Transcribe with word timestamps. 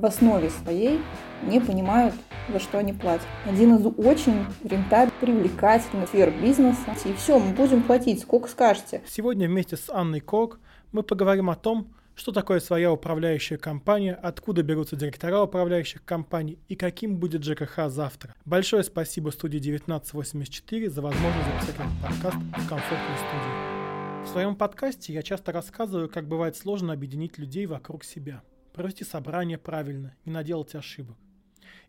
в 0.00 0.06
основе 0.06 0.50
своей 0.50 1.00
не 1.42 1.60
понимают, 1.60 2.14
за 2.48 2.58
что 2.58 2.78
они 2.78 2.92
платят. 2.92 3.26
Один 3.46 3.76
из 3.76 3.86
очень 3.86 4.44
рентабельных, 4.64 5.14
привлекательных 5.14 6.08
сфер 6.08 6.32
бизнеса. 6.42 6.96
И 7.04 7.12
все, 7.14 7.38
мы 7.38 7.54
будем 7.54 7.82
платить, 7.82 8.20
сколько 8.22 8.48
скажете. 8.48 9.02
Сегодня 9.06 9.46
вместе 9.48 9.76
с 9.76 9.90
Анной 9.90 10.20
Кок 10.20 10.58
мы 10.92 11.02
поговорим 11.02 11.50
о 11.50 11.56
том, 11.56 11.88
что 12.14 12.32
такое 12.32 12.60
своя 12.60 12.92
управляющая 12.92 13.56
компания, 13.56 14.14
откуда 14.14 14.62
берутся 14.62 14.96
директора 14.96 15.42
управляющих 15.42 16.04
компаний 16.04 16.58
и 16.68 16.76
каким 16.76 17.16
будет 17.16 17.44
ЖКХ 17.44 17.88
завтра. 17.88 18.34
Большое 18.44 18.82
спасибо 18.82 19.30
студии 19.30 19.58
1984 19.58 20.90
за 20.90 21.00
возможность 21.00 21.46
записать 21.46 21.76
этот 21.76 22.02
подкаст 22.02 22.36
в 22.36 22.68
комфортной 22.68 23.16
студии. 23.16 24.24
В 24.24 24.28
своем 24.28 24.54
подкасте 24.54 25.14
я 25.14 25.22
часто 25.22 25.50
рассказываю, 25.50 26.10
как 26.10 26.28
бывает 26.28 26.56
сложно 26.56 26.92
объединить 26.92 27.38
людей 27.38 27.64
вокруг 27.64 28.04
себя, 28.04 28.42
провести 28.72 29.04
собрание 29.04 29.58
правильно, 29.58 30.16
не 30.24 30.32
наделать 30.32 30.74
ошибок. 30.74 31.16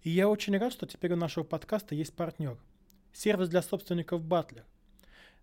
И 0.04 0.10
я 0.10 0.28
очень 0.28 0.58
рад, 0.58 0.74
что 0.74 0.86
теперь 0.86 1.14
у 1.14 1.18
нашего 1.18 1.44
подкаста 1.44 1.96
есть 1.96 2.14
партнер. 2.14 2.58
Сервис 3.14 3.50
для 3.50 3.62
собственников 3.62 4.24
Батлер. 4.24 4.66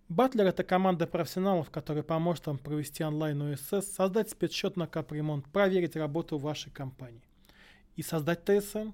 Батлер– 0.08 0.46
это 0.48 0.64
команда 0.64 1.06
профессионалов, 1.06 1.70
которая 1.70 2.02
поможет 2.02 2.46
вам 2.46 2.58
провести 2.58 3.04
онлайн 3.04 3.42
ОСС, 3.42 3.92
создать 3.92 4.30
спецсчет 4.30 4.77
на 4.77 4.86
капремонт, 4.86 5.46
проверить 5.52 5.96
работу 5.96 6.38
вашей 6.38 6.72
компании. 6.72 7.22
И 7.94 8.02
создать 8.02 8.44
ТСН? 8.44 8.91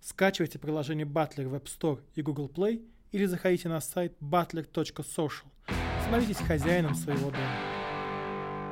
Скачивайте 0.00 0.58
приложение 0.58 1.06
Butler 1.06 1.48
в 1.48 1.54
App 1.54 1.64
Store 1.64 2.00
и 2.14 2.22
Google 2.22 2.48
Play 2.48 2.86
или 3.12 3.26
заходите 3.26 3.68
на 3.68 3.80
сайт 3.80 4.14
butler.social. 4.20 5.46
Становитесь 6.02 6.38
хозяином 6.38 6.94
своего 6.94 7.30
дома. 7.30 7.75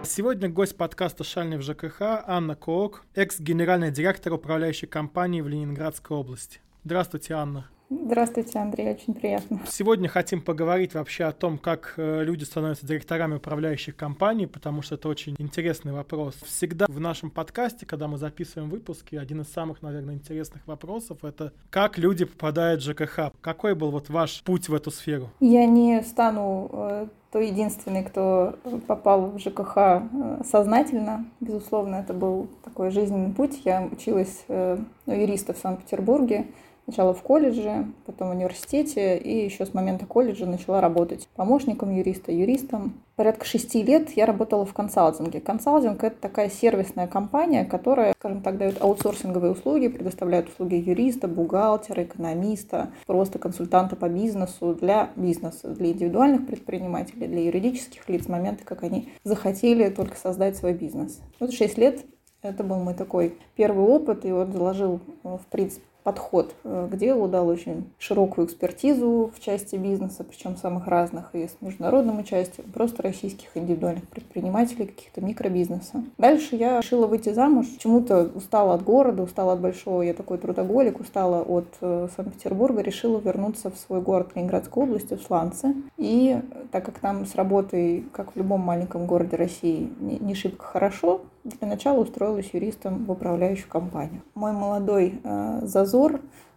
Сегодня 0.06 0.50
гость 0.50 0.76
подкаста 0.76 1.24
«Шальный 1.24 1.56
в 1.56 1.62
ЖКХ» 1.62 2.24
Анна 2.26 2.54
Коок, 2.54 3.06
экс-генеральный 3.14 3.90
директор 3.90 4.34
управляющей 4.34 4.86
компании 4.86 5.40
в 5.40 5.48
Ленинградской 5.48 6.14
области. 6.16 6.60
Здравствуйте, 6.84 7.34
Анна. 7.34 7.70
Здравствуйте, 7.88 8.58
Андрей, 8.58 8.92
очень 8.92 9.14
приятно. 9.14 9.60
Сегодня 9.68 10.08
хотим 10.08 10.42
поговорить 10.42 10.94
вообще 10.94 11.24
о 11.24 11.32
том, 11.32 11.58
как 11.58 11.94
э, 11.96 12.22
люди 12.22 12.44
становятся 12.44 12.86
директорами 12.86 13.36
управляющих 13.36 13.96
компаний, 13.96 14.46
потому 14.46 14.82
что 14.82 14.96
это 14.96 15.08
очень 15.08 15.36
интересный 15.38 15.92
вопрос. 15.92 16.34
Всегда 16.44 16.86
в 16.88 17.00
нашем 17.00 17.30
подкасте, 17.30 17.86
когда 17.86 18.08
мы 18.08 18.18
записываем 18.18 18.68
выпуски, 18.68 19.16
один 19.16 19.42
из 19.42 19.48
самых, 19.48 19.80
наверное, 19.80 20.14
интересных 20.14 20.66
вопросов— 20.66 21.18
это 21.24 21.52
как 21.70 21.96
люди 21.98 22.24
попадают 22.24 22.82
в 22.82 22.84
ЖКХ. 22.84 23.32
Какой 23.40 23.74
был 23.74 23.90
вот 23.90 24.10
ваш 24.10 24.42
путь 24.42 24.68
в 24.68 24.74
эту 24.74 24.90
сферу? 24.90 25.30
Я 25.40 25.66
не 25.66 26.02
стану 26.02 27.08
той 27.34 27.48
единственной, 27.48 28.04
кто 28.04 28.54
попал 28.86 29.32
в 29.32 29.40
ЖКХ 29.40 29.76
э, 29.76 30.02
сознательно. 30.48 31.24
Безусловно, 31.40 31.96
это 31.96 32.12
был 32.14 32.46
такой 32.62 32.92
жизненный 32.92 33.34
путь. 33.34 33.60
Я 33.64 33.82
училась 33.90 34.44
э, 34.46 34.78
у 35.06 35.10
юриста 35.10 35.52
в 35.52 35.58
Санкт-Петербурге, 35.58 36.46
Сначала 36.84 37.14
в 37.14 37.22
колледже, 37.22 37.86
потом 38.04 38.28
в 38.28 38.32
университете, 38.32 39.16
и 39.16 39.46
еще 39.46 39.64
с 39.64 39.72
момента 39.72 40.04
колледжа 40.04 40.44
начала 40.44 40.82
работать 40.82 41.28
помощником 41.34 41.90
юриста, 41.90 42.30
юристом. 42.30 43.00
Порядка 43.16 43.46
шести 43.46 43.82
лет 43.82 44.10
я 44.16 44.26
работала 44.26 44.66
в 44.66 44.74
консалтинге. 44.74 45.40
Консалтинг— 45.40 46.04
это 46.04 46.16
такая 46.20 46.50
сервисная 46.50 47.06
компания, 47.06 47.64
которая, 47.64 48.12
скажем 48.18 48.42
так, 48.42 48.58
дает 48.58 48.82
аутсорсинговые 48.82 49.52
услуги, 49.52 49.88
предоставляет 49.88 50.48
услуги 50.48 50.74
юриста, 50.74 51.26
бухгалтера, 51.26 52.02
экономиста, 52.02 52.90
просто 53.06 53.38
консультанта 53.38 53.96
по 53.96 54.10
бизнесу 54.10 54.74
для 54.74 55.10
бизнеса, 55.16 55.68
для 55.68 55.92
индивидуальных 55.92 56.46
предпринимателей, 56.46 57.28
для 57.28 57.44
юридических 57.44 58.06
лиц, 58.10 58.24
с 58.24 58.28
момента, 58.28 58.64
как 58.64 58.82
они 58.82 59.08
захотели 59.22 59.88
только 59.88 60.16
создать 60.16 60.56
свой 60.56 60.74
бизнес. 60.74 61.20
Вот 61.40 61.52
шесть 61.52 61.78
лет 61.78 62.04
это 62.42 62.62
был 62.62 62.76
мой 62.76 62.92
такой 62.92 63.38
первый 63.56 63.86
опыт, 63.86 64.26
и 64.26 64.32
вот 64.32 64.50
заложил, 64.50 65.00
в 65.22 65.46
принципе, 65.50 65.86
подход 66.04 66.54
э, 66.62 66.88
к 66.92 66.96
делу, 66.96 67.26
дал 67.26 67.48
очень 67.48 67.90
широкую 67.98 68.46
экспертизу 68.46 69.32
в 69.34 69.40
части 69.40 69.76
бизнеса, 69.76 70.22
причем 70.22 70.56
самых 70.56 70.86
разных, 70.86 71.34
и 71.34 71.48
с 71.48 71.56
международным 71.60 72.18
участием, 72.18 72.70
просто 72.72 73.02
российских 73.02 73.48
индивидуальных 73.56 74.06
предпринимателей, 74.08 74.86
каких-то 74.86 75.22
микробизнеса. 75.22 76.04
Дальше 76.18 76.56
я 76.56 76.80
решила 76.80 77.06
выйти 77.06 77.32
замуж. 77.32 77.66
Почему-то 77.74 78.30
устала 78.34 78.74
от 78.74 78.84
города, 78.84 79.22
устала 79.22 79.54
от 79.54 79.60
большого, 79.60 80.02
я 80.02 80.12
такой 80.12 80.36
трудоголик, 80.36 81.00
устала 81.00 81.42
от 81.42 81.68
э, 81.80 82.08
Санкт-Петербурга, 82.14 82.82
решила 82.82 83.18
вернуться 83.18 83.70
в 83.70 83.76
свой 83.78 84.02
город 84.02 84.32
Ленинградской 84.34 84.82
области, 84.82 85.14
в 85.14 85.22
Сланцы. 85.22 85.74
И 85.96 86.38
так 86.70 86.84
как 86.84 86.98
там 86.98 87.24
с 87.24 87.34
работой, 87.34 88.04
как 88.12 88.34
в 88.34 88.36
любом 88.36 88.60
маленьком 88.60 89.06
городе 89.06 89.36
России, 89.36 89.90
не 90.00 90.34
шибко 90.34 90.66
хорошо, 90.66 91.22
для 91.44 91.68
начала 91.68 92.00
устроилась 92.00 92.50
юристом 92.52 93.04
в 93.04 93.10
управляющую 93.10 93.68
компанию. 93.68 94.22
Мой 94.34 94.52
молодой 94.52 95.20
э, 95.22 95.60
зазор, 95.62 95.93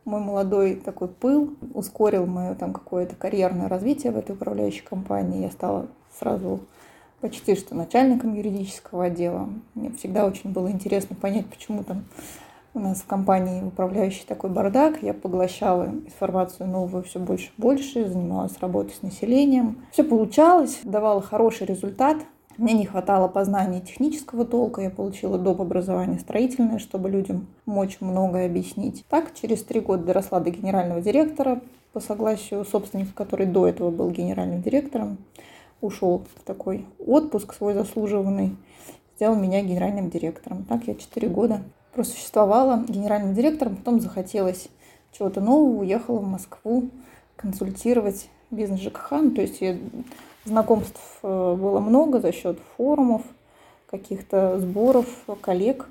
мой 0.06 0.22
молодой 0.22 0.75
такой 0.75 1.09
пыл 1.09 1.53
ускорил 1.74 2.25
мое 2.25 2.56
там 2.56 2.74
какое-то 2.74 3.16
карьерное 3.16 3.68
развитие 3.68 4.12
в 4.12 4.18
этой 4.18 4.36
управляющей 4.36 4.84
компании. 4.84 5.44
Я 5.44 5.52
стала 5.52 5.88
сразу 6.18 6.62
почти 7.22 7.56
что 7.56 7.75
начальником 7.75 8.34
юридического 8.34 9.06
отдела. 9.06 9.50
Мне 9.75 9.92
всегда 9.92 10.25
очень 10.25 10.52
было 10.52 10.72
интересно 10.72 11.16
понять, 11.16 11.48
почему 11.48 11.84
там 11.84 12.06
у 12.74 12.80
нас 12.80 13.00
в 13.00 13.06
компании 13.06 13.64
управляющий 13.64 14.25
такой 14.25 14.50
бардак. 14.50 15.02
Я 15.02 15.14
поглощала 15.14 15.86
информацию 15.86 16.68
новую 16.68 17.04
все 17.04 17.19
больше 17.19 17.48
и 17.48 17.62
больше, 17.62 18.08
занималась 18.08 18.58
работой 18.59 18.94
с 18.94 19.02
населением. 19.02 19.84
Все 19.92 20.04
получалось, 20.04 20.80
давала 20.84 21.22
хороший 21.22 21.68
результат. 21.68 22.18
Мне 22.57 22.73
не 22.73 22.85
хватало 22.88 23.28
познания 23.28 23.81
технического 23.81 24.44
толка, 24.44 24.81
я 24.81 24.90
получила 24.90 25.38
доп. 25.38 25.62
образование 25.62 26.19
строительное, 26.19 26.79
чтобы 26.79 27.07
людям 27.07 27.45
мочь 27.68 27.97
многое 28.00 28.47
объяснить. 28.47 29.06
Так, 29.09 29.31
через 29.40 29.62
три 29.62 29.79
года 29.79 30.06
доросла 30.06 30.40
до 30.40 30.50
генерального 30.50 31.00
директора 31.00 31.62
по 31.94 32.00
согласию 32.00 32.66
собственника, 32.66 33.12
который 33.13 33.45
до 33.45 33.68
этого 33.68 33.91
был 33.91 34.09
генеральным 34.09 34.63
директором, 34.63 35.19
ушел 35.81 36.23
в 36.35 36.44
такой 36.45 36.85
отпуск 37.06 37.53
свой 37.53 37.75
заслуживанный, 37.75 38.56
сделал 39.16 39.35
меня 39.35 39.62
генеральным 39.62 40.09
директором. 40.09 40.63
Так 40.63 40.88
я 40.88 40.95
четыре 40.95 41.29
года 41.29 41.62
просуществовала 41.94 42.84
генеральным 42.88 43.35
директором, 43.35 43.75
потом 43.75 44.00
захотелось 44.00 44.69
чего-то 45.12 45.41
нового, 45.41 45.81
уехала 45.81 46.18
в 46.18 46.28
Москву 46.28 46.89
консультировать 47.35 48.29
бизнес 48.50 48.81
ЖКХ. 48.81 49.12
Ну, 49.12 49.31
то 49.31 49.41
есть 49.41 49.62
я 49.62 49.78
Знакомств 50.47 51.00
э, 51.24 51.28
было 51.28 51.80
много 51.80 52.22
за 52.22 52.31
счет 52.31 52.58
форумов, 52.78 53.22
каких-то 53.90 54.59
сборов, 54.59 55.06
коллег. 55.41 55.88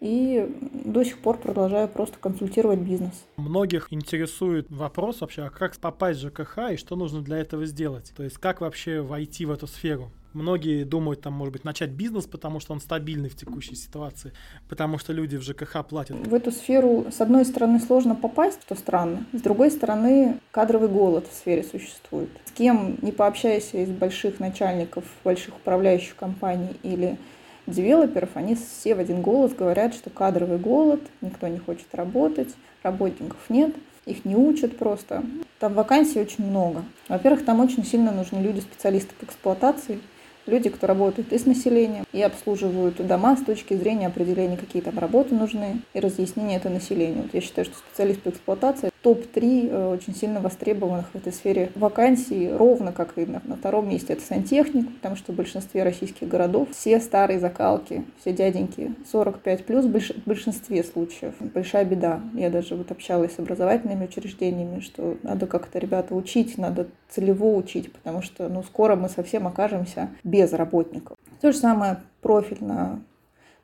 И 0.00 0.48
до 0.84 1.02
сих 1.02 1.18
пор 1.18 1.38
продолжаю 1.38 1.88
просто 1.88 2.18
консультировать 2.20 2.78
бизнес. 2.78 3.24
Многих 3.36 3.92
интересует 3.92 4.70
вопрос 4.70 5.20
вообще, 5.20 5.42
а 5.42 5.50
как 5.50 5.76
попасть 5.76 6.20
в 6.20 6.28
ЖКХ 6.28 6.72
и 6.74 6.76
что 6.76 6.94
нужно 6.94 7.20
для 7.20 7.38
этого 7.38 7.66
сделать? 7.66 8.12
То 8.16 8.22
есть 8.22 8.38
как 8.38 8.60
вообще 8.60 9.00
войти 9.00 9.44
в 9.44 9.50
эту 9.50 9.66
сферу? 9.66 10.12
Многие 10.34 10.84
думают, 10.84 11.22
там, 11.22 11.32
может 11.32 11.52
быть, 11.52 11.64
начать 11.64 11.90
бизнес, 11.90 12.26
потому 12.26 12.60
что 12.60 12.72
он 12.72 12.80
стабильный 12.80 13.28
в 13.28 13.36
текущей 13.36 13.74
ситуации, 13.74 14.32
потому 14.68 14.98
что 14.98 15.12
люди 15.12 15.36
в 15.36 15.42
ЖКХ 15.42 15.84
платят. 15.88 16.16
В 16.26 16.34
эту 16.34 16.52
сферу, 16.52 17.06
с 17.10 17.20
одной 17.20 17.44
стороны, 17.44 17.80
сложно 17.80 18.14
попасть, 18.14 18.60
что 18.62 18.74
странно, 18.74 19.24
с 19.32 19.40
другой 19.40 19.70
стороны, 19.70 20.38
кадровый 20.50 20.88
голод 20.88 21.26
в 21.28 21.34
сфере 21.34 21.62
существует. 21.62 22.28
С 22.44 22.52
кем 22.52 22.98
не 23.00 23.10
пообщайся 23.10 23.78
из 23.78 23.90
больших 23.90 24.38
начальников, 24.38 25.04
больших 25.24 25.56
управляющих 25.56 26.14
компаний 26.14 26.76
или 26.82 27.18
девелоперов, 27.66 28.30
они 28.34 28.54
все 28.54 28.94
в 28.94 28.98
один 28.98 29.22
голос 29.22 29.52
говорят, 29.54 29.94
что 29.94 30.10
кадровый 30.10 30.58
голод, 30.58 31.00
никто 31.20 31.48
не 31.48 31.58
хочет 31.58 31.94
работать, 31.94 32.54
работников 32.82 33.38
нет, 33.48 33.74
их 34.06 34.24
не 34.24 34.36
учат 34.36 34.76
просто. 34.78 35.22
Там 35.58 35.74
вакансий 35.74 36.20
очень 36.20 36.46
много. 36.46 36.84
Во-первых, 37.08 37.44
там 37.44 37.60
очень 37.60 37.84
сильно 37.84 38.12
нужны 38.12 38.38
люди, 38.38 38.60
специалисты 38.60 39.14
по 39.18 39.24
эксплуатации, 39.24 40.00
люди, 40.48 40.70
кто 40.70 40.86
работают 40.86 41.32
и 41.32 41.38
с 41.38 41.46
населением, 41.46 42.04
и 42.12 42.22
обслуживают 42.22 43.06
дома 43.06 43.36
с 43.36 43.44
точки 43.44 43.74
зрения 43.74 44.06
определения, 44.08 44.56
какие 44.56 44.82
там 44.82 44.98
работы 44.98 45.34
нужны, 45.34 45.80
и 45.94 46.00
разъяснения 46.00 46.56
это 46.56 46.70
населению. 46.70 47.22
Вот 47.22 47.34
я 47.34 47.40
считаю, 47.40 47.64
что 47.66 47.76
специалист 47.78 48.20
по 48.20 48.30
эксплуатации 48.30 48.90
топ-3 49.02 49.68
э, 49.70 49.86
очень 49.92 50.14
сильно 50.14 50.40
востребованных 50.40 51.06
в 51.12 51.14
этой 51.14 51.32
сфере 51.32 51.70
вакансий, 51.74 52.50
ровно 52.50 52.92
как 52.92 53.16
и 53.16 53.26
на, 53.26 53.40
на 53.44 53.56
втором 53.56 53.88
месте 53.88 54.14
это 54.14 54.22
сантехник, 54.22 54.92
потому 54.96 55.16
что 55.16 55.32
в 55.32 55.36
большинстве 55.36 55.84
российских 55.84 56.28
городов 56.28 56.68
все 56.72 57.00
старые 57.00 57.38
закалки, 57.38 58.04
все 58.20 58.32
дяденьки 58.32 58.94
45 59.10 59.64
плюс 59.64 59.84
в 59.84 60.26
большинстве 60.26 60.82
случаев. 60.82 61.34
Большая 61.40 61.84
беда. 61.84 62.20
Я 62.34 62.50
даже 62.50 62.74
вот 62.74 62.90
общалась 62.90 63.34
с 63.34 63.38
образовательными 63.38 64.04
учреждениями, 64.04 64.80
что 64.80 65.16
надо 65.22 65.46
как-то 65.46 65.78
ребята 65.78 66.14
учить, 66.14 66.58
надо 66.58 66.88
целево 67.08 67.54
учить, 67.56 67.92
потому 67.92 68.22
что 68.22 68.48
ну, 68.48 68.62
скоро 68.62 68.96
мы 68.96 69.08
совсем 69.08 69.46
окажемся 69.46 70.10
без 70.24 70.52
работников. 70.52 71.16
То 71.40 71.52
же 71.52 71.58
самое 71.58 71.98
профиль 72.20 72.58
на 72.60 73.00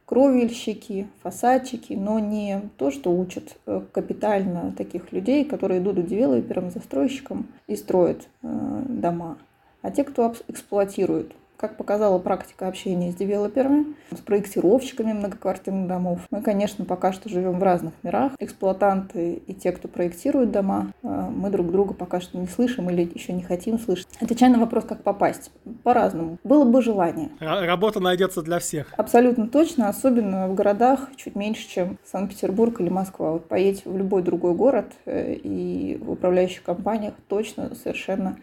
кровельщики, 0.07 1.09
фасадчики, 1.23 1.95
но 1.95 2.19
не 2.19 2.63
то, 2.77 2.91
что 2.91 3.11
учат 3.11 3.57
э, 3.67 3.83
капитально 3.93 4.73
таких 4.77 5.13
людей, 5.13 5.45
которые 5.45 5.81
идут 5.81 6.07
девелоперам, 6.07 6.71
застройщикам 6.71 7.47
и 7.67 7.77
строят 7.77 8.29
э, 8.43 8.83
дома, 8.89 9.39
а 9.83 9.91
те, 9.91 10.05
кто 10.05 10.35
эксплуатирует 10.49 11.33
как 11.65 11.79
показала 11.79 12.19
практика 12.19 12.69
общения 12.69 13.11
с 13.11 13.15
девелоперами, 13.15 13.95
с 14.11 14.19
проектировщиками 14.19 15.15
многоквартирных 15.15 15.89
домов, 15.89 16.21
мы, 16.31 16.43
конечно, 16.43 16.85
пока 16.85 17.11
что 17.15 17.31
живем 17.31 17.59
в 17.59 17.63
разных 17.63 17.95
мирах. 18.03 18.33
Эксплуатанты 18.39 19.43
и 19.47 19.55
те, 19.55 19.73
кто 19.73 19.89
проектирует 19.89 20.51
дома, 20.51 20.93
э, 21.03 21.07
мы 21.09 21.49
друг 21.49 21.73
друга 21.73 21.95
пока 21.95 22.21
что 22.21 22.37
не 22.37 22.49
слышим 22.49 22.91
или 22.91 23.11
еще 23.15 23.33
не 23.33 23.43
хотим 23.43 23.79
слышать. 23.79 24.09
Отвечая 24.21 24.51
на 24.51 24.59
вопрос, 24.59 24.85
как 24.85 25.03
попасть, 25.03 25.51
по-разному. 25.85 26.37
Было 26.45 26.65
бы 26.67 26.83
желание. 26.83 27.31
Работа 27.41 27.99
найдется 27.99 28.43
для 28.43 28.59
всех. 28.59 28.93
Абсолютно 28.99 29.49
точно, 29.49 29.89
особенно 29.89 30.49
в 30.49 30.55
городах 30.55 31.09
чуть 31.17 31.35
меньше, 31.35 31.67
чем 31.67 31.99
Санкт-Петербург 32.05 32.79
или 32.83 32.91
Москва. 32.91 33.33
Вот 33.33 33.49
поедь 33.49 33.87
в 33.87 33.97
любой 33.97 34.21
другой 34.21 34.53
город 34.53 34.93
э, 35.07 35.33
и 35.33 35.97
в 35.97 36.11
управляющих 36.11 36.63
компаниях 36.63 37.15
точно 37.27 37.75
совершенно 37.75 38.37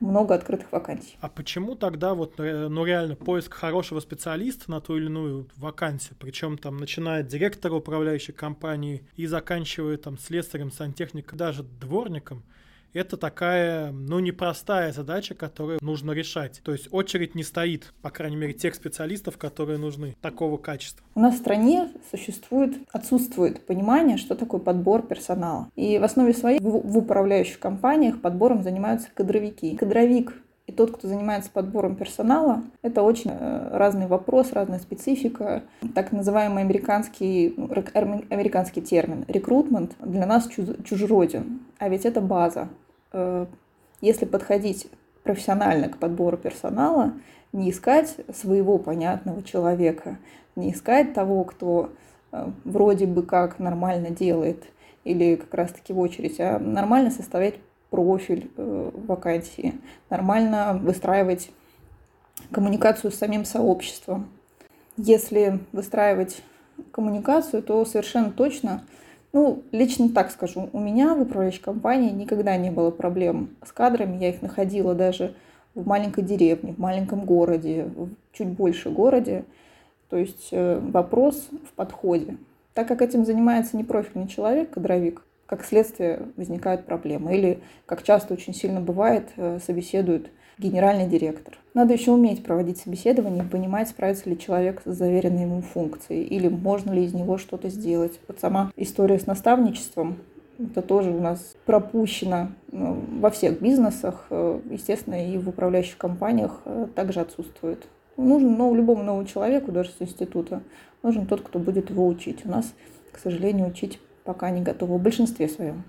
много 0.00 0.34
открытых 0.34 0.72
вакансий. 0.72 1.16
А 1.20 1.28
почему 1.28 1.74
тогда 1.74 2.14
вот, 2.14 2.40
э, 2.40 2.68
ну, 2.68 2.84
реально 2.84 3.16
поиск 3.16 3.54
хорошего 3.54 4.00
специалиста 4.00 4.70
на 4.70 4.80
ту 4.80 4.96
или 4.96 5.06
иную 5.06 5.48
вакансию, 5.56 6.16
причем 6.18 6.58
там 6.58 6.78
начиная 6.78 7.20
от 7.20 7.28
директора 7.28 7.74
управляющей 7.74 8.32
компании 8.32 9.02
и 9.16 9.26
заканчивая 9.26 9.96
там 9.96 10.18
слесарем, 10.18 10.72
сантехником, 10.72 11.38
даже 11.38 11.62
дворником– 11.62 12.42
это 12.92 13.16
такая, 13.16 13.92
ну, 13.92 14.18
непростая 14.18 14.92
задача, 14.92 15.34
которую 15.34 15.78
нужно 15.82 16.12
решать. 16.12 16.60
То 16.64 16.72
есть 16.72 16.88
очередь 16.90 17.34
не 17.34 17.42
стоит, 17.42 17.92
по 18.02 18.10
крайней 18.10 18.36
мере, 18.36 18.52
тех 18.52 18.74
специалистов, 18.74 19.38
которые 19.38 19.78
нужны 19.78 20.16
такого 20.20 20.56
качества. 20.56 21.04
У 21.14 21.20
нас 21.20 21.34
в 21.34 21.38
стране 21.38 21.90
существует, 22.10 22.76
отсутствует 22.92 23.66
понимание, 23.66 24.16
что 24.16 24.34
такое 24.34 24.60
подбор 24.60 25.06
персонала. 25.06 25.70
И 25.76 25.98
в 25.98 26.04
основе 26.04 26.32
своей 26.32 26.60
в, 26.60 26.90
в 26.90 26.98
управляющих 26.98 27.58
компаниях 27.58 28.20
подбором 28.20 28.62
занимаются 28.62 29.08
кадровики. 29.14 29.76
Кадровик 29.76 30.34
и 30.70 30.72
тот, 30.72 30.92
кто 30.92 31.08
занимается 31.08 31.50
подбором 31.50 31.96
персонала, 31.96 32.62
это 32.82 33.02
очень 33.02 33.32
э, 33.34 33.76
разный 33.76 34.06
вопрос, 34.06 34.52
разная 34.52 34.78
специфика. 34.78 35.64
Так 35.96 36.12
называемый 36.12 36.62
американский, 36.62 37.52
ну, 37.56 37.68
американский 38.30 38.80
термин 38.80 39.24
рекрутмент 39.26 39.96
для 39.98 40.26
нас 40.26 40.48
чужероден, 40.84 41.58
а 41.80 41.88
ведь 41.88 42.06
это 42.06 42.20
база. 42.20 42.68
Э, 43.12 43.46
если 44.00 44.26
подходить 44.26 44.86
профессионально 45.24 45.88
к 45.88 45.98
подбору 45.98 46.36
персонала, 46.36 47.14
не 47.52 47.72
искать 47.72 48.14
своего 48.32 48.78
понятного 48.78 49.42
человека, 49.42 50.18
не 50.54 50.70
искать 50.70 51.14
того, 51.14 51.42
кто 51.42 51.90
э, 52.30 52.48
вроде 52.64 53.06
бы 53.06 53.24
как 53.24 53.58
нормально 53.58 54.10
делает 54.10 54.62
или 55.02 55.34
как 55.34 55.52
раз-таки 55.52 55.92
в 55.92 55.98
очередь, 55.98 56.38
а 56.38 56.60
нормально 56.60 57.10
составлять 57.10 57.56
профиль 57.90 58.50
э, 58.56 58.90
вакансии, 59.06 59.74
нормально 60.08 60.78
выстраивать 60.82 61.50
коммуникацию 62.52 63.10
с 63.10 63.16
самим 63.16 63.44
сообществом. 63.44 64.28
Если 64.96 65.60
выстраивать 65.72 66.42
коммуникацию, 66.92 67.62
то 67.62 67.84
совершенно 67.84 68.30
точно, 68.30 68.84
ну, 69.32 69.62
лично 69.72 70.08
так 70.08 70.30
скажу, 70.30 70.68
у 70.72 70.80
меня 70.80 71.14
в 71.14 71.22
управляющей 71.22 71.62
компании 71.62 72.10
никогда 72.10 72.56
не 72.56 72.70
было 72.70 72.90
проблем 72.90 73.50
с 73.64 73.72
кадрами, 73.72 74.18
я 74.18 74.30
их 74.30 74.42
находила 74.42 74.94
даже 74.94 75.34
в 75.74 75.86
маленькой 75.86 76.24
деревне, 76.24 76.72
в 76.72 76.78
маленьком 76.78 77.24
городе, 77.24 77.84
в 77.94 78.10
чуть 78.32 78.48
больше 78.48 78.90
городе. 78.90 79.44
То 80.08 80.16
есть 80.16 80.48
э, 80.50 80.80
вопрос 80.80 81.48
в 81.68 81.72
подходе. 81.74 82.36
Так 82.74 82.88
как 82.88 83.02
этим 83.02 83.24
занимается 83.24 83.76
не 83.76 83.84
профильный 83.84 84.26
человек, 84.26 84.70
кадровик, 84.70 85.22
как 85.50 85.64
следствие 85.64 86.28
возникают 86.36 86.86
проблемы. 86.86 87.36
Или, 87.36 87.58
как 87.84 88.04
часто 88.04 88.34
очень 88.34 88.54
сильно 88.54 88.80
бывает, 88.80 89.30
э, 89.36 89.58
собеседует 89.58 90.30
генеральный 90.58 91.08
директор. 91.08 91.58
Надо 91.74 91.92
еще 91.92 92.12
уметь 92.12 92.44
проводить 92.44 92.78
собеседование 92.78 93.42
и 93.42 93.48
понимать, 93.48 93.88
справится 93.88 94.30
ли 94.30 94.38
человек 94.38 94.80
с 94.84 94.94
заверенной 94.94 95.42
ему 95.42 95.62
функцией, 95.62 96.22
или 96.22 96.46
можно 96.46 96.92
ли 96.92 97.04
из 97.04 97.14
него 97.14 97.36
что-то 97.36 97.68
сделать. 97.68 98.20
Вот 98.28 98.38
сама 98.38 98.70
история 98.76 99.18
с 99.18 99.26
наставничеством, 99.26 100.18
это 100.60 100.82
тоже 100.82 101.10
у 101.10 101.20
нас 101.20 101.56
пропущено 101.66 102.52
ну, 102.70 103.02
во 103.18 103.30
всех 103.30 103.60
бизнесах, 103.60 104.26
э, 104.30 104.60
естественно, 104.70 105.32
и 105.32 105.36
в 105.36 105.48
управляющих 105.48 105.98
компаниях 105.98 106.60
э, 106.64 106.86
также 106.94 107.18
отсутствует. 107.18 107.88
Нужен 108.16 108.56
ну, 108.56 108.72
любому 108.72 109.02
новому 109.02 109.26
человеку, 109.26 109.72
даже 109.72 109.90
с 109.90 109.96
института, 109.98 110.62
нужен 111.02 111.26
тот, 111.26 111.40
кто 111.40 111.58
будет 111.58 111.90
его 111.90 112.06
учить. 112.06 112.46
У 112.46 112.48
нас, 112.48 112.72
к 113.10 113.18
сожалению, 113.18 113.66
учить 113.66 113.98
пока 114.30 114.50
не 114.50 114.62
готовы 114.62 114.96
в 114.96 115.02
большинстве 115.02 115.48
своем. 115.48 115.82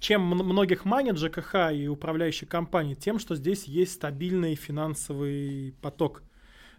Чем 0.00 0.20
многих 0.20 0.84
манит 0.84 1.16
ЖКХ 1.16 1.72
и 1.72 1.88
управляющие 1.88 2.46
компании? 2.46 2.94
Тем, 2.94 3.18
что 3.18 3.34
здесь 3.36 3.64
есть 3.64 3.92
стабильный 3.92 4.54
финансовый 4.54 5.74
поток. 5.80 6.22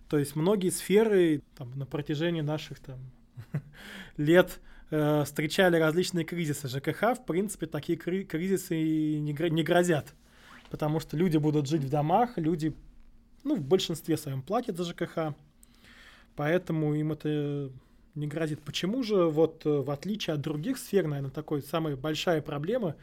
То 0.09 0.19
есть 0.19 0.35
многие 0.35 0.69
сферы 0.69 1.41
там, 1.57 1.71
на 1.75 1.87
протяжении 1.87 2.41
наших 2.41 2.79
там, 2.79 2.99
лет 4.17 4.59
э, 4.91 5.23
встречали 5.25 5.77
различные 5.77 6.23
кризисы. 6.23 6.67
ЖКХ, 6.67 7.15
в 7.15 7.25
принципе, 7.25 7.65
такие 7.65 7.97
кризисы 7.97 8.75
не, 8.75 9.33
не 9.33 9.63
грозят. 9.63 10.13
Потому 10.69 10.99
что 10.99 11.17
люди 11.17 11.37
будут 11.37 11.67
жить 11.67 11.81
в 11.81 11.89
домах, 11.89 12.37
люди 12.37 12.75
ну, 13.43 13.55
в 13.55 13.63
большинстве 13.63 14.17
своем 14.17 14.43
платят 14.43 14.77
за 14.77 14.83
ЖКХ. 14.83 15.33
Поэтому 16.35 16.93
им 16.93 17.11
это 17.11 17.71
не 18.15 18.27
грозит. 18.27 18.61
Почему 18.61 19.03
же 19.03 19.25
вот 19.25 19.65
э, 19.65 19.69
в 19.69 19.89
отличие 19.91 20.33
от 20.33 20.41
других 20.41 20.77
сфер, 20.77 21.07
наверное, 21.07 21.31
такой 21.31 21.61
самая 21.61 21.95
большая 21.95 22.41
проблема, 22.41 22.95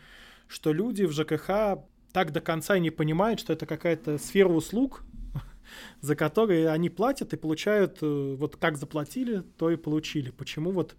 что 0.46 0.72
люди 0.72 1.04
в 1.04 1.12
ЖКХ 1.12 1.82
так 2.12 2.32
до 2.32 2.40
конца 2.40 2.78
не 2.78 2.90
понимают, 2.90 3.40
что 3.40 3.52
это 3.52 3.66
какая-то 3.66 4.18
сфера 4.18 4.48
услуг, 4.48 5.02
за 6.00 6.16
которые 6.16 6.68
они 6.70 6.90
платят 6.90 7.32
и 7.32 7.36
получают, 7.36 7.98
э, 8.02 8.36
вот 8.38 8.56
как 8.56 8.76
заплатили, 8.76 9.42
то 9.56 9.70
и 9.70 9.76
получили. 9.76 10.30
Почему 10.30 10.72
вот 10.72 10.96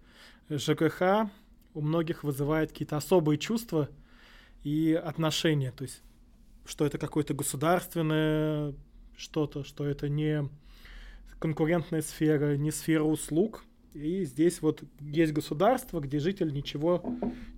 ЖКХ 0.48 1.30
у 1.74 1.80
многих 1.80 2.24
вызывает 2.24 2.72
какие-то 2.72 2.96
особые 2.96 3.38
чувства 3.38 3.88
и 4.64 4.92
отношения, 4.92 5.70
то 5.72 5.84
есть 5.84 6.02
что 6.66 6.84
это 6.84 6.98
какое-то 6.98 7.34
государственное 7.34 8.74
что-то, 9.16 9.64
что 9.64 9.84
это 9.84 10.08
не 10.08 10.48
конкурентная 11.38 12.02
сфера, 12.02 12.56
не 12.56 12.70
сфера 12.70 13.04
услуг, 13.04 13.64
и 13.94 14.24
здесь 14.24 14.62
вот 14.62 14.82
есть 15.00 15.32
государство, 15.32 16.00
где 16.00 16.18
житель 16.18 16.52
ничего 16.52 17.02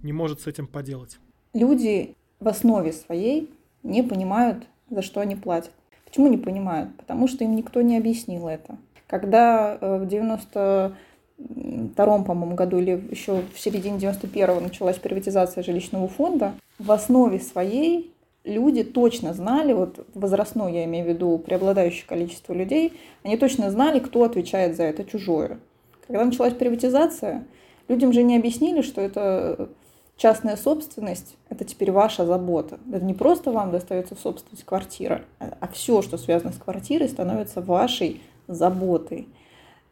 не 0.02 0.12
может 0.12 0.40
с 0.40 0.46
этим 0.46 0.66
поделать. 0.66 1.18
Люди 1.54 2.14
в 2.40 2.48
основе 2.48 2.92
своей 2.92 3.50
не 3.82 4.02
понимают, 4.02 4.64
за 4.90 5.02
что 5.02 5.20
они 5.20 5.36
платят. 5.36 5.72
Почему 6.04 6.28
не 6.28 6.38
понимают? 6.38 6.94
Потому 6.96 7.28
что 7.28 7.44
им 7.44 7.56
никто 7.56 7.82
не 7.82 7.96
объяснил 7.96 8.48
это. 8.48 8.76
Когда 9.06 9.78
э, 9.80 9.98
в 9.98 10.06
92 10.06 10.94
по-моему, 11.38 12.54
году 12.54 12.78
или 12.78 13.02
еще 13.10 13.42
в 13.54 13.58
середине 13.58 13.98
91-го 13.98 14.60
началась 14.60 14.98
приватизация 14.98 15.62
жилищного 15.62 16.08
фонда, 16.08 16.54
в 16.78 16.90
основе 16.92 17.40
своей 17.40 18.12
люди 18.44 18.82
точно 18.82 19.34
знали, 19.34 19.72
вот 19.72 20.06
возрастное 20.14 20.72
я 20.72 20.84
имею 20.84 21.04
в 21.04 21.08
виду 21.08 21.38
преобладающее 21.38 22.04
количество 22.06 22.52
людей, 22.52 22.92
они 23.22 23.36
точно 23.36 23.70
знали, 23.70 23.98
кто 23.98 24.24
отвечает 24.24 24.76
за 24.76 24.84
это 24.84 25.04
чужое. 25.04 25.58
Когда 26.06 26.24
началась 26.24 26.54
приватизация, 26.54 27.44
людям 27.88 28.12
же 28.12 28.22
не 28.22 28.36
объяснили, 28.36 28.82
что 28.82 29.00
это 29.00 29.68
частная 30.16 30.56
собственность, 30.56 31.36
это 31.48 31.64
теперь 31.64 31.90
ваша 31.90 32.26
забота. 32.26 32.78
Это 32.92 33.04
не 33.04 33.14
просто 33.14 33.50
вам 33.50 33.70
достается 33.70 34.14
в 34.14 34.20
собственность 34.20 34.64
квартира, 34.64 35.22
а, 35.38 35.56
а 35.60 35.68
все, 35.68 36.02
что 36.02 36.18
связано 36.18 36.52
с 36.52 36.58
квартирой, 36.58 37.08
становится 37.08 37.60
вашей 37.60 38.20
заботой. 38.46 39.28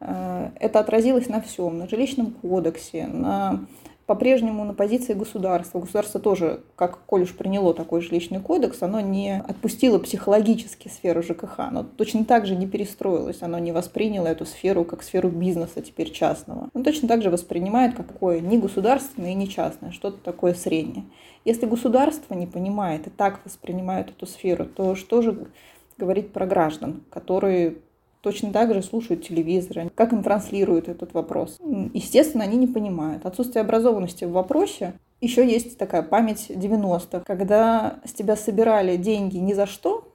Э, 0.00 0.50
это 0.57 0.81
отразилось 0.81 1.29
на 1.29 1.40
всем, 1.40 1.79
на 1.79 1.88
жилищном 1.88 2.33
кодексе, 2.33 3.07
на 3.07 3.67
по-прежнему 4.11 4.64
на 4.64 4.75
позиции 4.75 5.14
государства. 5.14 5.79
Государство 5.79 6.19
тоже, 6.19 6.64
как 6.75 6.99
коль 7.07 7.23
уж 7.23 7.33
приняло 7.33 7.73
такой 7.73 8.00
жилищный 8.00 8.40
кодекс, 8.40 8.83
оно 8.83 8.99
не 8.99 9.38
отпустило 9.38 10.00
психологически 10.00 10.88
сферу 10.88 11.23
ЖКХ, 11.23 11.61
оно 11.61 11.85
точно 11.85 12.25
так 12.25 12.45
же 12.45 12.57
не 12.57 12.67
перестроилось, 12.67 13.40
оно 13.40 13.61
не 13.61 13.71
восприняло 13.71 14.26
эту 14.26 14.47
сферу 14.47 14.85
как 14.85 15.05
сферу 15.05 15.29
бизнеса 15.29 15.81
теперь 15.81 16.11
частного. 16.11 16.71
Оно 16.75 16.83
точно 16.83 17.07
так 17.07 17.23
же 17.23 17.31
воспринимает 17.31 17.95
как 17.95 18.09
такое 18.09 18.40
не 18.40 18.59
государственное 18.59 19.31
и 19.31 19.35
не 19.35 19.49
частное, 19.49 19.93
что-то 19.93 20.19
такое 20.25 20.55
среднее. 20.55 21.05
Если 21.45 21.67
государство 21.67 22.35
не 22.35 22.49
понимает 22.49 23.07
и 23.07 23.11
так 23.11 23.38
воспринимает 23.45 24.11
эту 24.11 24.26
сферу, 24.26 24.67
то 24.67 24.97
что 24.97 25.23
же 25.23 25.47
говорить 25.99 26.33
про 26.33 26.47
граждан, 26.47 27.05
которые 27.11 27.76
точно 28.21 28.53
так 28.53 28.73
же 28.75 28.83
слушают 28.83 29.27
телевизор, 29.27 29.91
как 29.95 30.12
им 30.12 30.23
транслируют 30.23 30.89
этот 30.89 31.15
вопрос. 31.15 31.59
Естественно, 31.95 32.45
они 32.45 32.57
не 32.57 32.67
понимают. 32.67 33.27
Отсутствие 33.27 33.62
образованности 33.62 34.25
в 34.25 34.33
вопросе 34.33 34.95
еще 35.21 35.47
есть 35.47 35.77
такая 35.79 36.03
память 36.03 36.47
90-х, 36.49 37.21
когда 37.27 38.00
с 38.05 38.12
тебя 38.12 38.37
собирали 38.37 38.97
деньги 38.97 39.37
ни 39.37 39.53
за 39.53 39.67
что, 39.67 40.07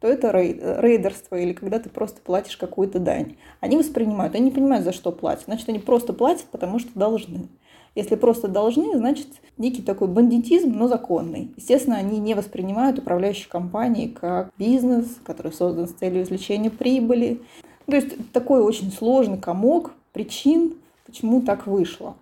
то 0.00 0.06
это 0.06 0.30
рейдерство 0.30 1.34
или 1.36 1.52
когда 1.52 1.80
ты 1.80 1.90
просто 1.90 2.20
платишь 2.20 2.56
какую-то 2.56 3.00
дань. 3.00 3.36
Они 3.60 3.76
воспринимают, 3.76 4.34
они 4.34 4.44
не 4.44 4.50
понимают, 4.50 4.84
за 4.84 4.92
что 4.92 5.10
платят. 5.10 5.46
Значит, 5.46 5.68
они 5.68 5.80
просто 5.80 6.12
платят, 6.12 6.46
потому 6.52 6.78
что 6.78 6.90
должны. 6.94 7.48
Если 7.94 8.14
просто 8.14 8.48
должны, 8.48 8.96
значит, 8.96 9.28
некий 9.56 9.82
такой 9.82 10.08
бандитизм, 10.08 10.72
но 10.72 10.88
законный. 10.88 11.52
Естественно, 11.56 11.96
они 11.96 12.18
не 12.18 12.34
воспринимают 12.34 12.98
управляющие 12.98 13.48
компании 13.48 14.08
как 14.08 14.52
бизнес, 14.56 15.16
который 15.24 15.52
создан 15.52 15.88
с 15.88 15.92
целью 15.92 16.22
извлечения 16.22 16.70
прибыли. 16.70 17.40
То 17.86 17.96
есть 17.96 18.32
такой 18.32 18.62
очень 18.62 18.92
сложный 18.92 19.38
комок 19.38 19.92
причин, 20.12 20.74
почему 21.06 21.42
так 21.42 21.66
вышло. 21.66 22.14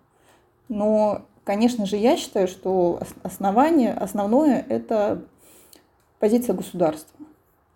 Но, 0.68 1.22
конечно 1.44 1.86
же, 1.86 1.96
я 1.96 2.16
считаю, 2.16 2.48
что 2.48 3.00
основание, 3.22 3.92
основное– 3.92 4.64
это 4.68 5.22
позиция 6.18 6.54
государства. 6.54 7.18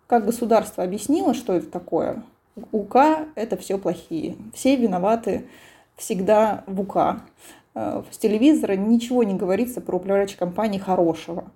Как 0.07 0.25
государство 0.25 0.83
объяснило, 0.83 1.33
что 1.33 1.53
это 1.53 1.67
такое, 1.67 2.23
УК– 2.71 3.27
это 3.35 3.57
все 3.57 3.77
плохие. 3.77 4.35
Все 4.53 4.75
виноваты 4.75 5.45
всегда 5.95 6.63
в 6.67 6.81
УК. 6.81 7.21
Э, 7.73 8.03
с 8.11 8.17
телевизора 8.17 8.75
ничего 8.75 9.23
не 9.23 9.35
говорится 9.35 9.81
про 9.81 9.97
управляющие 9.97 10.37
компании 10.37 10.79
хорошего. 10.79 11.51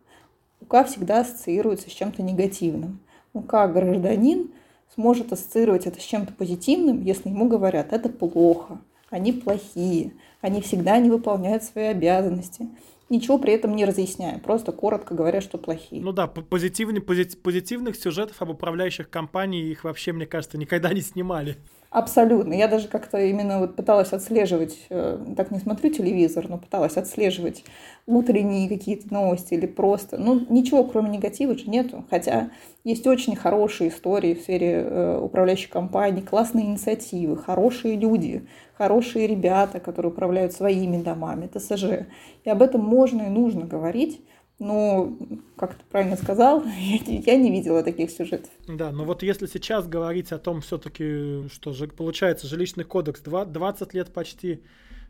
УК 0.62 0.86
всегда 0.86 1.22
ассоциируется 1.22 1.90
с 1.90 1.94
чем-то 1.94 2.24
негативным. 2.24 3.00
УК 3.34 3.68
гражданин 3.68 4.52
сможет 4.94 5.34
ассоциировать 5.34 5.86
это 5.86 6.00
с 6.00 6.04
чем-то 6.04 6.34
позитивным, 6.34 7.02
если 7.02 7.30
ему 7.30 7.48
говорят, 7.48 7.92
это 7.92 8.08
плохо, 8.08 8.80
они 9.10 9.34
плохие, 9.34 10.14
они 10.42 10.62
всегда 10.62 10.98
не 11.00 11.10
выполняют 11.10 11.64
свои 11.64 11.86
обязанности 11.86 12.70
ничего 13.10 13.38
при 13.38 13.54
этом 13.54 13.76
не 13.76 13.86
разъясняя, 13.86 14.40
просто 14.40 14.72
коротко 14.72 15.14
говоря, 15.14 15.42
что 15.42 15.58
плохие. 15.58 16.02
Ну 16.02 16.12
да, 16.12 16.28
позитивный, 16.28 17.02
позитивных 17.02 17.96
сюжетов 17.96 18.42
об 18.42 18.50
управляющих 18.50 19.10
компаниях 19.10 19.66
их 19.66 19.84
вообще, 19.84 20.12
мне 20.12 20.26
кажется, 20.26 20.58
никогда 20.58 20.92
не 20.94 21.02
снимали. 21.02 21.58
Абсолютно. 21.96 22.54
Я 22.54 22.68
даже 22.68 22.90
как-то 22.90 23.18
именно 23.20 23.60
вот 23.60 23.78
пыталась 23.78 24.12
отслеживать, 24.12 24.78
э, 24.90 25.18
так 25.38 25.50
не 25.50 25.60
смотрю 25.60 25.90
телевизор, 25.92 26.50
но 26.50 26.58
пыталась 26.58 26.98
отслеживать 26.98 27.64
утренние 28.06 28.68
какие-то 28.68 29.14
новости 29.14 29.54
или 29.54 29.66
просто, 29.66 30.18
ну, 30.18 30.46
ничего 30.50 30.84
кроме 30.84 31.08
негатива 31.12 31.58
же 31.58 31.70
нету. 31.70 32.04
Хотя 32.10 32.50
есть 32.84 33.08
очень 33.08 33.38
хорошие 33.38 33.92
истории 33.92 34.34
в 34.34 34.42
сфере 34.42 34.74
э, 34.86 35.20
управляющих 35.22 35.70
компаний, 35.70 36.22
классные 36.22 36.66
инициативы, 36.66 37.38
хорошие 37.38 37.96
люди, 37.96 38.46
хорошие 38.74 39.26
ребята, 39.26 39.80
которые 39.80 40.12
управляют 40.12 40.52
своими 40.52 41.02
домами, 41.02 41.48
ТСЖ. 41.48 42.08
И 42.44 42.50
об 42.50 42.62
этом 42.62 42.82
можно 42.82 43.22
и 43.22 43.30
нужно 43.30 43.66
говорить. 43.66 44.20
Но, 44.58 45.18
как 45.58 45.76
ты 45.76 45.84
правильно 45.92 46.16
сказал, 46.16 46.64
я 46.78 47.36
не 47.36 47.52
видела 47.52 47.84
таких 47.84 48.10
сюжетов. 48.10 48.50
Да, 48.68 48.92
но 48.92 49.04
вот 49.04 49.22
если 49.24 49.48
сейчас 49.48 49.88
говорить 49.88 50.32
о 50.32 50.38
том 50.38 50.62
все-таки, 50.62 51.48
что 51.50 51.74
же 51.74 51.88
получается 51.88 52.48
жилищный 52.48 52.86
кодекс 52.86 53.22
20 53.22 53.94
лет 53.94 54.14
почти, 54.14 54.62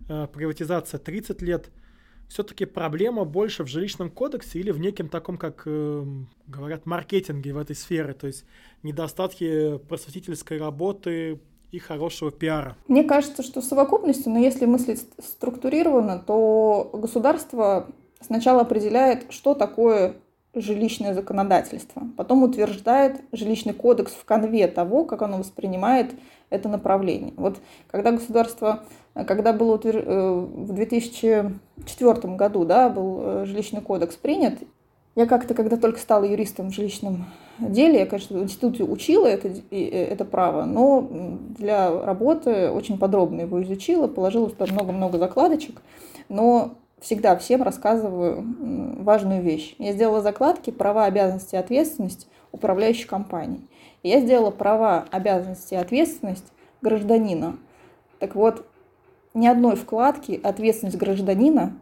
э, 0.10 0.28
приватизация 0.34 1.00
30 1.00 1.42
лет, 1.42 1.70
все-таки 2.28 2.66
проблема 2.66 3.24
больше 3.24 3.64
в 3.64 3.68
жилищном 3.68 4.10
кодексе 4.10 4.60
или 4.60 4.72
в 4.72 4.80
неким 4.80 5.10
таком, 5.10 5.38
как 5.38 5.62
э, 5.66 6.06
говорят, 6.48 6.88
маркетинге 6.88 7.54
в 7.54 7.58
этой 7.60 7.76
сфере, 7.76 8.14
то 8.14 8.26
есть 8.26 8.46
недостатки 8.82 9.78
просветительской 9.78 10.58
работы, 10.58 11.40
и 11.72 11.80
хорошего 11.80 12.32
пиара. 12.32 12.78
Мне 12.88 13.04
кажется, 13.04 13.44
что 13.44 13.60
в 13.60 13.66
совокупности, 13.66 14.30
но 14.30 14.40
если 14.40 14.66
мыслить 14.66 15.06
структурированно, 15.20 16.20
то 16.20 16.90
государство 16.94 17.88
сначала 18.26 18.62
определяет, 18.62 19.26
что 19.30 19.54
такое 19.54 20.16
жилищное 20.56 21.14
законодательство, 21.14 22.04
потом 22.16 22.44
утверждает 22.44 23.22
жилищный 23.32 23.74
кодекс 23.74 24.14
в 24.14 24.24
конве 24.26 24.68
того, 24.68 25.04
как 25.04 25.22
оно 25.22 25.38
воспринимает 25.38 26.16
это 26.50 26.70
направление. 26.70 27.34
Вот 27.36 27.58
когда 27.88 28.12
государство, 28.12 28.84
когда 29.14 29.54
было 29.54 29.76
утвер... 29.76 30.04
Э, 30.06 30.40
в 30.40 30.74
2004 30.74 32.36
году 32.36 32.66
да, 32.66 32.90
был 32.90 33.20
э, 33.22 33.46
жилищный 33.46 33.82
кодекс 33.82 34.16
принят, 34.16 34.56
я 35.16 35.26
как-то, 35.26 35.54
когда 35.54 35.78
только 35.78 36.00
стала 36.00 36.26
юристом 36.26 36.70
в 36.70 36.74
жилищном 36.74 37.26
деле, 37.60 38.00
я, 38.00 38.06
конечно, 38.06 38.38
в 38.38 38.44
институте 38.44 38.84
учила 38.84 39.28
это, 39.28 39.50
э, 39.72 40.06
это 40.06 40.26
право, 40.26 40.66
но 40.66 41.08
для 41.58 41.90
работы 41.90 42.70
очень 42.70 42.98
подробно 42.98 43.42
его 43.42 43.62
изучила, 43.64 44.08
положила 44.08 44.50
туда 44.50 44.72
много-много 44.72 45.18
закладочек, 45.18 45.82
но 46.30 46.76
всегда 47.06 47.38
всем 47.38 47.62
рассказываю 47.62 48.44
важную 49.04 49.40
вещь. 49.44 49.76
Я 49.78 49.94
сделала 49.94 50.24
закладки 50.24 50.72
«Права, 50.72 51.06
обязанности 51.06 51.54
и 51.54 51.60
ответственность 51.60 52.28
управляющей 52.52 53.06
компании». 53.06 53.62
Я 54.02 54.22
сделала 54.22 54.50
права, 54.50 55.06
обязанности 55.12 55.76
и 55.76 55.78
ответственность 55.78 56.52
гражданина. 56.82 57.58
Так 58.18 58.34
вот, 58.34 58.66
ни 59.36 59.46
одной 59.46 59.76
вкладки 59.76 60.40
«Ответственность 60.44 60.98
гражданина» 60.98 61.78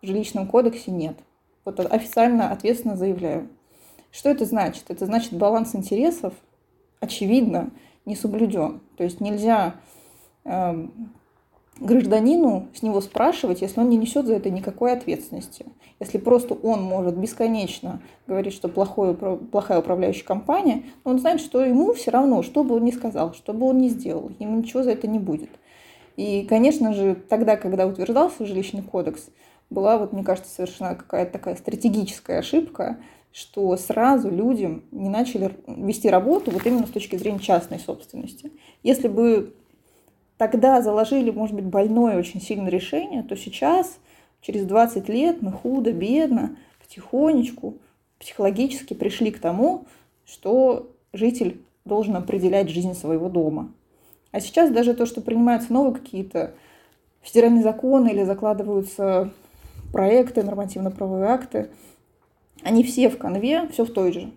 в 0.00 0.06
жилищном 0.06 0.46
кодексе 0.46 0.90
нет. 0.90 1.18
Вот 1.66 1.78
официально 1.80 2.50
ответственно 2.50 2.96
заявляю. 2.96 3.50
Что 4.10 4.30
это 4.30 4.46
значит? 4.46 4.84
Это 4.88 5.04
значит 5.04 5.34
баланс 5.34 5.74
интересов, 5.74 6.32
очевидно, 7.00 7.70
не 8.06 8.16
соблюден. 8.16 8.80
То 8.96 9.04
есть 9.04 9.20
нельзя 9.20 9.74
э, 10.44 10.88
гражданину 11.80 12.68
с 12.74 12.82
него 12.82 13.00
спрашивать, 13.00 13.60
если 13.62 13.80
он 13.80 13.88
не 13.88 13.96
несет 13.96 14.26
за 14.26 14.34
это 14.34 14.50
никакой 14.50 14.92
ответственности. 14.92 15.66
Если 16.00 16.18
просто 16.18 16.54
он 16.54 16.82
может 16.82 17.16
бесконечно 17.16 18.00
говорить, 18.26 18.54
что 18.54 18.68
плохое, 18.68 19.14
плохая 19.14 19.80
управляющая 19.80 20.24
компания, 20.24 20.84
но 21.04 21.12
он 21.12 21.18
знает, 21.18 21.40
что 21.40 21.64
ему 21.64 21.92
все 21.94 22.10
равно, 22.10 22.42
что 22.42 22.64
бы 22.64 22.76
он 22.76 22.84
ни 22.84 22.90
сказал, 22.90 23.34
что 23.34 23.52
бы 23.52 23.66
он 23.66 23.78
ни 23.78 23.88
сделал, 23.88 24.30
ему 24.38 24.58
ничего 24.58 24.82
за 24.82 24.92
это 24.92 25.06
не 25.06 25.18
будет. 25.18 25.50
И, 26.16 26.46
конечно 26.48 26.92
же, 26.92 27.16
тогда, 27.28 27.56
когда 27.56 27.86
утверждался 27.86 28.46
жилищный 28.46 28.82
кодекс, 28.82 29.30
была, 29.70 29.98
вот, 29.98 30.12
мне 30.12 30.22
кажется, 30.22 30.54
совершена 30.54 30.94
какая-то 30.94 31.32
такая 31.32 31.56
стратегическая 31.56 32.38
ошибка, 32.38 32.98
что 33.32 33.76
сразу 33.76 34.30
людям 34.30 34.84
не 34.92 35.08
начали 35.08 35.50
вести 35.66 36.08
работу 36.08 36.52
вот 36.52 36.64
именно 36.66 36.86
с 36.86 36.90
точки 36.90 37.16
зрения 37.16 37.40
частной 37.40 37.80
собственности. 37.80 38.52
Если 38.84 39.08
бы 39.08 39.54
тогда 40.38 40.82
заложили, 40.82 41.30
может 41.30 41.54
быть, 41.54 41.64
больное 41.64 42.18
очень 42.18 42.40
сильное 42.40 42.70
решение, 42.70 43.22
то 43.22 43.36
сейчас, 43.36 43.98
через 44.40 44.64
20 44.64 45.08
лет, 45.08 45.42
мы 45.42 45.52
худо-бедно, 45.52 46.56
потихонечку, 46.80 47.78
психологически 48.18 48.94
пришли 48.94 49.30
к 49.30 49.38
тому, 49.38 49.86
что 50.24 50.90
житель 51.12 51.60
должен 51.84 52.16
определять 52.16 52.68
жизнь 52.68 52.94
своего 52.94 53.28
дома. 53.28 53.72
А 54.32 54.40
сейчас 54.40 54.70
даже 54.70 54.94
то, 54.94 55.06
что 55.06 55.20
принимаются 55.20 55.72
новые 55.72 55.94
какие-то 55.94 56.54
федеральные 57.22 57.62
законы 57.62 58.08
или 58.08 58.24
закладываются 58.24 59.30
проекты, 59.92 60.42
нормативно-правовые 60.42 61.28
акты, 61.28 61.70
они 62.62 62.82
все 62.82 63.08
в 63.08 63.18
конве, 63.18 63.68
все 63.68 63.84
в 63.84 63.92
той 63.92 64.12
же. 64.12 64.30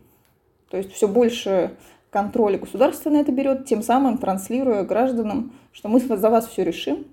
То 0.70 0.78
есть 0.78 0.92
все 0.92 1.08
больше 1.08 1.72
контроля 2.10 2.58
государство 2.58 3.10
на 3.10 3.18
это 3.18 3.32
берет, 3.32 3.66
тем 3.66 3.82
самым 3.82 4.18
транслируя 4.18 4.84
гражданам, 4.84 5.54
что 5.72 5.90
мы 5.90 6.00
за 6.00 6.30
вас 6.30 6.48
все 6.48 6.64
решим, 6.64 7.06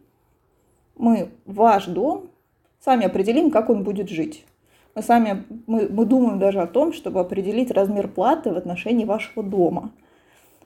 мы 0.96 1.30
ваш 1.44 1.86
дом 1.86 2.30
сами 2.80 3.06
определим, 3.06 3.50
как 3.50 3.70
он 3.70 3.82
будет 3.82 4.08
жить. 4.08 4.44
Мы 4.94 5.02
сами 5.02 5.44
мы, 5.66 5.88
мы 5.88 6.04
думаем 6.04 6.38
даже 6.38 6.60
о 6.60 6.66
том, 6.66 6.92
чтобы 6.92 7.20
определить 7.20 7.70
размер 7.70 8.08
платы 8.08 8.52
в 8.52 8.56
отношении 8.56 9.04
вашего 9.04 9.42
дома. 9.42 9.90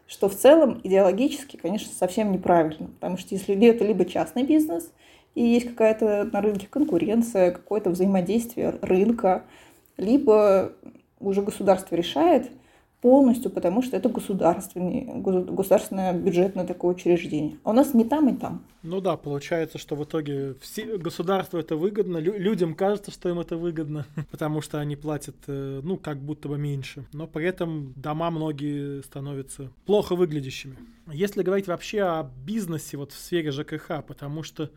Что 0.07 0.29
в 0.29 0.35
целом 0.35 0.81
идеологически, 0.85 1.57
конечно, 1.57 1.93
совсем 1.93 2.33
неправильно. 2.33 2.89
Потому 2.89 3.17
что 3.17 3.35
если 3.35 3.55
это 3.67 3.85
либо 3.85 4.05
частный 4.05 4.43
бизнес, 4.43 4.91
и 5.35 5.43
есть 5.43 5.69
какая-то 5.69 6.29
на 6.33 6.41
рынке 6.41 6.67
конкуренция, 6.69 7.53
какое-то 7.53 7.91
взаимодействие 7.91 8.79
рынка, 8.83 9.45
либо 9.97 10.73
уже 11.21 11.43
государство 11.43 11.95
решает, 11.95 12.51
полностью, 13.00 13.50
потому 13.50 13.83
что 13.83 13.97
это 13.97 14.09
государственное, 14.09 15.21
государственное 15.21 16.12
бюджетное 16.12 16.67
такое 16.67 16.95
учреждение. 16.95 17.57
А 17.62 17.71
у 17.71 17.73
нас 17.73 17.95
не 17.95 18.05
там 18.05 18.28
и 18.28 18.37
там. 18.37 18.64
Ну 18.83 19.00
да, 19.00 19.17
получается, 19.17 19.78
что 19.78 19.95
в 19.95 20.05
итоге 20.05 20.55
все, 20.61 20.99
государству 20.99 21.59
это 21.59 21.76
выгодно, 21.76 22.19
лю, 22.19 22.37
людям 22.37 22.75
кажется, 22.75 23.11
что 23.11 23.28
им 23.28 23.38
это 23.38 23.57
выгодно, 23.57 24.07
потому 24.31 24.61
что 24.61 24.81
они 24.81 24.97
платят, 24.97 25.37
э, 25.47 25.81
ну, 25.83 25.97
как 25.97 26.19
будто 26.19 26.49
бы 26.49 26.59
меньше. 26.59 27.05
Но 27.12 27.26
при 27.26 27.47
этом 27.47 27.93
дома 27.97 28.31
многие 28.31 29.02
становятся 29.02 29.71
плохо 29.87 30.17
выглядящими. 30.17 30.76
Если 31.12 31.43
говорить 31.43 31.69
вообще 31.69 32.02
о 32.02 32.31
бизнесе 32.45 32.97
вот 32.97 33.12
в 33.12 33.19
сфере 33.19 33.52
ЖКХ, 33.52 34.05
потому 34.07 34.43
что 34.43 34.71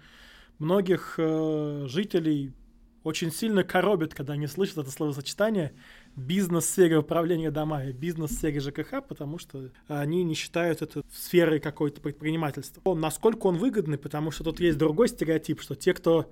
многих 0.60 1.16
э, 1.18 1.86
жителей 1.88 2.54
очень 3.04 3.32
сильно 3.32 3.64
коробит, 3.64 4.14
когда 4.14 4.34
они 4.34 4.48
слышат 4.48 4.80
это 4.80 4.92
словосочетание 4.92 5.74
бизнес 6.16 6.66
в 6.66 6.70
сфере 6.70 6.98
управления 6.98 7.52
домами, 7.52 7.92
бизнес 7.92 8.32
в 8.32 8.36
сфере 8.36 8.60
ЖКХ, 8.60 9.04
потому 9.08 9.40
что 9.40 9.70
они 9.88 10.24
не 10.24 10.34
считают 10.36 10.82
это 10.82 11.02
сферой 11.12 11.60
какой-то 11.60 12.02
предпринимательства. 12.02 12.94
Насколько 12.94 13.48
он 13.48 13.58
выгодный, 13.58 13.98
потому 13.98 14.32
что 14.32 14.44
тут 14.44 14.60
есть 14.60 14.78
другой 14.78 15.08
стереотип, 15.08 15.62
что 15.62 15.76
те, 15.76 15.94
кто 15.94 16.30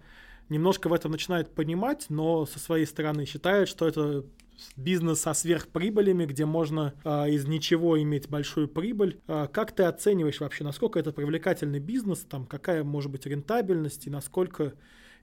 немножко 0.50 0.90
в 0.90 0.94
этом 0.94 1.12
начинает 1.12 1.54
понимать, 1.54 2.08
но 2.10 2.46
со 2.46 2.60
своей 2.60 2.86
стороны 2.86 3.26
считают, 3.26 3.70
что 3.70 3.88
это 3.88 4.26
бизнес 4.76 5.22
со 5.22 5.34
сверхприбылями, 5.34 6.26
где 6.26 6.46
можно 6.46 6.94
э, 7.04 7.30
из 7.32 7.46
ничего 7.46 8.02
иметь 8.02 8.28
большую 8.28 8.68
прибыль. 8.68 9.20
Э, 9.28 9.48
как 9.52 9.72
ты 9.72 9.84
оцениваешь 9.84 10.40
вообще, 10.40 10.64
насколько 10.64 11.00
это 11.00 11.12
привлекательный 11.12 11.80
бизнес, 11.80 12.26
там, 12.30 12.46
какая 12.46 12.84
может 12.84 13.12
быть 13.12 13.26
рентабельность 13.26 14.08
и 14.08 14.10
насколько 14.10 14.74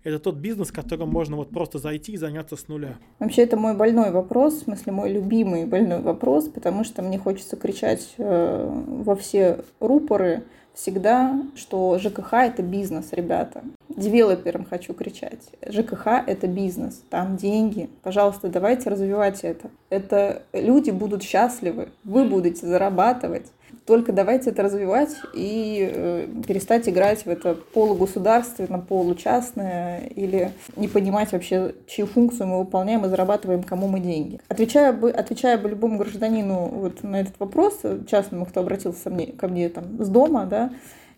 это 0.06 0.20
тот 0.20 0.36
бизнес, 0.36 0.70
которым 0.70 1.10
можно 1.10 1.36
вот 1.36 1.50
просто 1.50 1.78
зайти 1.78 2.12
и 2.12 2.16
заняться 2.16 2.56
с 2.56 2.68
нуля? 2.68 2.96
Вообще, 3.18 3.42
это 3.42 3.56
мой 3.56 3.74
больной 3.74 4.12
вопрос, 4.12 4.54
в 4.54 4.64
смысле, 4.64 4.92
мой 4.92 5.10
любимый 5.10 5.66
больной 5.66 6.00
вопрос, 6.00 6.48
потому 6.48 6.84
что 6.84 7.02
мне 7.02 7.18
хочется 7.18 7.56
кричать 7.56 8.14
э, 8.18 8.82
во 8.86 9.16
все 9.16 9.64
рупоры 9.80 10.44
всегда, 10.74 11.42
что 11.56 11.98
ЖКХ– 11.98 12.32
это 12.34 12.62
бизнес, 12.62 13.08
ребята. 13.12 13.64
Девелоперам 13.88 14.64
хочу 14.64 14.94
кричать. 14.94 15.42
ЖКХ– 15.66 16.06
это 16.26 16.46
бизнес, 16.46 17.02
там 17.10 17.36
деньги. 17.36 17.88
Пожалуйста, 18.02 18.48
давайте 18.48 18.90
развивать 18.90 19.40
это. 19.42 19.70
Это 19.88 20.42
люди 20.52 20.90
будут 20.90 21.22
счастливы, 21.22 21.88
вы 22.04 22.26
будете 22.26 22.66
зарабатывать. 22.66 23.46
Только 23.84 24.12
давайте 24.12 24.50
это 24.50 24.62
развивать 24.62 25.14
и 25.32 25.88
э, 25.92 26.28
перестать 26.46 26.88
играть 26.88 27.24
в 27.24 27.28
это 27.28 27.54
полугосударственно, 27.54 28.80
получастное 28.80 30.06
или 30.08 30.52
не 30.74 30.88
понимать 30.88 31.32
вообще, 31.32 31.74
чью 31.86 32.06
функцию 32.06 32.48
мы 32.48 32.58
выполняем 32.58 33.04
и 33.04 33.08
зарабатываем, 33.08 33.62
кому 33.62 33.86
мы 33.86 34.00
деньги. 34.00 34.40
Отвечая 34.48 34.92
бы, 34.92 35.10
отвечая 35.10 35.56
бы 35.56 35.68
любому 35.68 35.98
гражданину 35.98 36.66
вот 36.66 37.04
на 37.04 37.20
этот 37.20 37.38
вопрос, 37.38 37.80
частному, 38.08 38.46
кто 38.46 38.60
обратился 38.60 39.08
мне, 39.08 39.28
ко 39.28 39.46
мне 39.46 39.68
там 39.68 40.02
с 40.04 40.08
дома, 40.08 40.46
да, 40.46 40.72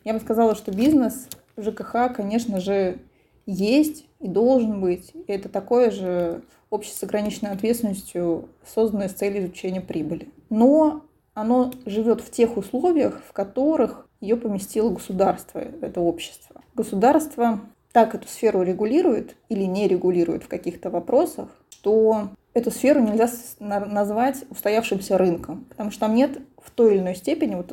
я 0.04 0.12
бы 0.12 0.20
сказала, 0.20 0.54
что 0.54 0.70
бизнес 0.70 1.28
ЖКХ, 1.56 2.14
конечно 2.14 2.60
же, 2.60 2.98
есть 3.46 4.06
и 4.20 4.28
должен 4.28 4.80
быть. 4.80 5.12
И 5.14 5.32
это 5.32 5.48
такое 5.48 5.90
же 5.90 6.42
общество 6.70 7.06
с 7.06 7.08
ограниченной 7.08 7.52
ответственностью, 7.52 8.48
созданное 8.74 9.08
с 9.08 9.12
целью 9.12 9.44
изучения 9.44 9.80
прибыли. 9.80 10.28
Но 10.50 11.04
оно 11.40 11.72
живет 11.86 12.20
в 12.20 12.30
тех 12.30 12.56
условиях, 12.56 13.22
в 13.28 13.32
которых 13.32 14.08
ее 14.20 14.36
поместило 14.36 14.90
государство, 14.90 15.60
это 15.60 16.00
общество. 16.00 16.62
Государство 16.74 17.60
так 17.92 18.14
эту 18.14 18.26
сферу 18.26 18.62
регулирует 18.62 19.36
или 19.48 19.62
не 19.62 19.86
регулирует 19.86 20.42
в 20.42 20.48
каких-то 20.48 20.90
вопросах, 20.90 21.48
что 21.70 22.30
эту 22.54 22.70
сферу 22.70 23.00
нельзя 23.00 23.28
назвать 23.60 24.44
устоявшимся 24.50 25.16
рынком, 25.16 25.64
потому 25.68 25.92
что 25.92 26.00
там 26.00 26.14
нет 26.14 26.38
в 26.60 26.70
той 26.70 26.94
или 26.94 27.00
иной 27.00 27.14
степени 27.14 27.54
вот 27.54 27.72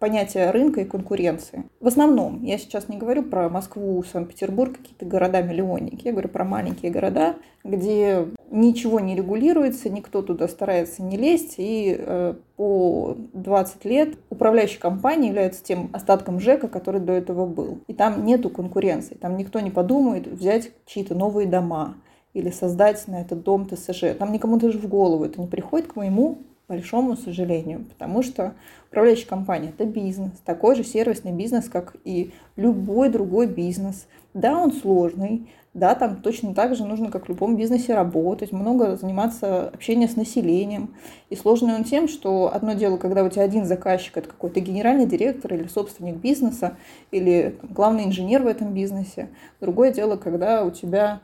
понятие 0.00 0.50
рынка 0.50 0.80
и 0.80 0.84
конкуренции. 0.84 1.64
В 1.78 1.86
основном, 1.86 2.42
я 2.42 2.56
сейчас 2.56 2.88
не 2.88 2.96
говорю 2.96 3.22
про 3.22 3.50
Москву, 3.50 4.02
Санкт-Петербург, 4.02 4.78
какие-то 4.78 5.04
города-миллионники, 5.04 6.06
я 6.06 6.12
говорю 6.12 6.30
про 6.30 6.42
маленькие 6.44 6.90
города, 6.90 7.36
где 7.64 8.26
ничего 8.50 8.98
не 8.98 9.14
регулируется, 9.14 9.90
никто 9.90 10.22
туда 10.22 10.48
старается 10.48 11.02
не 11.02 11.18
лезть, 11.18 11.56
и 11.58 11.94
э, 11.98 12.34
по 12.56 13.14
20 13.34 13.84
лет 13.84 14.14
управляющая 14.30 14.80
компания 14.80 15.28
является 15.28 15.62
тем 15.62 15.90
остатком 15.92 16.40
ЖЭКа, 16.40 16.68
который 16.68 17.02
до 17.02 17.12
этого 17.12 17.44
был. 17.44 17.80
И 17.86 17.92
там 17.92 18.24
нету 18.24 18.48
конкуренции, 18.48 19.14
там 19.14 19.36
никто 19.36 19.60
не 19.60 19.70
подумает 19.70 20.26
взять 20.26 20.72
чьи-то 20.86 21.14
новые 21.14 21.46
дома 21.46 21.96
или 22.32 22.48
создать 22.48 23.06
на 23.06 23.20
этот 23.20 23.42
дом 23.42 23.68
ТСЖ. 23.68 24.16
Там 24.18 24.32
никому 24.32 24.56
даже 24.56 24.78
в 24.78 24.88
голову 24.88 25.24
это 25.24 25.40
не 25.40 25.46
приходит 25.46 25.88
к 25.88 25.96
моему 25.96 26.38
большому 26.70 27.16
сожалению, 27.16 27.84
потому 27.84 28.22
что 28.22 28.54
управляющая 28.88 29.26
компания– 29.26 29.68
это 29.76 29.84
бизнес, 29.84 30.32
такой 30.44 30.76
же 30.76 30.84
сервисный 30.84 31.32
бизнес, 31.32 31.68
как 31.68 31.96
и 32.04 32.32
любой 32.56 33.08
другой 33.08 33.48
бизнес. 33.48 34.06
Да, 34.34 34.56
он 34.56 34.72
сложный, 34.72 35.50
да, 35.74 35.96
там 35.96 36.22
точно 36.22 36.54
так 36.54 36.76
же 36.76 36.84
нужно, 36.84 37.10
как 37.10 37.26
в 37.26 37.28
любом 37.28 37.56
бизнесе, 37.56 37.94
работать, 37.94 38.52
много 38.52 38.96
заниматься 38.96 39.68
общением 39.68 40.08
с 40.08 40.14
населением. 40.14 40.94
И 41.28 41.34
сложный 41.34 41.74
он 41.74 41.82
тем, 41.82 42.06
что 42.06 42.54
одно 42.54 42.74
дело, 42.74 42.96
когда 42.98 43.24
у 43.24 43.28
тебя 43.28 43.42
один 43.42 43.64
заказчик, 43.64 44.16
это 44.16 44.28
какой-то 44.28 44.60
генеральный 44.60 45.06
директор 45.06 45.52
или 45.52 45.66
собственник 45.66 46.16
бизнеса, 46.16 46.76
или 47.10 47.56
там, 47.60 47.70
главный 47.72 48.04
инженер 48.04 48.44
в 48.44 48.46
этом 48.46 48.72
бизнесе. 48.72 49.28
Другое 49.60 49.92
дело, 49.92 50.16
когда 50.16 50.64
у 50.64 50.70
тебя 50.70 51.20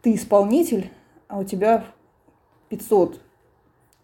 ты 0.00 0.14
исполнитель, 0.14 0.90
а 1.28 1.38
у 1.38 1.44
тебя 1.44 1.84
500 2.70 3.20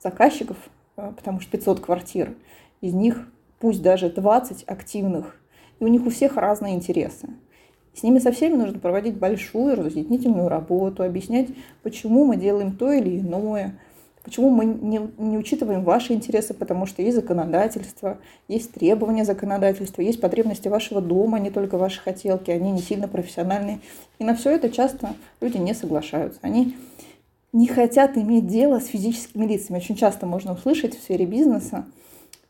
заказчиков, 0.02 0.56
э, 0.96 1.12
потому 1.16 1.40
что 1.40 1.50
500 1.50 1.80
квартир, 1.80 2.34
из 2.80 2.92
них 2.92 3.28
пусть 3.58 3.82
даже 3.82 4.08
20 4.10 4.64
активных, 4.64 5.36
и 5.78 5.84
у 5.84 5.88
них 5.88 6.06
у 6.06 6.10
всех 6.10 6.36
разные 6.36 6.74
интересы. 6.74 7.28
С 7.94 8.02
ними 8.02 8.18
со 8.18 8.32
всеми 8.32 8.56
нужно 8.56 8.78
проводить 8.78 9.16
большую 9.16 9.76
разъяснительную 9.76 10.48
работу, 10.48 11.02
объяснять, 11.02 11.48
почему 11.82 12.24
мы 12.24 12.36
делаем 12.36 12.76
то 12.76 12.92
или 12.92 13.18
иное, 13.18 13.78
почему 14.22 14.50
мы 14.50 14.64
не, 14.64 15.00
не 15.18 15.36
учитываем 15.36 15.82
ваши 15.82 16.12
интересы, 16.12 16.54
потому 16.54 16.86
что 16.86 17.02
есть 17.02 17.16
законодательство, 17.16 18.18
есть 18.48 18.72
требования 18.72 19.24
законодательства, 19.24 20.02
есть 20.02 20.20
потребности 20.20 20.68
вашего 20.68 21.00
дома, 21.00 21.38
а 21.38 21.40
не 21.40 21.50
только 21.50 21.78
ваши 21.78 22.00
хотелки, 22.00 22.50
они 22.50 22.70
не 22.70 22.80
сильно 22.80 23.08
профессиональные. 23.08 23.80
И 24.18 24.24
на 24.24 24.36
все 24.36 24.50
это 24.50 24.70
часто 24.70 25.14
люди 25.40 25.56
не 25.56 25.74
соглашаются. 25.74 26.38
Они 26.42 26.76
не 27.52 27.66
хотят 27.66 28.16
иметь 28.16 28.46
дело 28.46 28.78
с 28.80 28.86
физическими 28.86 29.44
лицами. 29.46 29.78
Очень 29.78 29.96
часто 29.96 30.26
можно 30.26 30.52
услышать 30.52 30.96
в 30.96 31.02
сфере 31.02 31.26
бизнеса, 31.26 31.86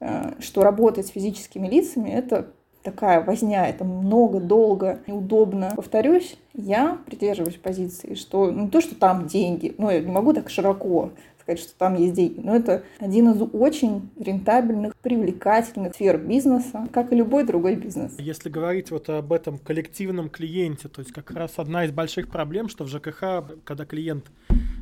э, 0.01 0.33
что 0.41 0.63
работать 0.63 1.07
с 1.07 1.11
физическими 1.11 1.69
лицами– 1.69 2.11
это 2.11 2.49
такая 2.83 3.23
возня, 3.23 3.69
это 3.69 3.85
много, 3.85 4.41
долго, 4.41 5.01
неудобно. 5.07 5.73
Повторюсь, 5.77 6.37
я 6.55 6.99
придерживаюсь 7.07 7.57
позиции, 7.57 8.15
что 8.15 8.51
ну, 8.51 8.65
не 8.65 8.69
то, 8.69 8.81
что 8.81 8.95
там 8.95 9.27
деньги, 9.27 9.75
ну, 9.79 9.91
я 9.91 10.01
не 10.01 10.11
могу 10.11 10.33
так 10.33 10.51
широко 10.51 11.11
сказать, 11.51 11.61
что 11.61 11.79
там 11.79 11.95
есть 11.97 12.15
деньги, 12.15 12.41
но 12.41 12.55
это 12.55 12.85
один 12.99 13.31
из 13.31 13.43
очень 13.53 14.11
рентабельных, 14.19 14.97
привлекательных 14.97 15.95
сфер 15.95 16.19
бизнеса, 16.19 16.89
как 16.93 17.13
и 17.13 17.17
любой 17.17 17.45
другой 17.45 17.77
бизнес. 17.77 18.15
Если 18.19 18.49
говорить 18.49 18.91
вот 18.91 19.09
об 19.09 19.33
этом 19.33 19.59
коллективном 19.59 20.31
клиенте, 20.31 20.89
то 20.89 21.01
есть 21.01 21.13
как 21.13 21.31
раз 21.31 21.53
одна 21.57 21.85
из 21.85 21.93
больших 21.93 22.29
проблем, 22.29 22.69
что 22.69 22.85
в 22.85 22.89
ЖКХ, 22.89 23.53
когда 23.65 23.85
клиент 23.85 24.27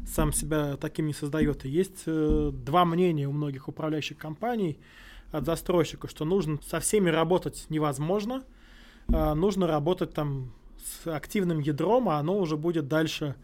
сам 0.06 0.32
себя 0.32 0.76
таким 0.76 1.06
не 1.06 1.14
создает. 1.14 1.64
Есть 1.64 2.04
э, 2.06 2.50
два 2.52 2.84
мнения 2.84 3.28
у 3.28 3.32
многих 3.32 3.68
управляющих 3.68 4.16
компаний 4.16 4.78
от 5.32 5.44
застройщика, 5.44 6.08
что 6.08 6.24
нужно 6.24 6.58
со 6.66 6.80
всеми 6.80 7.10
работать 7.10 7.66
невозможно, 7.68 8.42
э, 9.12 9.34
нужно 9.34 9.66
работать 9.66 10.14
там 10.14 10.52
с 10.82 11.14
активным 11.14 11.60
ядром, 11.60 12.08
а 12.08 12.18
оно 12.18 12.38
уже 12.38 12.56
будет 12.56 12.88
дальше 12.88 13.34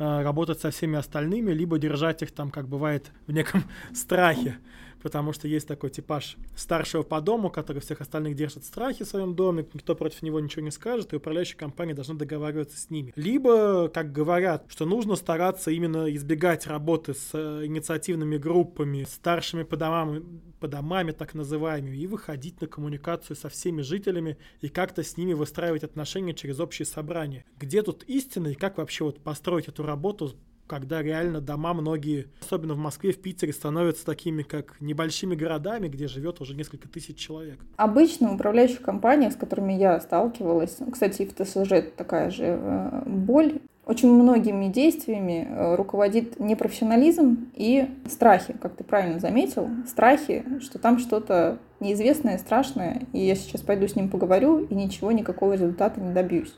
работать 0.00 0.60
со 0.60 0.70
всеми 0.70 0.96
остальными, 0.98 1.52
либо 1.52 1.78
держать 1.78 2.22
их 2.22 2.32
там, 2.32 2.50
как 2.50 2.68
бывает, 2.68 3.12
в 3.26 3.32
неком 3.32 3.64
страхе 3.94 4.58
потому 5.02 5.32
что 5.32 5.48
есть 5.48 5.66
такой 5.66 5.90
типаж 5.90 6.36
старшего 6.56 7.02
по 7.02 7.20
дому, 7.20 7.50
который 7.50 7.80
всех 7.80 8.00
остальных 8.00 8.36
держит 8.36 8.64
в 8.64 8.66
страхе 8.66 9.04
в 9.04 9.08
своем 9.08 9.34
доме, 9.34 9.66
никто 9.72 9.94
против 9.94 10.22
него 10.22 10.40
ничего 10.40 10.62
не 10.62 10.70
скажет, 10.70 11.12
и 11.12 11.16
управляющая 11.16 11.56
компания 11.56 11.94
должна 11.94 12.14
договариваться 12.14 12.78
с 12.78 12.90
ними. 12.90 13.12
Либо, 13.16 13.88
как 13.88 14.12
говорят, 14.12 14.64
что 14.68 14.86
нужно 14.86 15.16
стараться 15.16 15.70
именно 15.70 16.14
избегать 16.14 16.66
работы 16.66 17.14
с 17.14 17.30
э, 17.32 17.66
инициативными 17.66 18.36
группами, 18.36 19.06
старшими 19.08 19.62
по 19.62 19.76
домам, 19.76 20.40
по 20.60 20.68
домами 20.68 21.12
так 21.12 21.34
называемыми, 21.34 21.96
и 21.96 22.06
выходить 22.06 22.60
на 22.60 22.66
коммуникацию 22.66 23.36
со 23.36 23.48
всеми 23.48 23.82
жителями 23.82 24.36
и 24.60 24.68
как-то 24.68 25.02
с 25.02 25.16
ними 25.16 25.32
выстраивать 25.32 25.84
отношения 25.84 26.34
через 26.34 26.60
общие 26.60 26.86
собрания. 26.86 27.44
Где 27.58 27.82
тут 27.82 28.04
истина 28.04 28.48
и 28.48 28.54
как 28.54 28.78
вообще 28.78 29.04
вот 29.04 29.20
построить 29.20 29.68
эту 29.68 29.82
работу 29.84 30.34
когда 30.70 31.02
реально 31.02 31.40
дома 31.40 31.74
многие, 31.74 32.28
особенно 32.40 32.74
в 32.74 32.78
Москве, 32.78 33.10
в 33.10 33.20
Питере, 33.20 33.52
становятся 33.52 34.06
такими, 34.06 34.42
как 34.44 34.80
небольшими 34.80 35.34
городами, 35.34 35.88
где 35.88 36.06
живет 36.06 36.40
уже 36.40 36.54
несколько 36.54 36.88
тысяч 36.88 37.16
человек. 37.16 37.58
Обычно 37.74 38.32
управляющие 38.32 38.78
компании, 38.78 39.30
с 39.30 39.34
которыми 39.34 39.72
я 39.72 39.98
сталкивалась, 40.00 40.78
кстати, 40.92 41.22
и 41.22 41.26
в 41.26 41.34
ТСЖ 41.34 41.90
такая 41.96 42.30
же 42.30 42.44
э, 42.44 43.02
боль, 43.04 43.58
очень 43.84 44.12
многими 44.12 44.66
действиями 44.66 45.48
э, 45.50 45.74
руководит 45.74 46.38
непрофессионализм 46.38 47.50
и 47.56 47.88
страхи, 48.08 48.54
как 48.62 48.76
ты 48.76 48.84
правильно 48.84 49.18
заметил, 49.18 49.68
страхи, 49.88 50.44
что 50.60 50.78
там 50.78 51.00
что-то 51.00 51.58
неизвестное, 51.80 52.38
страшное, 52.38 53.02
и 53.12 53.18
я 53.18 53.34
сейчас 53.34 53.62
пойду 53.62 53.88
с 53.88 53.96
ним 53.96 54.08
поговорю, 54.08 54.60
и 54.60 54.74
ничего, 54.76 55.10
никакого 55.10 55.54
результата 55.54 56.00
не 56.00 56.14
добьюсь. 56.14 56.54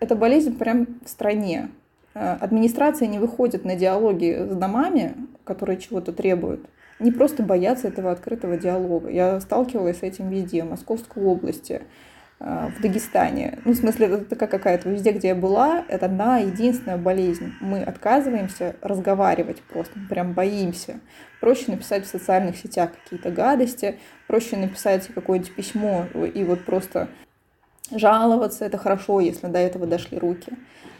Это 0.00 0.16
болезнь 0.16 0.56
прям 0.56 0.86
в 1.04 1.10
стране. 1.10 1.68
Э, 2.14 2.36
администрация 2.40 3.08
не 3.08 3.18
выходит 3.18 3.64
на 3.64 3.76
диалоги 3.76 4.46
с 4.48 4.54
домами, 4.54 5.14
которые 5.44 5.78
чего-то 5.78 6.12
требуют. 6.12 6.64
Они 7.00 7.10
просто 7.10 7.42
боятся 7.42 7.88
этого 7.88 8.12
открытого 8.12 8.56
диалога. 8.56 9.10
Я 9.10 9.40
сталкивалась 9.40 9.98
с 9.98 10.02
этим 10.02 10.30
везде, 10.30 10.62
в 10.62 10.70
Московской 10.70 11.24
области, 11.24 11.82
э, 12.38 12.68
в 12.76 12.80
Дагестане. 12.80 13.58
Ну, 13.64 13.72
в 13.72 13.76
смысле, 13.76 14.06
это 14.06 14.24
такая 14.26 14.48
какая-то 14.48 14.88
везде, 14.88 15.10
где 15.10 15.28
я 15.28 15.34
была, 15.34 15.84
это 15.88 16.06
одна 16.06 16.38
единственная 16.38 16.98
болезнь. 16.98 17.52
Мы 17.60 17.82
отказываемся 17.82 18.76
разговаривать 18.80 19.60
просто, 19.62 19.98
прям 20.08 20.34
боимся. 20.34 21.00
Проще 21.40 21.72
написать 21.72 22.04
в 22.04 22.08
социальных 22.08 22.56
сетях 22.56 22.90
какие-то 23.02 23.32
гадости, 23.32 23.98
проще 24.28 24.56
написать 24.56 25.08
какое-нибудь 25.08 25.54
письмо 25.54 26.06
и 26.14 26.44
вот 26.44 26.64
просто 26.64 27.08
жаловаться. 27.90 28.64
Это 28.64 28.78
хорошо, 28.78 29.20
если 29.20 29.46
до 29.46 29.58
этого 29.58 29.86
дошли 29.86 30.18
руки. 30.18 30.52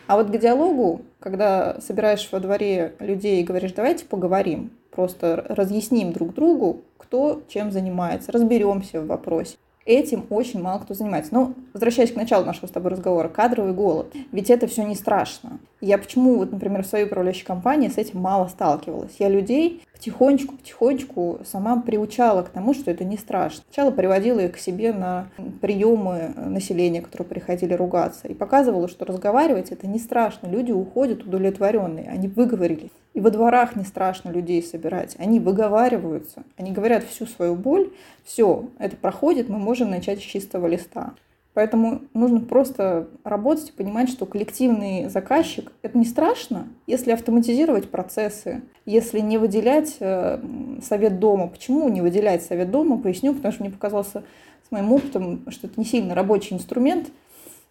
А 0.06 0.16
вот 0.16 0.30
к 0.30 0.38
диалогу, 0.38 1.02
когда 1.18 1.80
собираешь 1.80 2.28
во 2.30 2.40
дворе 2.40 2.94
людей 2.98 3.40
и 3.40 3.44
говоришь, 3.44 3.72
давайте 3.72 4.04
поговорим, 4.04 4.70
просто 4.90 5.44
разъясним 5.48 6.12
друг 6.12 6.34
другу, 6.34 6.82
кто 6.98 7.42
чем 7.48 7.72
занимается, 7.72 8.32
разберемся 8.32 9.00
в 9.00 9.06
вопросе. 9.06 9.56
этим 9.86 10.26
очень 10.30 10.62
мало 10.62 10.80
кто 10.80 10.94
занимается. 10.94 11.34
Но, 11.34 11.52
возвращаясь 11.72 12.12
к 12.12 12.16
началу 12.16 12.44
нашего 12.44 12.66
с 12.66 12.70
тобой 12.70 12.92
разговора, 12.92 13.28
кадровый 13.28 13.74
голод. 13.74 14.14
Ведь 14.32 14.50
это 14.50 14.66
все 14.66 14.84
не 14.84 14.94
страшно. 14.94 15.58
Я 15.80 15.98
почему, 15.98 16.36
вот, 16.36 16.52
например, 16.52 16.84
в 16.84 16.86
своей 16.86 17.04
управляющей 17.04 17.44
компании 17.44 17.88
с 17.88 17.98
этим 17.98 18.20
мало 18.20 18.48
сталкивалась? 18.48 19.16
Я 19.18 19.28
людей 19.28 19.82
потихонечку, 19.94 20.56
потихонечку 20.56 21.40
сама 21.44 21.80
приучала 21.80 22.42
к 22.42 22.50
тому, 22.50 22.74
что 22.74 22.90
это 22.90 23.04
не 23.04 23.16
страшно. 23.16 23.62
Сначала 23.70 23.90
приводила 23.90 24.40
их 24.40 24.52
к 24.52 24.58
себе 24.58 24.92
на 24.92 25.28
приемы 25.60 26.34
населения, 26.36 27.00
которые 27.00 27.26
приходили 27.28 27.72
ругаться, 27.72 28.28
и 28.28 28.34
показывала, 28.34 28.88
что 28.88 29.04
разговаривать 29.04 29.70
это 29.70 29.86
не 29.86 29.98
страшно. 29.98 30.48
Люди 30.48 30.72
уходят 30.72 31.22
удовлетворенные, 31.22 32.08
они 32.08 32.28
выговорились. 32.28 32.90
И 33.14 33.20
во 33.20 33.30
дворах 33.30 33.76
не 33.76 33.84
страшно 33.84 34.30
людей 34.30 34.62
собирать. 34.62 35.14
Они 35.18 35.38
выговариваются, 35.38 36.42
они 36.56 36.72
говорят 36.72 37.04
всю 37.04 37.26
свою 37.26 37.54
боль. 37.54 37.90
Все, 38.24 38.68
это 38.78 38.96
проходит, 38.96 39.48
мы 39.48 39.58
можем 39.58 39.90
начать 39.90 40.18
с 40.18 40.22
чистого 40.22 40.66
листа. 40.66 41.14
Поэтому 41.54 42.02
нужно 42.14 42.40
просто 42.40 43.08
работать 43.22 43.70
и 43.70 43.72
понимать, 43.72 44.10
что 44.10 44.26
коллективный 44.26 45.08
заказчик– 45.08 45.72
это 45.82 45.96
не 45.96 46.04
страшно, 46.04 46.68
если 46.86 47.12
автоматизировать 47.12 47.90
процессы, 47.90 48.62
если 48.84 49.20
не 49.20 49.38
выделять 49.38 49.96
э, 50.00 50.40
совет 50.82 51.20
дома. 51.20 51.46
Почему 51.46 51.88
не 51.88 52.00
выделять 52.00 52.42
совет 52.42 52.70
дома? 52.70 52.98
Поясню, 52.98 53.34
потому 53.34 53.52
что 53.52 53.62
мне 53.62 53.72
показался 53.72 54.24
с 54.66 54.70
моим 54.72 54.92
опытом, 54.92 55.44
что 55.48 55.68
это 55.68 55.78
не 55.78 55.86
сильно 55.86 56.14
рабочий 56.14 56.54
инструмент– 56.54 57.08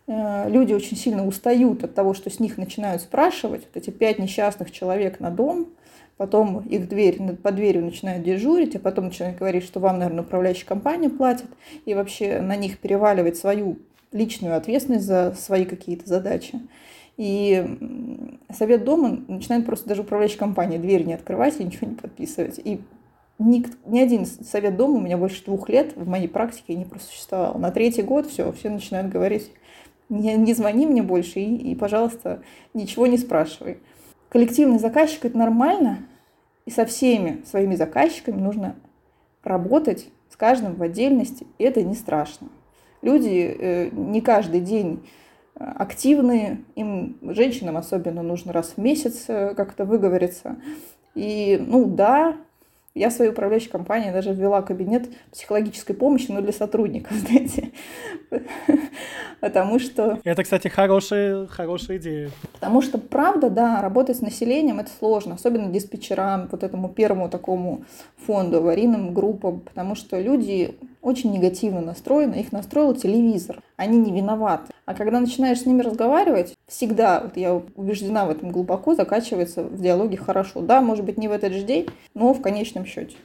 Э, 0.07 0.49
люди 0.49 0.73
очень 0.73 0.97
сильно 0.97 1.25
устают 1.25 1.83
от 1.83 1.93
того, 1.93 2.13
что 2.13 2.29
с 2.29 2.39
них 2.39 2.57
начинают 2.57 3.01
спрашивать. 3.01 3.63
Вот 3.65 3.81
эти 3.81 3.89
пять 3.89 4.19
несчастных 4.19 4.71
человек 4.71 5.19
на 5.19 5.31
дом, 5.31 5.67
потом 6.17 6.59
их 6.61 6.87
дверь, 6.87 7.21
под 7.35 7.55
дверью 7.55 7.85
начинают 7.85 8.23
дежурить, 8.23 8.75
а 8.75 8.79
потом 8.79 9.05
начинают 9.05 9.37
говорить, 9.37 9.63
что 9.63 9.79
вам, 9.79 9.99
наверное, 9.99 10.23
управляющая 10.23 10.65
компания 10.65 11.09
платит, 11.09 11.47
и 11.85 11.93
вообще 11.93 12.41
на 12.41 12.55
них 12.55 12.79
переваливать 12.79 13.37
свою 13.37 13.77
личную 14.11 14.55
ответственность 14.55 15.05
за 15.05 15.33
свои 15.37 15.65
какие-то 15.65 16.07
задачи. 16.07 16.59
И 17.17 18.39
совет 18.51 18.83
дома 18.83 19.23
начинает 19.27 19.65
просто 19.65 19.87
даже 19.87 20.01
управляющая 20.01 20.39
компания 20.39 20.79
дверь 20.79 21.05
не 21.05 21.13
открывать 21.13 21.59
и 21.59 21.63
ничего 21.63 21.87
не 21.87 21.95
подписывать. 21.95 22.59
И 22.63 22.81
ни, 23.37 23.65
ни 23.85 23.99
один 23.99 24.25
совет 24.25 24.77
дома 24.77 24.95
у 24.95 25.01
меня 25.01 25.17
больше 25.17 25.43
двух 25.45 25.69
лет 25.69 25.95
в 25.95 26.07
моей 26.07 26.27
практике 26.27 26.75
не 26.75 26.85
просуществовал. 26.85 27.55
На 27.59 27.71
третий 27.71 28.01
год 28.01 28.27
все, 28.27 28.51
все 28.51 28.69
начинают 28.69 29.11
говорить, 29.11 29.51
не, 30.09 30.35
не 30.35 30.53
звони 30.53 30.85
мне 30.85 31.01
больше 31.01 31.39
и, 31.39 31.71
и, 31.71 31.75
пожалуйста, 31.75 32.41
ничего 32.73 33.07
не 33.07 33.17
спрашивай. 33.17 33.77
Коллективный 34.33 34.79
заказчик– 34.79 35.19
это 35.25 35.37
нормально, 35.37 35.99
и 36.65 36.71
со 36.71 36.87
всеми 36.87 37.43
своими 37.45 37.75
заказчиками 37.75 38.41
нужно 38.41 38.75
работать, 39.43 40.07
с 40.27 40.35
каждым 40.35 40.73
в 40.73 40.81
отдельности, 40.81 41.45
и 41.59 41.63
это 41.63 41.83
не 41.83 41.93
страшно. 41.93 42.47
Люди 43.03 43.55
э, 43.55 43.89
не 43.91 44.21
каждый 44.21 44.61
день 44.61 45.07
э, 45.53 45.63
активные, 45.63 46.63
им, 46.73 47.19
женщинам 47.21 47.77
особенно, 47.77 48.23
нужно 48.23 48.53
раз 48.53 48.73
в 48.75 48.79
месяц 48.79 49.25
э, 49.27 49.53
как-то 49.53 49.85
выговориться. 49.85 50.55
И, 51.13 51.63
ну 51.63 51.85
да, 51.85 52.35
я 52.95 53.09
в 53.09 53.13
своей 53.13 53.31
управляющей 53.31 53.69
компании 53.69 54.11
даже 54.11 54.33
ввела 54.33 54.61
кабинет 54.61 55.09
психологической 55.31 55.95
помощи, 55.95 56.27
но 56.29 56.41
для 56.41 56.53
сотрудников, 56.53 57.11
знаете. 57.27 57.71
Потому 59.39 59.79
что... 59.79 60.19
Это, 60.23 60.43
кстати, 60.43 60.67
хорошая, 60.67 61.47
хорошая 61.47 61.97
идея. 61.97 62.29
Потому 62.53 62.81
что, 62.81 62.97
правда, 62.97 63.49
да, 63.49 63.81
работать 63.81 64.17
с 64.17 64.21
населением 64.21 64.79
это 64.79 64.91
сложно, 64.99 65.35
особенно 65.35 65.71
диспетчерам, 65.71 66.47
вот 66.51 66.63
этому 66.63 66.87
первому 66.87 67.29
такому 67.29 67.83
фонду, 68.25 68.57
аварийным 68.57 69.13
группам, 69.13 69.61
потому 69.61 69.95
что 69.95 70.19
люди 70.19 70.77
очень 71.03 71.31
негативно 71.31 71.81
настроены, 71.81 72.35
их 72.35 72.51
настроил 72.51 72.95
телевизор, 72.95 73.61
они 73.75 73.97
не 73.97 74.11
виноваты. 74.11 74.73
А 74.85 74.93
когда 74.95 75.19
начинаешь 75.19 75.59
с 75.59 75.65
ними 75.65 75.81
разговаривать, 75.81 76.55
всегда, 76.67 77.21
вот 77.21 77.37
я 77.37 77.53
убеждена 77.53 78.25
в 78.25 78.31
этом 78.31 78.51
глубоко, 78.51 78.95
закачивается 78.95 79.63
в 79.63 79.81
диалоге 79.81 80.17
хорошо. 80.17 80.61
Да, 80.61 80.81
может 80.81 81.05
быть, 81.05 81.17
не 81.17 81.27
в 81.27 81.31
этот 81.31 81.53
же 81.53 81.63
день, 81.63 81.87
но 82.13 82.33
в 82.33 82.41
конечном 82.41 82.85
счете. 82.85 83.15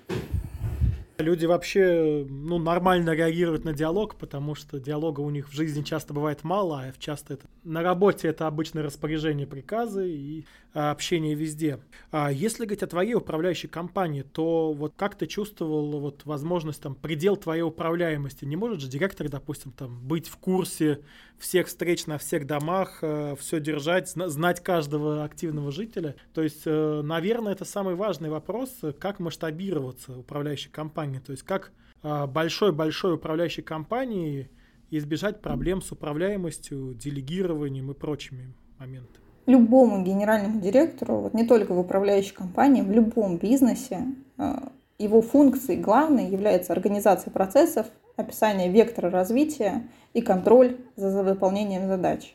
Люди 1.19 1.47
вообще 1.47 2.25
ну, 2.29 2.59
нормально 2.59 3.11
реагируют 3.11 3.65
на 3.65 3.73
диалог, 3.73 4.15
потому 4.15 4.55
что 4.55 4.79
диалога 4.79 5.21
у 5.21 5.31
них 5.31 5.49
в 5.49 5.53
жизни 5.53 5.83
часто 5.83 6.15
бывает 6.15 6.45
мало, 6.45 6.81
а 6.81 6.93
часто 6.99 7.35
это 7.35 7.47
на 7.65 7.83
работе 7.83 8.29
это 8.29 8.47
обычно 8.47 8.83
распоряжение, 8.83 9.47
приказы 9.47 10.09
и 10.09 10.47
общение 10.79 11.35
везде. 11.35 11.81
А 12.11 12.31
если 12.31 12.65
говорить 12.65 12.83
о 12.83 12.87
твоей 12.87 13.15
управляющей 13.15 13.69
компании, 13.69 14.23
то 14.23 14.73
вот 14.73 14.95
как 14.97 15.17
ты 15.17 15.27
чувствовал 15.27 15.99
вот 16.01 16.25
возможность 16.25 16.81
там 16.83 16.95
предел 16.95 17.37
твоей 17.37 17.63
управляемости? 17.63 18.45
Не 18.45 18.57
может 18.57 18.81
же 18.81 18.89
директор, 18.89 19.29
допустим, 19.29 19.73
там 19.73 20.01
быть 20.01 20.29
в 20.29 20.37
курсе 20.37 21.01
всех 21.39 21.67
встреч 21.67 22.07
на 22.07 22.19
всех 22.19 22.47
домах, 22.47 22.99
э, 23.03 23.35
все 23.39 23.61
держать, 23.61 24.09
знать 24.09 24.63
каждого 24.63 25.25
активного 25.25 25.73
жителя? 25.73 26.15
То 26.33 26.43
есть, 26.43 26.63
э, 26.65 27.03
наверное, 27.03 27.53
это 27.53 27.65
самый 27.65 27.95
важный 27.95 28.31
вопрос, 28.31 28.71
как 29.01 29.19
масштабироваться 29.19 30.19
управляющей 30.19 30.71
компанией, 30.71 31.21
то 31.21 31.33
есть 31.33 31.43
как 31.43 31.73
а, 32.03 32.27
большой-большой 32.27 33.15
управляющей 33.15 33.63
компании 33.63 34.51
избежать 34.91 35.43
проблем 35.43 35.83
с 35.83 35.91
управляемостью, 35.91 36.95
делегированием 36.95 37.91
и 37.91 37.95
прочими 37.95 38.55
моментами 38.79 39.28
любому 39.49 40.03
генеральному 40.03 40.61
директору, 40.61 41.17
вот 41.21 41.35
не 41.35 41.45
только 41.45 41.73
в 41.73 41.79
управляющей 41.79 42.35
компании, 42.35 42.83
в 42.83 42.91
любом 42.91 43.39
бизнесе, 43.39 44.05
э, 44.37 44.55
его 44.99 45.23
функцией 45.23 45.81
главной 45.81 46.27
является 46.29 46.75
организация 46.75 47.31
процессов, 47.31 47.87
описание 48.17 48.69
вектора 48.69 49.11
развития 49.11 49.85
и 50.13 50.21
контроль 50.21 50.77
за 50.97 51.23
выполнением 51.23 51.89
задач. 51.89 52.35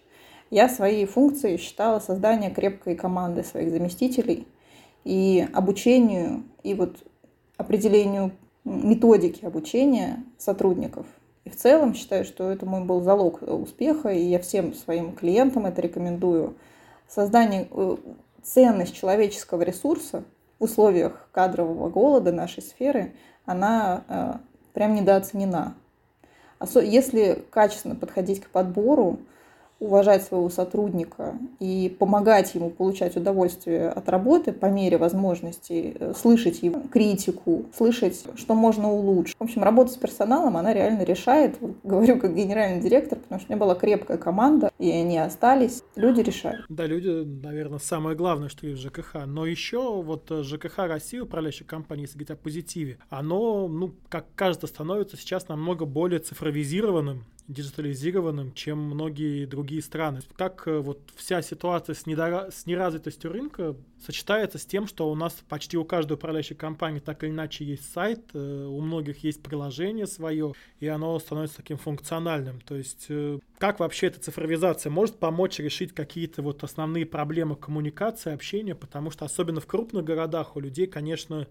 Я 0.50 0.68
своей 0.68 1.06
функцией 1.06 1.58
считала 1.58 2.00
создание 2.00 2.50
крепкой 2.50 2.96
команды 2.96 3.44
своих 3.44 3.70
заместителей 3.70 4.48
и 5.04 5.48
обучению, 5.54 6.44
и 6.64 6.74
вот 6.74 6.98
определению 7.58 8.32
методики 8.64 9.46
обучения 9.46 10.24
сотрудников. 10.40 11.06
И 11.46 11.50
в 11.50 11.58
целом 11.58 11.94
считаю, 11.94 12.26
что 12.26 12.50
это 12.50 12.66
мой 12.66 12.84
был 12.86 13.02
залог 13.02 13.42
успеха, 13.44 14.10
и 14.10 14.24
я 14.24 14.40
всем 14.40 14.74
своим 14.74 15.12
клиентам 15.12 15.68
это 15.68 15.80
рекомендую– 15.80 16.56
создание, 17.08 17.68
э, 17.72 17.98
ценность 18.44 18.96
человеческого 18.96 19.62
ресурса 19.62 20.24
в 20.60 20.64
условиях 20.64 21.28
кадрового 21.32 21.90
голода 21.90 22.32
нашей 22.32 22.64
сферы, 22.64 23.14
она 23.46 24.04
э, 24.08 24.34
прям 24.74 24.96
недооценена. 24.96 25.76
Если 26.76 27.44
качественно 27.50 27.96
подходить 27.96 28.42
к 28.42 28.50
подбору, 28.50 29.20
уважать 29.84 30.24
своего 30.24 30.50
сотрудника 30.50 31.36
и 31.60 31.96
помогать 32.00 32.56
ему 32.56 32.70
получать 32.70 33.18
удовольствие 33.18 33.90
от 33.90 34.08
работы 34.08 34.54
по 34.54 34.68
мере 34.68 34.98
возможности, 34.98 35.96
э, 36.00 36.14
слышать 36.16 36.64
его 36.64 36.82
критику, 36.92 37.66
слышать, 37.76 38.24
что 38.36 38.56
можно 38.56 38.92
улучшить. 38.92 39.36
В 39.38 39.44
общем, 39.44 39.64
работа 39.64 39.92
с 39.92 39.98
персоналом, 39.98 40.58
она 40.58 40.74
реально 40.74 41.04
решает. 41.04 41.58
Говорю 41.84 42.18
как 42.20 42.36
генеральный 42.36 42.82
директор, 42.82 43.20
потому 43.20 43.40
что 43.40 43.52
у 43.52 43.56
меня 43.56 43.60
была 43.60 43.76
крепкая 43.76 44.18
команда, 44.18 44.72
и 44.80 44.90
они 44.90 45.18
остались. 45.18 45.84
Люди 45.96 46.22
решают. 46.22 46.66
Да, 46.70 46.86
люди, 46.86 47.10
наверное, 47.10 47.80
самое 47.80 48.16
главное, 48.16 48.50
что 48.50 48.66
есть 48.66 48.82
в 48.82 48.88
ЖКХ. 48.88 49.26
Но 49.26 49.46
еще 49.46 50.02
вот 50.02 50.32
э, 50.32 50.44
ЖКХ 50.44 50.80
России, 50.80 51.20
управляющая 51.20 51.68
компания, 51.68 52.04
если 52.04 52.16
говорить 52.16 52.32
о 52.32 52.36
позитиве, 52.36 52.98
оно, 53.10 53.68
ну, 53.68 53.94
как 54.10 54.26
кажется, 54.36 54.68
становится 54.68 55.18
сейчас 55.18 55.50
намного 55.50 55.86
более 55.86 56.20
цифровизированным, 56.20 57.26
диджитализированным, 57.48 58.54
чем 58.54 58.80
многие 58.80 59.46
другие 59.46 59.82
страны. 59.82 60.22
Как 60.36 60.68
э, 60.68 60.80
вот 60.80 61.00
вся 61.16 61.42
ситуация 61.42 61.94
с, 61.94 62.06
недора... 62.06 62.50
с 62.52 62.66
неразвитостью 62.66 63.32
рынка 63.32 63.76
сочетается 64.00 64.58
с 64.58 64.66
тем, 64.66 64.88
что 64.88 65.12
у 65.12 65.16
нас 65.16 65.34
почти 65.50 65.78
у 65.78 65.84
каждой 65.84 66.14
управляющей 66.14 66.56
компании 66.56 67.00
так 67.00 67.24
или 67.24 67.32
иначе 67.32 67.66
есть 67.66 67.92
сайт, 67.92 68.22
э, 68.34 68.66
у 68.70 68.80
многих 68.80 69.24
есть 69.24 69.44
приложение 69.44 70.08
свое, 70.08 70.54
и 70.80 70.88
оно 70.88 71.20
становится 71.20 71.58
таким 71.58 71.78
функциональным. 71.78 72.62
То 72.62 72.76
есть 72.76 73.08
э, 73.10 73.40
как 73.58 73.80
вообще 73.80 74.08
эта 74.08 74.20
цифровизация 74.20 74.90
может 74.90 75.20
помочь 75.20 75.60
решить 75.60 75.94
какие-то 75.94 76.42
вот 76.42 76.64
основные 76.64 77.06
проблемы 77.06 77.56
коммуникации, 77.56 78.34
общения, 78.34 78.76
потому 78.76 79.12
что 79.12 79.26
особенно 79.26 79.60
в 79.60 79.68
крупных 79.68 80.06
городах 80.06 80.56
у 80.56 80.60
людей, 80.60 80.88
конечно, 80.88 81.48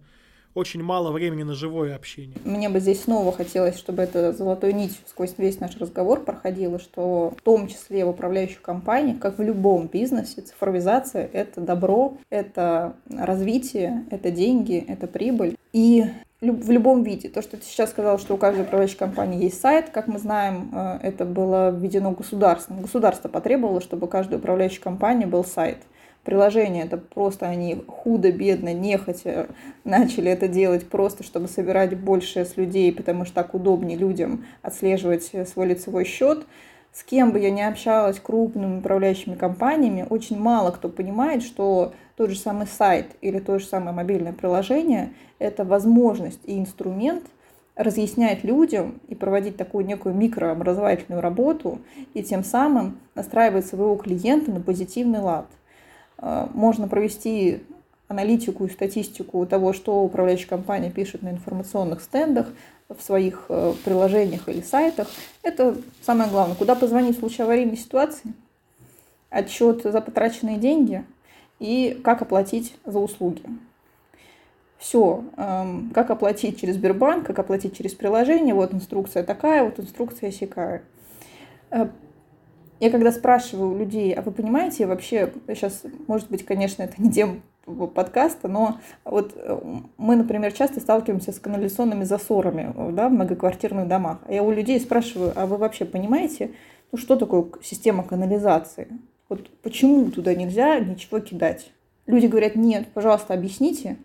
очень 0.54 0.82
мало 0.82 1.12
времени 1.12 1.42
на 1.42 1.54
живое 1.54 1.94
общение. 1.94 2.36
Мне 2.44 2.68
бы 2.68 2.80
здесь 2.80 3.02
снова 3.02 3.32
хотелось, 3.32 3.76
чтобы 3.76 4.02
эта 4.02 4.32
золотой 4.32 4.72
нить 4.72 5.00
сквозь 5.06 5.34
весь 5.38 5.60
наш 5.60 5.76
разговор 5.78 6.20
проходила, 6.20 6.78
что 6.78 7.34
в 7.36 7.42
том 7.42 7.68
числе 7.68 8.04
в 8.04 8.08
управляющих 8.08 8.60
компаниях, 8.60 9.18
как 9.18 9.38
в 9.38 9.42
любом 9.42 9.86
бизнесе, 9.86 10.42
цифровизация— 10.42 11.28
это 11.32 11.60
добро, 11.60 12.18
это 12.30 12.94
развитие, 13.10 14.04
это 14.10 14.30
деньги, 14.30 14.84
это 14.86 15.06
прибыль. 15.06 15.56
И 15.72 16.04
в 16.42 16.70
любом 16.72 17.04
виде. 17.04 17.28
То, 17.28 17.40
что 17.40 17.56
ты 17.56 17.64
сейчас 17.64 17.90
сказал, 17.90 18.18
что 18.18 18.34
у 18.34 18.36
каждой 18.36 18.62
управляющей 18.62 18.98
компании 18.98 19.44
есть 19.44 19.60
сайт, 19.60 19.90
как 19.90 20.08
мы 20.08 20.18
знаем, 20.18 20.70
э, 20.72 20.98
это 21.02 21.24
было 21.24 21.70
введено 21.70 22.10
государством. 22.10 22.82
Государство 22.82 23.28
потребовало, 23.28 23.80
чтобы 23.80 24.06
у 24.06 24.10
каждой 24.10 24.38
управляющей 24.38 24.80
компании 24.80 25.24
был 25.24 25.44
сайт. 25.44 25.78
Приложение, 26.24 26.84
это 26.84 26.96
просто 26.96 27.46
они 27.46 27.82
худо-бедно, 27.86 28.72
нехотя 28.72 29.48
начали 29.84 30.30
это 30.30 30.48
делать 30.48 30.88
просто, 30.88 31.24
чтобы 31.24 31.48
собирать 31.48 31.98
больше 31.98 32.44
с 32.44 32.56
людей, 32.56 32.92
потому 32.92 33.24
что 33.24 33.34
так 33.34 33.54
удобнее 33.54 33.98
людям 33.98 34.44
отслеживать 34.62 35.24
свой 35.48 35.66
лицевой 35.66 36.04
счет. 36.04 36.46
С 36.92 37.04
кем 37.04 37.32
бы 37.32 37.40
я 37.40 37.50
ни 37.50 37.62
общалась, 37.62 38.20
крупными 38.20 38.78
управляющими 38.78 39.34
компаниями, 39.34 40.06
очень 40.08 40.38
мало 40.38 40.70
кто 40.70 40.88
понимает, 40.90 41.42
что 41.42 41.94
тот 42.16 42.30
же 42.30 42.36
самый 42.36 42.66
сайт 42.66 43.06
или 43.22 43.38
то 43.38 43.58
же 43.58 43.64
самое 43.64 43.96
мобильное 43.96 44.34
приложение– 44.34 45.14
это 45.38 45.64
возможность 45.64 46.40
и 46.44 46.58
инструмент 46.58 47.24
разъяснять 47.74 48.44
людям 48.44 49.00
и 49.08 49.14
проводить 49.14 49.56
такую 49.56 49.86
некую 49.86 50.14
микрообразовательную 50.14 51.22
работу, 51.22 51.78
и 52.12 52.22
тем 52.22 52.44
самым 52.44 52.98
настраивать 53.14 53.66
своего 53.66 53.96
клиента 53.96 54.52
на 54.52 54.60
позитивный 54.60 55.20
лад– 55.20 55.46
Э, 55.61 55.61
можно 56.54 56.88
провести 56.88 57.62
аналитику 58.08 58.66
и 58.66 58.70
статистику 58.70 59.44
того, 59.46 59.72
что 59.72 60.02
управляющая 60.02 60.48
компания 60.48 60.90
пишет 60.90 61.22
на 61.22 61.30
информационных 61.30 62.00
стендах, 62.00 62.48
в 62.88 63.02
своих 63.02 63.46
э, 63.48 63.74
приложениях 63.84 64.48
или 64.48 64.60
сайтах. 64.60 65.08
Это 65.42 65.76
самое 66.02 66.30
главное. 66.30 66.56
Куда 66.56 66.74
позвонить 66.74 67.16
в 67.16 67.20
случае 67.20 67.44
аварийной 67.44 67.76
ситуации, 67.76 68.32
отчет 69.30 69.82
за 69.82 70.00
потраченные 70.00 70.58
деньги 70.58 71.04
и 71.58 71.98
как 72.04 72.22
оплатить 72.22 72.74
за 72.84 72.98
услуги. 72.98 73.42
Все, 74.78 75.24
эм, 75.36 75.90
как 75.94 76.10
оплатить 76.10 76.60
через 76.60 76.74
Сбербанк, 76.74 77.24
как 77.24 77.38
оплатить 77.38 77.76
через 77.76 77.94
приложение, 77.94 78.52
вот 78.52 78.74
инструкция 78.74 79.22
такая, 79.22 79.62
вот 79.62 79.78
инструкция 79.78 80.32
сякая. 80.32 80.82
Э, 82.82 82.84
я 82.84 82.90
когда 82.90 83.12
спрашиваю 83.12 83.78
людей, 83.78 84.12
а 84.12 84.22
вы 84.22 84.32
понимаете 84.32 84.86
вообще, 84.86 85.32
сейчас, 85.48 85.82
может 86.08 86.28
быть, 86.30 86.44
конечно, 86.44 86.82
это 86.82 87.00
не 87.00 87.10
тема 87.10 87.36
подкаста, 87.94 88.48
но 88.48 88.78
вот 89.04 89.32
э, 89.36 89.58
мы, 89.96 90.16
например, 90.16 90.52
часто 90.52 90.80
сталкиваемся 90.80 91.32
с 91.32 91.38
канализационными 91.38 92.04
засорами 92.04 92.74
да, 92.92 93.08
в 93.08 93.12
многоквартирных 93.12 93.86
домах. 93.86 94.18
А 94.26 94.32
я 94.32 94.42
у 94.42 94.50
людей 94.50 94.80
спрашиваю, 94.80 95.32
а 95.36 95.46
вы 95.46 95.56
вообще 95.56 95.84
понимаете, 95.84 96.50
ну 96.90 96.98
что 96.98 97.16
такое 97.16 97.46
система 97.62 98.02
канализации? 98.02 98.88
Вот 99.28 99.48
почему 99.62 100.10
туда 100.10 100.34
нельзя 100.34 100.78
ничего 100.80 101.20
кидать? 101.20 101.70
Люди 102.06 102.26
говорят, 102.26 102.56
нет, 102.56 102.88
пожалуйста, 102.92 103.32
объясните. 103.34 103.96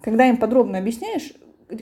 Когда 0.00 0.28
им 0.28 0.36
подробно 0.36 0.78
объясняешь, 0.78 1.32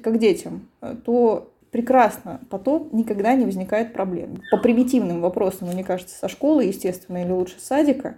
как 0.03 0.19
детям, 0.19 0.69
э, 0.81 0.97
то 1.05 1.51
прекрасно, 1.75 2.41
потом 2.51 2.89
никогда 2.93 3.35
не 3.35 3.45
возникает 3.45 3.93
проблем. 3.93 4.41
По 4.53 4.59
примитивным 4.59 5.21
вопросам, 5.21 5.67
мне 5.67 5.83
кажется, 5.83 6.17
со 6.17 6.29
школы, 6.29 6.63
естественно, 6.67 7.21
или 7.21 7.33
лучше 7.33 7.57
садика, 7.59 8.15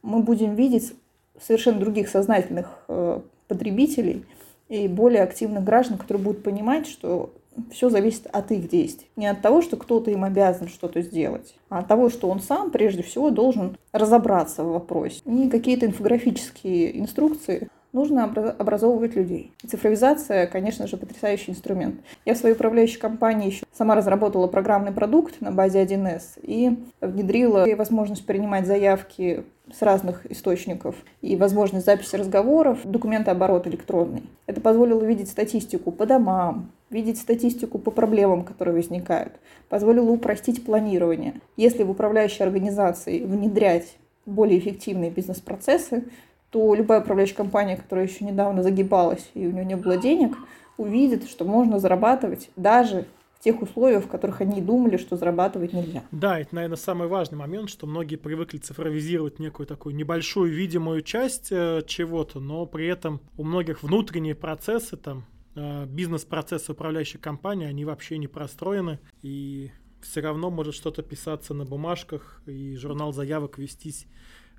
мы 0.00 0.22
будем 0.22 0.54
видеть 0.54 0.94
совершенно 1.36 1.80
других 1.80 2.08
сознательных 2.08 2.84
э, 2.86 3.18
потребителей 3.48 4.24
и 4.68 4.86
более 4.86 5.24
активных 5.24 5.64
граждан, 5.64 5.98
которые 5.98 6.22
будут 6.22 6.44
понимать, 6.44 6.86
что 6.86 7.34
все 7.72 7.90
зависит 7.90 8.28
от 8.30 8.52
их 8.52 8.68
действий. 8.68 9.08
Не 9.16 9.26
от 9.26 9.42
того, 9.42 9.60
что 9.60 9.76
кто-то 9.76 10.12
им 10.12 10.22
обязан 10.22 10.68
что-то 10.68 11.02
сделать, 11.02 11.56
а 11.68 11.80
от 11.80 11.88
того, 11.88 12.10
что 12.10 12.28
он 12.28 12.38
сам 12.38 12.70
прежде 12.70 13.02
всего 13.02 13.30
должен 13.30 13.76
разобраться 13.90 14.62
в 14.62 14.70
вопросе. 14.70 15.20
И 15.24 15.50
какие-то 15.50 15.84
инфографические 15.84 16.96
инструкции 17.00 17.70
нужно 17.92 18.24
образовывать 18.24 19.16
людей. 19.16 19.52
цифровизация, 19.66 20.46
конечно 20.46 20.86
же, 20.86 20.96
потрясающий 20.96 21.52
инструмент. 21.52 22.00
Я 22.24 22.34
в 22.34 22.38
своей 22.38 22.54
управляющей 22.54 22.98
компании 22.98 23.48
еще 23.48 23.64
сама 23.72 23.94
разработала 23.94 24.46
программный 24.46 24.92
продукт 24.92 25.40
на 25.40 25.50
базе 25.50 25.82
1С 25.82 26.38
и 26.42 26.78
внедрила 27.00 27.66
возможность 27.76 28.26
принимать 28.26 28.66
заявки 28.66 29.44
с 29.72 29.82
разных 29.82 30.30
источников 30.30 30.96
и 31.20 31.36
возможность 31.36 31.86
записи 31.86 32.16
разговоров, 32.16 32.80
документооборот 32.84 33.66
электронный. 33.66 34.24
Это 34.46 34.60
позволило 34.60 35.02
видеть 35.02 35.28
статистику 35.28 35.92
по 35.92 36.06
домам, 36.06 36.72
видеть 36.90 37.18
статистику 37.18 37.78
по 37.78 37.90
проблемам, 37.90 38.44
которые 38.44 38.74
возникают, 38.74 39.34
позволило 39.68 40.10
упростить 40.10 40.64
планирование. 40.64 41.34
Если 41.56 41.84
в 41.84 41.90
управляющей 41.90 42.44
организации 42.44 43.24
внедрять 43.24 43.96
более 44.26 44.58
эффективные 44.58 45.10
бизнес-процессы, 45.10 46.04
то 46.50 46.74
любая 46.74 47.00
управляющая 47.00 47.36
компания, 47.36 47.76
которая 47.76 48.06
еще 48.06 48.24
недавно 48.24 48.62
загибалась 48.62 49.30
и 49.34 49.46
у 49.46 49.52
нее 49.52 49.64
не 49.64 49.76
было 49.76 49.96
денег, 49.96 50.36
увидит, 50.76 51.28
что 51.28 51.44
можно 51.44 51.78
зарабатывать 51.78 52.50
даже 52.56 53.06
в 53.38 53.42
тех 53.42 53.62
условиях, 53.62 54.04
в 54.04 54.08
которых 54.08 54.42
они 54.42 54.60
думали, 54.60 54.98
что 54.98 55.16
зарабатывать 55.16 55.72
нельзя. 55.72 56.02
Да, 56.10 56.38
это, 56.38 56.54
наверное, 56.54 56.76
самый 56.76 57.08
важный 57.08 57.38
момент, 57.38 57.70
что 57.70 57.86
многие 57.86 58.16
привыкли 58.16 58.58
цифровизировать 58.58 59.38
некую 59.38 59.66
такую 59.66 59.94
небольшую 59.94 60.52
видимую 60.52 61.00
часть 61.02 61.50
э, 61.50 61.82
чего-то, 61.86 62.38
но 62.40 62.66
при 62.66 62.86
этом 62.86 63.20
у 63.38 63.44
многих 63.44 63.82
внутренние 63.82 64.34
процессы, 64.34 64.96
там, 64.98 65.24
э, 65.54 65.86
бизнес-процессы 65.86 66.72
управляющей 66.72 67.18
компании, 67.18 67.66
они 67.66 67.86
вообще 67.86 68.18
не 68.18 68.28
простроены, 68.28 68.98
и 69.22 69.70
все 70.02 70.20
равно 70.20 70.50
может 70.50 70.74
что-то 70.74 71.02
писаться 71.02 71.54
на 71.54 71.64
бумажках, 71.64 72.42
и 72.46 72.76
журнал 72.76 73.12
заявок 73.12 73.56
вестись 73.56 74.06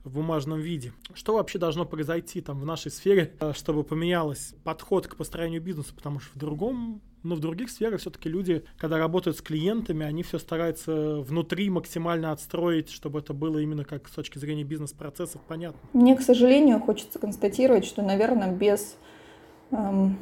в 0.04 0.12
бумажном 0.12 0.60
виде. 0.60 0.94
Что 1.14 1.36
вообще 1.36 1.60
должно 1.60 1.86
произойти 1.86 2.42
там 2.42 2.60
в 2.60 2.66
нашей 2.66 2.92
сфере, 2.92 3.36
э, 3.40 3.54
чтобы 3.54 3.84
поменялось 3.84 4.56
подход 4.64 5.08
к 5.08 5.16
построению 5.16 5.62
бизнеса, 5.62 5.94
потому 5.96 6.20
что 6.20 6.32
в 6.36 6.40
другом 6.40 7.02
но 7.24 7.36
в 7.36 7.40
других 7.40 7.70
сферах 7.70 8.02
все-таки 8.02 8.30
люди, 8.30 8.64
когда 8.78 8.98
работают 8.98 9.38
с 9.38 9.42
клиентами, 9.42 10.06
они 10.06 10.24
все 10.24 10.40
стараются 10.40 11.18
внутри 11.22 11.70
максимально 11.70 12.32
отстроить, 12.32 12.90
чтобы 12.90 13.20
это 13.20 13.34
было 13.34 13.60
именно 13.60 13.86
как 13.86 14.08
с 14.08 14.12
точки 14.12 14.40
зрения 14.40 14.64
бизнес-процессов 14.64 15.42
понятно. 15.48 15.80
Мне, 15.94 16.16
к 16.16 16.22
сожалению, 16.22 16.80
хочется 16.80 17.20
констатировать, 17.20 17.86
что, 17.86 18.02
наверное, 18.02 18.52
без, 18.52 18.96
эм, 19.72 20.18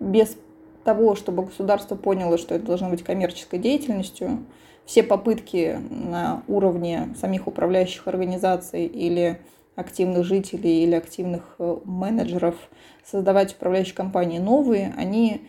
без 0.00 0.36
того, 0.82 1.14
чтобы 1.14 1.44
государство 1.44 1.94
поняло, 1.94 2.38
что 2.38 2.54
это 2.54 2.66
должно 2.66 2.90
быть 2.90 3.04
коммерческой 3.04 3.60
деятельностью, 3.60 4.44
все 4.88 5.02
попытки 5.02 5.78
на 5.90 6.42
уровне 6.48 7.14
самих 7.20 7.46
управляющих 7.46 8.08
организаций 8.08 8.86
или 8.86 9.38
активных 9.76 10.24
жителей 10.24 10.82
или 10.82 10.94
активных 10.94 11.56
э, 11.58 11.76
менеджеров 11.84 12.56
создавать 13.04 13.52
управляющие 13.54 13.94
компании 13.94 14.38
новые, 14.38 14.94
они 14.96 15.42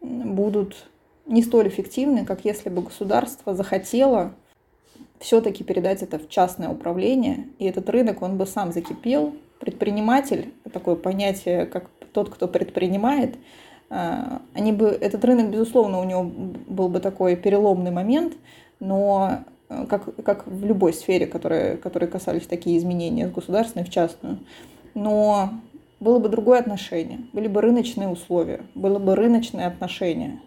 будут 0.00 0.88
не 1.26 1.44
столь 1.44 1.68
эффективны, 1.68 2.24
как 2.24 2.44
если 2.44 2.70
бы 2.70 2.82
государство 2.82 3.54
захотело 3.54 4.34
все-таки 5.20 5.62
передать 5.62 6.02
это 6.02 6.18
в 6.18 6.28
частное 6.28 6.68
управление, 6.68 7.46
и 7.60 7.66
этот 7.66 7.88
рынок, 7.88 8.20
он 8.20 8.36
бы 8.36 8.46
сам 8.46 8.72
закипел. 8.72 9.32
Предприниматель, 9.60 10.52
такое 10.72 10.96
понятие, 10.96 11.66
как 11.66 11.88
тот, 12.12 12.30
кто 12.30 12.48
предпринимает, 12.48 13.36
э, 13.90 14.38
они 14.54 14.72
бы, 14.72 14.86
этот 14.86 15.24
рынок, 15.24 15.50
безусловно, 15.50 16.00
у 16.00 16.04
него 16.04 16.24
был 16.24 16.88
бы 16.88 16.98
такой 16.98 17.36
переломный 17.36 17.92
момент– 17.92 18.34
но 18.82 19.44
э, 19.68 19.86
как, 19.88 20.14
как 20.24 20.46
в 20.46 20.64
любой 20.64 20.92
сфере, 20.92 21.26
которые, 21.26 21.76
которые 21.76 22.10
касались 22.10 22.46
такие 22.48 22.76
изменения 22.76 23.28
с 23.28 23.30
государственной 23.30 23.84
в 23.84 23.90
частную. 23.90 24.40
Но 24.94 25.50
было 26.00 26.18
бы 26.18 26.28
другое 26.28 26.58
отношение, 26.58 27.20
были 27.32 27.46
бы 27.46 27.60
рыночные 27.60 28.08
условия, 28.08 28.62
было 28.74 28.98
бы 28.98 29.14
рыночное 29.14 29.68
отношение. 29.68 30.40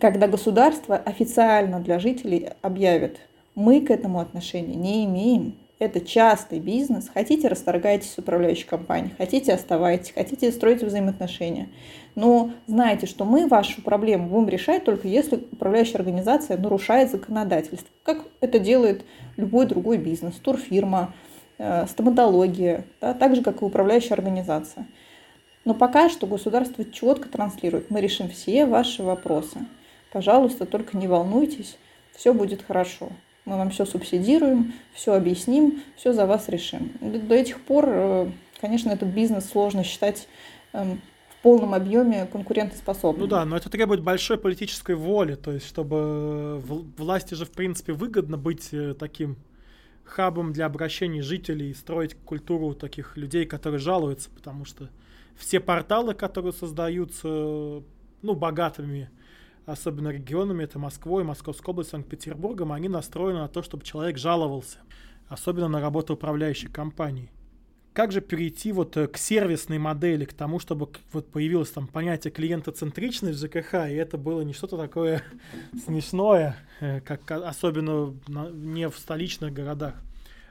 Когда 0.00 0.28
государство 0.28 0.96
официально 0.96 1.78
для 1.78 1.98
жителей 1.98 2.48
объявит, 2.62 3.20
мы 3.54 3.82
к 3.82 3.90
этому 3.90 4.20
отношения 4.20 4.74
не 4.74 5.04
имеем, 5.04 5.54
это 5.78 6.00
частый 6.00 6.58
бизнес, 6.58 7.10
хотите 7.12 7.48
расторгайтесь 7.48 8.12
с 8.12 8.18
управляющей 8.18 8.66
компанией, 8.66 9.12
хотите 9.18 9.52
оставайтесь, 9.52 10.12
хотите 10.14 10.50
строить 10.52 10.82
взаимоотношения. 10.82 11.68
Но 12.14 12.50
знайте, 12.66 13.06
что 13.06 13.24
мы 13.24 13.46
вашу 13.46 13.80
проблему 13.82 14.28
будем 14.28 14.48
решать 14.48 14.84
только 14.84 15.08
если 15.08 15.36
управляющая 15.50 15.96
организация 15.96 16.58
нарушает 16.58 17.10
законодательство, 17.10 17.88
как 18.02 18.26
это 18.40 18.58
делает 18.58 19.04
любой 19.36 19.66
другой 19.66 19.96
бизнес, 19.96 20.34
турфирма, 20.34 21.14
э, 21.58 21.86
стоматология, 21.86 22.84
да, 23.00 23.14
так 23.14 23.34
же, 23.34 23.42
как 23.42 23.62
и 23.62 23.64
управляющая 23.64 24.12
организация. 24.14 24.86
Но 25.64 25.74
пока 25.74 26.08
что 26.08 26.26
государство 26.26 26.84
четко 26.84 27.28
транслирует, 27.28 27.90
мы 27.90 28.00
решим 28.00 28.28
все 28.28 28.66
ваши 28.66 29.02
вопросы. 29.02 29.60
Пожалуйста, 30.12 30.66
только 30.66 30.98
не 30.98 31.06
волнуйтесь, 31.06 31.78
все 32.14 32.34
будет 32.34 32.62
хорошо. 32.62 33.08
Мы 33.44 33.56
вам 33.56 33.70
все 33.70 33.86
субсидируем, 33.86 34.74
все 34.92 35.14
объясним, 35.14 35.82
все 35.96 36.12
за 36.12 36.26
вас 36.26 36.48
решим. 36.48 36.92
До 37.00 37.34
этих 37.34 37.60
пор, 37.60 37.84
э, 37.88 38.30
конечно, 38.60 38.90
этот 38.90 39.08
бизнес 39.08 39.48
сложно 39.48 39.82
считать 39.82 40.28
эм, 40.72 41.00
в 41.42 41.44
полном 41.44 41.74
объеме 41.74 42.26
конкурентоспособным. 42.26 43.22
Ну 43.22 43.26
да, 43.26 43.44
но 43.44 43.56
это 43.56 43.68
требует 43.68 44.00
большой 44.00 44.38
политической 44.38 44.94
воли, 44.94 45.34
то 45.34 45.50
есть 45.50 45.66
чтобы 45.66 46.62
власти 46.96 47.34
же 47.34 47.46
в 47.46 47.50
принципе 47.50 47.92
выгодно 47.92 48.38
быть 48.38 48.68
э, 48.72 48.94
таким 48.94 49.36
хабом 50.04 50.52
для 50.52 50.66
обращений 50.66 51.20
жителей 51.20 51.70
и 51.70 51.74
строить 51.74 52.14
культуру 52.14 52.74
таких 52.74 53.16
людей, 53.16 53.44
которые 53.44 53.80
жалуются, 53.80 54.30
потому 54.30 54.64
что 54.64 54.88
все 55.34 55.58
порталы, 55.58 56.14
которые 56.14 56.52
создаются, 56.52 57.26
ну, 57.26 58.34
богатыми 58.36 59.10
особенно 59.66 60.10
регионами, 60.10 60.62
это 60.62 60.78
Москвой, 60.78 61.24
Московской 61.24 61.72
областью, 61.72 61.98
Санкт-Петербургом, 61.98 62.70
они 62.70 62.88
настроены 62.88 63.40
на 63.40 63.48
то, 63.48 63.62
чтобы 63.62 63.84
человек 63.84 64.16
жаловался. 64.16 64.78
особенно 65.28 65.66
на 65.66 65.80
работу 65.80 66.14
управляющей 66.14 66.68
компании. 66.68 67.32
Как 67.92 68.10
же 68.10 68.20
перейти 68.22 68.72
вот 68.72 68.96
э, 68.96 69.06
к 69.06 69.18
сервисной 69.18 69.78
модели, 69.78 70.24
к 70.24 70.32
тому, 70.32 70.58
чтобы 70.58 70.88
вот 71.12 71.30
появилось 71.30 71.70
там 71.70 71.86
понятие 71.86 72.30
клиентоцентричность 72.30 73.38
в 73.38 73.46
ЖКХ, 73.46 73.74
и 73.90 73.94
это 73.94 74.16
было 74.16 74.40
не 74.42 74.54
что-то 74.54 74.78
такое 74.78 75.22
смешное, 75.84 76.56
э, 76.80 77.00
как 77.00 77.30
особенно 77.30 78.14
не 78.52 78.88
в 78.88 78.96
столичных 78.96 79.52
городах, 79.52 79.94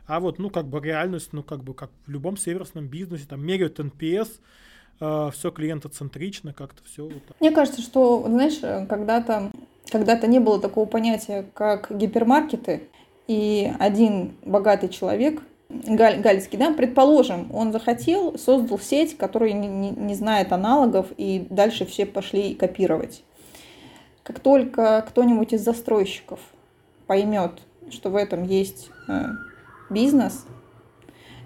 а 0.06 0.20
вот, 0.20 0.38
ну, 0.40 0.50
как 0.50 0.68
бы 0.68 0.80
реальность, 0.80 1.30
ну, 1.32 1.42
как 1.42 1.64
бы, 1.64 1.74
как 1.74 1.90
в 2.06 2.12
любом 2.12 2.38
сервисном 2.38 2.88
бизнесе, 2.88 3.26
там, 3.28 3.44
меряют 3.44 3.80
NPS, 3.80 4.40
э, 5.00 5.30
все 5.34 5.52
клиентоцентрично, 5.52 6.54
как-то 6.54 6.84
все. 6.84 7.06
Вот 7.06 7.24
Мне 7.40 7.52
кажется, 7.52 7.82
что, 7.82 8.24
знаешь, 8.28 8.60
когда-то 8.88 9.52
когда-то 9.92 10.28
не 10.28 10.40
было 10.40 10.60
такого 10.60 10.86
понятия, 10.86 11.46
как 11.54 11.92
гипермаркеты, 11.92 12.84
и 13.28 13.72
один 13.80 14.34
богатый 14.46 14.90
человек 14.90 15.42
Галь, 15.86 16.20
Гальский, 16.20 16.58
да, 16.58 16.72
предположим, 16.74 17.50
он 17.54 17.72
захотел, 17.72 18.38
создал 18.38 18.80
сеть, 18.80 19.18
которая 19.18 19.54
не, 19.54 19.68
не, 19.68 19.90
не 19.92 20.16
знает 20.16 20.52
аналогов, 20.52 21.08
и 21.18 21.48
дальше 21.50 21.86
все 21.86 22.06
пошли 22.06 22.56
копировать. 22.56 23.24
Как 24.24 24.40
только 24.40 25.04
кто-нибудь 25.08 25.54
из 25.54 25.62
застройщиков 25.62 26.40
поймет, 27.08 27.54
что 27.90 28.10
в 28.10 28.16
этом 28.16 28.44
есть 28.44 28.90
э, 29.08 29.26
бизнес, 29.90 30.46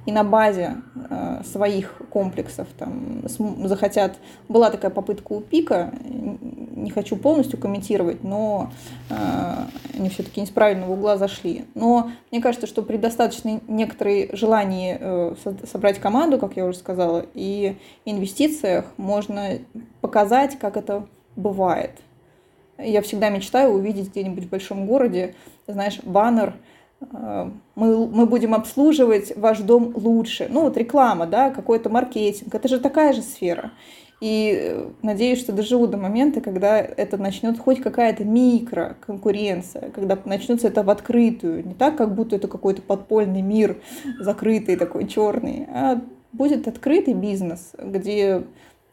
и 0.06 0.12
на 0.12 0.24
базе 0.24 0.78
э, 1.10 1.42
своих 1.44 2.02
комплексов 2.10 2.68
там 2.78 3.24
захотят... 3.64 4.18
Была 4.48 4.70
такая 4.70 4.92
попытка 4.92 5.34
у 5.34 5.42
Пика, 5.42 5.92
не 6.04 6.92
хочу 6.92 7.18
полностью 7.18 7.60
комментировать, 7.60 8.24
но 8.24 8.72
э, 9.10 9.16
они 9.98 10.10
все-таки 10.10 10.42
не 10.42 10.48
с 10.48 10.52
правильного 10.52 10.94
угла 10.94 11.18
зашли. 11.18 11.66
Но 11.74 12.12
мне 12.32 12.42
кажется, 12.42 12.68
что 12.68 12.84
при 12.84 12.98
достаточной 12.98 13.62
некоторой 13.68 14.30
желании 14.34 14.98
э, 15.00 15.36
собрать 15.72 16.00
команду, 16.00 16.38
как 16.38 16.56
я 16.56 16.66
уже 16.66 16.78
сказала, 16.78 17.26
и 17.34 17.76
инвестициях 18.06 18.86
можно 18.98 19.58
показать, 20.02 20.60
как 20.60 20.78
это 20.78 21.08
бывает. 21.36 21.92
Я 22.78 23.02
всегда 23.02 23.30
мечтаю 23.30 23.72
увидеть 23.72 24.12
где-нибудь 24.12 24.46
в 24.46 24.50
большом 24.50 24.86
городе, 24.86 25.34
знаешь, 25.68 26.00
баннер– 26.04 26.54
мы, 27.02 28.08
мы 28.08 28.26
будем 28.26 28.54
обслуживать 28.54 29.36
ваш 29.38 29.60
дом 29.60 29.92
лучше. 29.96 30.48
Ну 30.50 30.62
вот 30.62 30.78
реклама, 30.78 31.26
да, 31.28 31.50
какой-то 31.50 31.90
маркетинг, 31.90 32.54
это 32.54 32.68
же 32.68 32.80
такая 32.80 33.14
же 33.14 33.22
сфера. 33.22 33.72
И 34.22 34.58
э, 34.58 34.90
надеюсь, 35.02 35.40
что 35.40 35.52
доживу 35.52 35.88
до 35.88 35.98
момента, 35.98 36.40
когда 36.40 36.80
это 36.80 37.18
начнет 37.18 37.60
хоть 37.60 37.82
какая-то 37.82 38.24
микро 38.24 38.96
конкуренция, 39.06 39.92
когда 39.92 40.18
начнется 40.24 40.68
это 40.68 40.84
в 40.84 40.90
открытую, 40.90 41.68
не 41.68 41.74
так, 41.74 41.98
как 41.98 42.16
будто 42.16 42.38
это 42.38 42.48
какой-то 42.48 42.82
подпольный 42.82 43.42
мир, 43.42 43.78
закрытый 44.20 44.78
такой 44.78 45.08
черный, 45.08 45.68
а 45.70 46.02
будет 46.32 46.68
открытый 46.68 47.14
бизнес, 47.14 47.74
где 47.78 48.44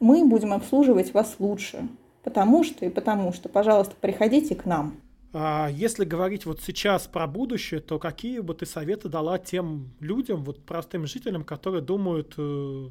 мы 0.00 0.24
будем 0.24 0.52
обслуживать 0.52 1.14
вас 1.14 1.36
лучше. 1.38 1.88
Потому 2.24 2.62
что 2.62 2.84
и 2.86 2.88
потому 2.88 3.32
что, 3.32 3.48
пожалуйста, 3.48 3.94
приходите 4.00 4.54
к 4.54 4.64
нам. 4.64 4.94
А 5.32 5.68
если 5.70 6.04
говорить 6.04 6.44
вот 6.44 6.60
сейчас 6.60 7.06
про 7.06 7.26
будущее, 7.26 7.80
то 7.80 7.98
какие 7.98 8.40
бы 8.40 8.54
ты 8.54 8.66
советы 8.66 9.08
дала 9.08 9.38
тем 9.38 9.92
людям, 9.98 10.44
вот 10.44 10.64
простым 10.64 11.06
жителям, 11.06 11.44
которые 11.44 11.80
думают, 11.80 12.34
э, 12.36 12.88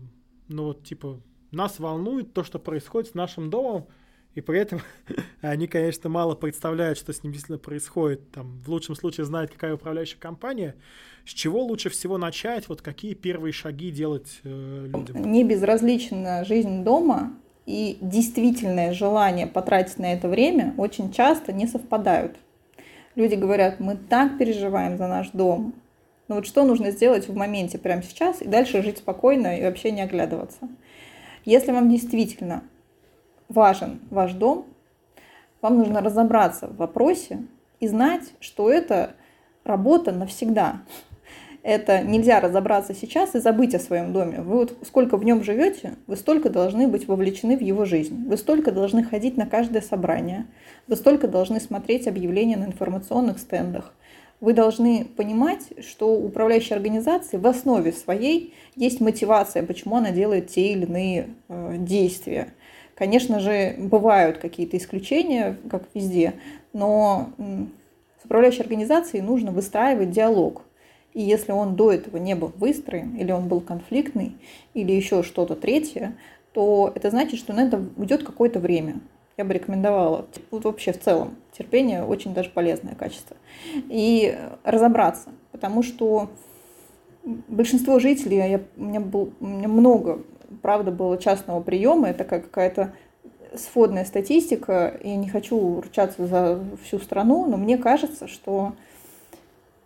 ну 0.47 0.63
вот 0.63 0.83
типа, 0.83 1.21
нас 1.51 1.79
волнует 1.79 2.33
то, 2.33 2.43
что 2.43 2.57
происходит 2.57 3.11
с 3.11 3.13
нашим 3.13 3.51
домом, 3.51 3.87
и 4.33 4.41
при 4.41 4.59
этом 4.59 4.81
они, 5.41 5.67
конечно, 5.67 6.09
мало 6.09 6.33
представляют, 6.33 6.97
что 6.97 7.13
с 7.13 7.23
ним 7.23 7.31
действительно 7.31 7.59
происходит. 7.59 8.31
Там, 8.31 8.59
в 8.61 8.69
лучшем 8.69 8.95
случае 8.95 9.25
знают, 9.25 9.51
какая 9.51 9.75
управляющая 9.75 10.19
компания. 10.19 10.75
С 11.25 11.33
чего 11.33 11.63
лучше 11.63 11.89
всего 11.89 12.17
начать? 12.17 12.67
Вот 12.69 12.81
какие 12.81 13.13
первые 13.13 13.53
шаги 13.53 13.91
делать 13.91 14.39
э, 14.43 14.87
людям? 14.87 15.31
Не 15.31 15.43
безразлична 15.43 16.43
жизнь 16.45 16.83
дома, 16.83 17.33
и 17.71 17.97
действительное 18.01 18.91
желание 18.91 19.47
потратить 19.47 19.97
на 19.97 20.11
это 20.11 20.27
время 20.27 20.73
очень 20.77 21.11
часто 21.13 21.53
не 21.53 21.67
совпадают. 21.67 22.35
Люди 23.15 23.35
говорят, 23.35 23.79
мы 23.79 23.95
так 23.95 24.37
переживаем 24.37 24.97
за 24.97 25.07
наш 25.07 25.29
дом. 25.29 25.73
Но 26.27 26.35
вот 26.35 26.45
что 26.45 26.65
нужно 26.65 26.91
сделать 26.91 27.29
в 27.29 27.35
моменте 27.35 27.77
прямо 27.77 28.03
сейчас 28.03 28.41
и 28.41 28.47
дальше 28.47 28.81
жить 28.81 28.97
спокойно 28.97 29.57
и 29.57 29.63
вообще 29.63 29.91
не 29.91 30.01
оглядываться. 30.01 30.67
Если 31.45 31.71
вам 31.71 31.89
действительно 31.89 32.63
важен 33.47 34.01
ваш 34.09 34.33
дом, 34.33 34.65
вам 35.61 35.77
нужно 35.77 36.01
разобраться 36.01 36.67
в 36.67 36.75
вопросе 36.75 37.39
и 37.79 37.87
знать, 37.87 38.33
что 38.41 38.69
это 38.69 39.15
работа 39.63 40.11
навсегда 40.11 40.81
это 41.63 42.01
нельзя 42.01 42.39
разобраться 42.39 42.93
сейчас 42.93 43.35
и 43.35 43.39
забыть 43.39 43.75
о 43.75 43.79
своем 43.79 44.13
доме. 44.13 44.41
Вы 44.41 44.57
вот 44.57 44.77
сколько 44.85 45.17
в 45.17 45.23
нем 45.23 45.43
живете, 45.43 45.93
вы 46.07 46.15
столько 46.15 46.49
должны 46.49 46.87
быть 46.87 47.07
вовлечены 47.07 47.57
в 47.57 47.61
его 47.61 47.85
жизнь. 47.85 48.27
Вы 48.27 48.37
столько 48.37 48.71
должны 48.71 49.03
ходить 49.03 49.37
на 49.37 49.45
каждое 49.45 49.81
собрание. 49.81 50.47
Вы 50.87 50.95
столько 50.95 51.27
должны 51.27 51.59
смотреть 51.59 52.07
объявления 52.07 52.57
на 52.57 52.65
информационных 52.65 53.39
стендах. 53.39 53.93
Вы 54.39 54.53
должны 54.53 55.05
понимать, 55.05 55.61
что 55.87 56.15
у 56.15 56.25
управляющей 56.25 56.75
организации 56.75 57.37
в 57.37 57.45
основе 57.45 57.91
своей 57.91 58.55
есть 58.75 58.99
мотивация, 58.99 59.61
почему 59.61 59.97
она 59.97 60.09
делает 60.09 60.47
те 60.47 60.71
или 60.71 60.85
иные 60.85 61.29
э, 61.47 61.75
действия. 61.77 62.47
Конечно 62.95 63.39
же, 63.39 63.75
бывают 63.77 64.39
какие-то 64.39 64.77
исключения, 64.77 65.57
как 65.69 65.83
везде, 65.93 66.33
но 66.73 67.29
с 68.19 68.25
управляющей 68.25 68.61
организацией 68.61 69.21
нужно 69.21 69.51
выстраивать 69.51 70.09
диалог. 70.09 70.63
И 71.13 71.21
если 71.21 71.51
он 71.51 71.75
до 71.75 71.91
этого 71.91 72.17
не 72.17 72.35
был 72.35 72.51
выстроен, 72.57 73.15
или 73.15 73.31
он 73.31 73.47
был 73.47 73.61
конфликтный, 73.61 74.35
или 74.73 74.91
еще 74.91 75.23
что-то 75.23 75.55
третье, 75.55 76.15
то 76.53 76.91
это 76.95 77.09
значит, 77.09 77.39
что 77.39 77.53
на 77.53 77.61
это 77.67 77.81
уйдет 77.97 78.23
какое-то 78.23 78.59
время. 78.59 79.01
Я 79.37 79.45
бы 79.45 79.53
рекомендовала. 79.53 80.25
Вот 80.51 80.65
вообще 80.65 80.93
в 80.93 80.99
целом 80.99 81.35
терпение 81.57 82.03
очень 82.03 82.33
даже 82.33 82.49
полезное 82.49 82.95
качество. 82.95 83.35
И 83.89 84.37
разобраться, 84.63 85.29
потому 85.51 85.83
что 85.83 86.29
большинство 87.23 87.99
жителей, 87.99 88.37
я, 88.37 88.61
у, 88.77 88.83
меня 88.83 88.99
был, 88.99 89.31
у 89.39 89.45
меня 89.45 89.67
много, 89.67 90.21
правда, 90.61 90.91
было 90.91 91.17
частного 91.17 91.61
приема, 91.61 92.09
это 92.09 92.23
как 92.23 92.45
какая-то 92.45 92.93
сходная 93.55 94.05
статистика, 94.05 94.97
и 95.03 95.15
не 95.15 95.27
хочу 95.27 95.81
ручаться 95.81 96.25
за 96.25 96.63
всю 96.83 96.99
страну, 96.99 97.45
но 97.47 97.57
мне 97.57 97.77
кажется, 97.77 98.27
что 98.27 98.73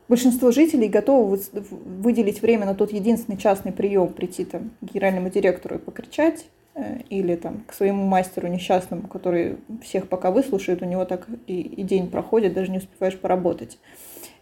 большинство 0.08 0.52
жителей 0.52 0.88
готовы 0.88 1.40
выделить 1.54 2.42
время 2.42 2.66
на 2.66 2.76
тот 2.76 2.92
единственный 2.92 3.38
частный 3.38 3.72
прием, 3.72 4.10
прийти 4.10 4.46
там, 4.46 4.72
к 4.82 4.94
генеральному 4.94 5.30
директору 5.30 5.76
и 5.76 5.80
покричать, 5.80 6.46
э, 6.76 7.00
или 7.10 7.36
там, 7.36 7.64
к 7.68 7.74
своему 7.74 8.06
мастеру 8.06 8.48
несчастному, 8.48 9.08
который 9.08 9.58
всех 9.84 10.08
пока 10.08 10.32
выслушает, 10.32 10.82
у 10.82 10.86
него 10.86 11.06
так 11.06 11.28
и, 11.48 11.62
и 11.62 11.84
день 11.84 12.10
проходит, 12.10 12.54
даже 12.54 12.72
не 12.72 12.78
успеваешь 12.78 13.18
поработать. 13.18 13.78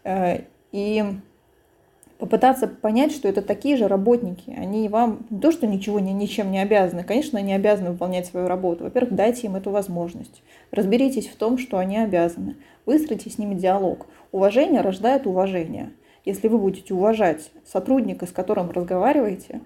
Э, 0.04 0.42
и 0.72 1.04
попытаться 2.24 2.70
понять, 2.70 3.12
что 3.12 3.28
это 3.28 3.42
такие 3.42 3.76
же 3.76 3.90
работники. 3.90 4.56
Они 4.58 4.88
вам 4.88 5.26
не 5.30 5.42
то, 5.42 5.52
что 5.52 5.68
ничего 5.68 6.00
не, 6.00 6.14
ничем 6.14 6.52
не 6.52 6.60
обязаны. 6.62 7.04
Конечно, 7.04 7.38
они 7.38 7.54
обязаны 7.54 7.92
выполнять 7.92 8.28
свою 8.28 8.48
работу. 8.48 8.86
Во-первых, 8.86 9.14
дайте 9.14 9.48
им 9.48 9.58
эту 9.58 9.72
возможность. 9.72 10.42
Разберитесь 10.72 11.28
в 11.28 11.36
том, 11.36 11.58
что 11.58 11.80
они 11.80 11.98
обязаны. 11.98 12.56
Выстроите 12.86 13.30
с 13.30 13.38
ними 13.38 13.56
диалог. 13.56 14.06
Уважение 14.32 14.80
рождает 14.80 15.28
уважение. 15.28 15.92
Если 16.24 16.48
вы 16.48 16.60
будете 16.60 16.94
уважать 16.94 17.52
сотрудника, 17.66 18.26
с 18.26 18.32
которым 18.32 18.72
разговариваете, 18.72 19.60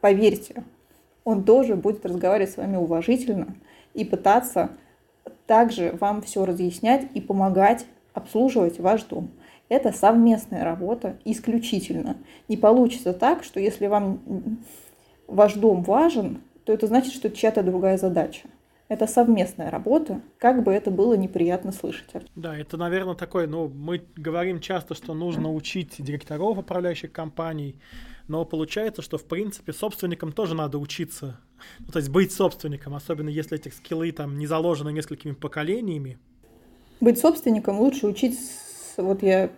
поверьте, 0.00 0.64
он 1.24 1.44
тоже 1.44 1.76
будет 1.76 2.06
разговаривать 2.06 2.52
с 2.54 2.56
вами 2.56 2.76
уважительно 2.76 3.54
и 3.92 4.06
пытаться 4.06 4.70
также 5.46 5.94
вам 6.00 6.22
все 6.22 6.46
разъяснять 6.46 7.08
и 7.12 7.20
помогать 7.20 7.84
обслуживать 8.14 8.80
ваш 8.80 9.02
дом. 9.04 9.28
Это 9.70 9.92
совместная 9.92 10.64
работа 10.64 11.16
исключительно. 11.24 12.16
Не 12.48 12.56
получится 12.56 13.14
так, 13.14 13.44
что 13.44 13.60
если 13.60 13.86
вам 13.86 14.58
ваш 15.28 15.54
дом 15.54 15.84
важен, 15.84 16.40
то 16.64 16.72
это 16.72 16.88
значит, 16.88 17.12
что 17.12 17.28
это 17.28 17.36
чья-то 17.36 17.62
другая 17.62 17.96
задача. 17.96 18.48
Это 18.88 19.06
совместная 19.06 19.70
работа, 19.70 20.22
как 20.38 20.64
бы 20.64 20.72
это 20.72 20.90
было 20.90 21.14
неприятно 21.14 21.70
слышать. 21.70 22.10
Да, 22.34 22.56
это, 22.58 22.76
наверное, 22.76 23.14
такое, 23.14 23.46
ну, 23.46 23.68
мы 23.68 24.02
говорим 24.16 24.58
часто, 24.58 24.94
что 24.94 25.14
нужно 25.14 25.54
учить 25.54 25.94
директоров 25.98 26.58
управляющих 26.58 27.12
компаний, 27.12 27.76
но 28.26 28.44
получается, 28.44 29.02
что, 29.02 29.18
в 29.18 29.24
принципе, 29.24 29.72
собственникам 29.72 30.32
тоже 30.32 30.56
надо 30.56 30.78
учиться. 30.78 31.38
Ну, 31.78 31.92
то 31.92 32.00
есть 32.00 32.08
быть 32.08 32.32
собственником, 32.32 32.96
особенно 32.96 33.28
если 33.28 33.56
этих 33.56 33.74
скиллы 33.74 34.10
там 34.10 34.36
не 34.36 34.48
заложены 34.48 34.90
несколькими 34.90 35.32
поколениями. 35.32 36.18
Быть 37.00 37.20
собственником 37.20 37.78
лучше 37.78 38.08
учить 38.08 38.36
вот 38.96 39.22
я 39.22 39.50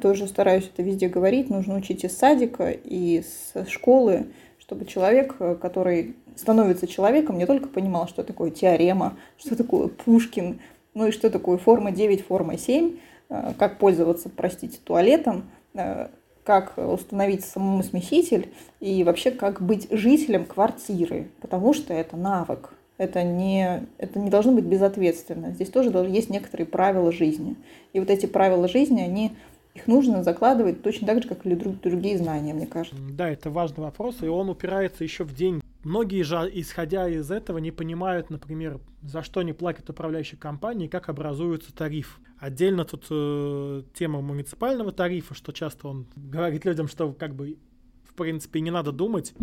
тоже 0.00 0.26
стараюсь 0.26 0.68
это 0.72 0.82
везде 0.82 1.08
говорить, 1.08 1.50
нужно 1.50 1.76
учить 1.76 2.04
из 2.04 2.16
садика 2.16 2.70
и 2.70 3.22
с 3.22 3.68
школы, 3.68 4.26
чтобы 4.58 4.84
человек, 4.84 5.36
который 5.60 6.16
становится 6.36 6.86
человеком, 6.86 7.38
не 7.38 7.46
только 7.46 7.68
понимал, 7.68 8.08
что 8.08 8.22
такое 8.22 8.50
теорема, 8.50 9.16
что 9.38 9.56
такое 9.56 9.88
Пушкин, 9.88 10.60
ну 10.94 11.08
и 11.08 11.10
что 11.10 11.30
такое 11.30 11.58
форма 11.58 11.90
9, 11.90 12.22
форма 12.26 12.58
7, 12.58 12.96
э, 13.28 13.52
как 13.58 13.78
пользоваться, 13.78 14.28
простите, 14.28 14.78
туалетом, 14.82 15.50
э, 15.74 16.08
как 16.44 16.78
установить 16.78 17.44
самому 17.44 17.82
смеситель 17.82 18.52
и 18.80 19.04
вообще 19.04 19.30
как 19.30 19.60
быть 19.60 19.86
жителем 19.90 20.44
квартиры, 20.44 21.30
потому 21.40 21.74
что 21.74 21.92
это 21.92 22.16
навык. 22.16 22.72
Это 22.98 23.22
не, 23.22 23.86
это 23.96 24.18
не 24.18 24.28
должно 24.28 24.52
быть 24.52 24.64
безответственно. 24.64 25.52
Здесь 25.52 25.70
тоже 25.70 25.90
есть 26.08 26.30
некоторые 26.30 26.66
правила 26.66 27.12
жизни. 27.12 27.56
И 27.92 28.00
вот 28.00 28.10
эти 28.10 28.26
правила 28.26 28.68
жизни, 28.68 29.00
они 29.00 29.32
их 29.74 29.86
нужно 29.86 30.24
закладывать 30.24 30.82
точно 30.82 31.06
так 31.06 31.22
же, 31.22 31.28
как 31.28 31.46
и 31.46 31.54
другие 31.54 32.18
знания, 32.18 32.52
мне 32.52 32.66
кажется. 32.66 32.98
Да, 33.12 33.28
это 33.30 33.50
важный 33.50 33.84
вопрос, 33.84 34.22
и 34.22 34.26
он 34.26 34.50
упирается 34.50 35.04
еще 35.04 35.22
в 35.22 35.32
день. 35.32 35.62
Многие 35.84 36.22
же, 36.22 36.50
исходя 36.52 37.08
из 37.08 37.30
этого, 37.30 37.58
не 37.58 37.70
понимают, 37.70 38.30
например, 38.30 38.80
за 39.02 39.22
что 39.22 39.40
они 39.40 39.52
платят 39.52 39.88
управляющей 39.88 40.36
компании, 40.36 40.88
как 40.88 41.08
образуется 41.08 41.72
тариф. 41.72 42.20
Отдельно 42.40 42.84
тут 42.84 43.06
э, 43.10 43.82
тема 43.94 44.20
муниципального 44.20 44.90
тарифа, 44.90 45.34
что 45.34 45.52
часто 45.52 45.88
он 45.88 46.06
говорит 46.16 46.64
людям, 46.64 46.88
что 46.88 47.12
как 47.12 47.36
бы 47.36 47.58
в 48.04 48.14
принципе 48.14 48.60
не 48.60 48.72
надо 48.72 48.90
думать. 48.90 49.34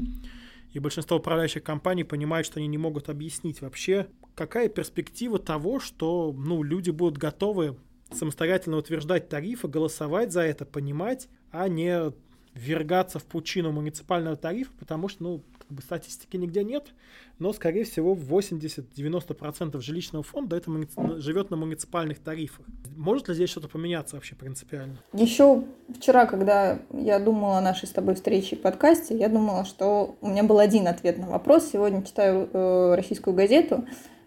И 0.75 0.79
большинство 0.79 1.15
управляющих 1.15 1.63
компаний 1.63 2.03
понимают, 2.03 2.45
что 2.45 2.59
они 2.59 2.67
не 2.67 2.77
могут 2.77 3.07
объяснить 3.07 3.61
вообще, 3.61 4.07
какая 4.35 4.67
перспектива 4.67 5.39
того, 5.39 5.79
что 5.79 6.35
ну, 6.37 6.63
люди 6.63 6.89
будут 6.89 7.17
готовы 7.17 7.77
самостоятельно 8.11 8.75
утверждать 8.75 9.29
тарифы, 9.29 9.69
голосовать 9.69 10.33
за 10.33 10.41
это, 10.41 10.65
понимать, 10.65 11.29
а 11.49 11.69
не 11.69 12.11
ввергаться 12.55 13.19
в 13.19 13.25
пучину 13.25 13.71
муниципального 13.71 14.37
тарифа, 14.37 14.71
потому 14.79 15.09
что, 15.09 15.23
ну, 15.23 15.41
как 15.59 15.69
бы 15.69 15.81
статистики 15.81 16.37
нигде 16.37 16.63
нет, 16.63 16.93
но, 17.37 17.51
скорее 17.51 17.83
всего, 17.83 18.15
80-90% 18.15 19.79
жилищного 19.81 20.23
фонда 20.23 20.55
это 20.55 20.71
муници... 20.71 20.93
живет 21.19 21.51
на 21.51 21.57
муниципальных 21.57 22.19
тарифах. 22.19 22.65
Может 22.95 23.27
ли 23.27 23.35
здесь 23.35 23.49
что-то 23.49 23.67
поменяться 23.67 24.15
вообще 24.15 24.35
принципиально? 24.35 24.97
Еще 25.11 25.65
вчера, 25.93 26.25
когда 26.25 26.79
я 26.93 27.19
думала 27.19 27.57
о 27.57 27.61
нашей 27.61 27.87
с 27.87 27.91
тобой 27.91 28.15
встрече 28.15 28.55
и 28.55 28.59
подкасте, 28.59 29.17
я 29.17 29.27
думала, 29.27 29.65
что 29.65 30.15
у 30.21 30.29
меня 30.29 30.43
был 30.43 30.59
один 30.59 30.87
ответ 30.87 31.17
на 31.17 31.27
вопрос. 31.27 31.69
Сегодня 31.71 32.03
читаю 32.03 32.49
э, 32.53 32.95
российскую 32.95 33.35
газету, 33.35 33.85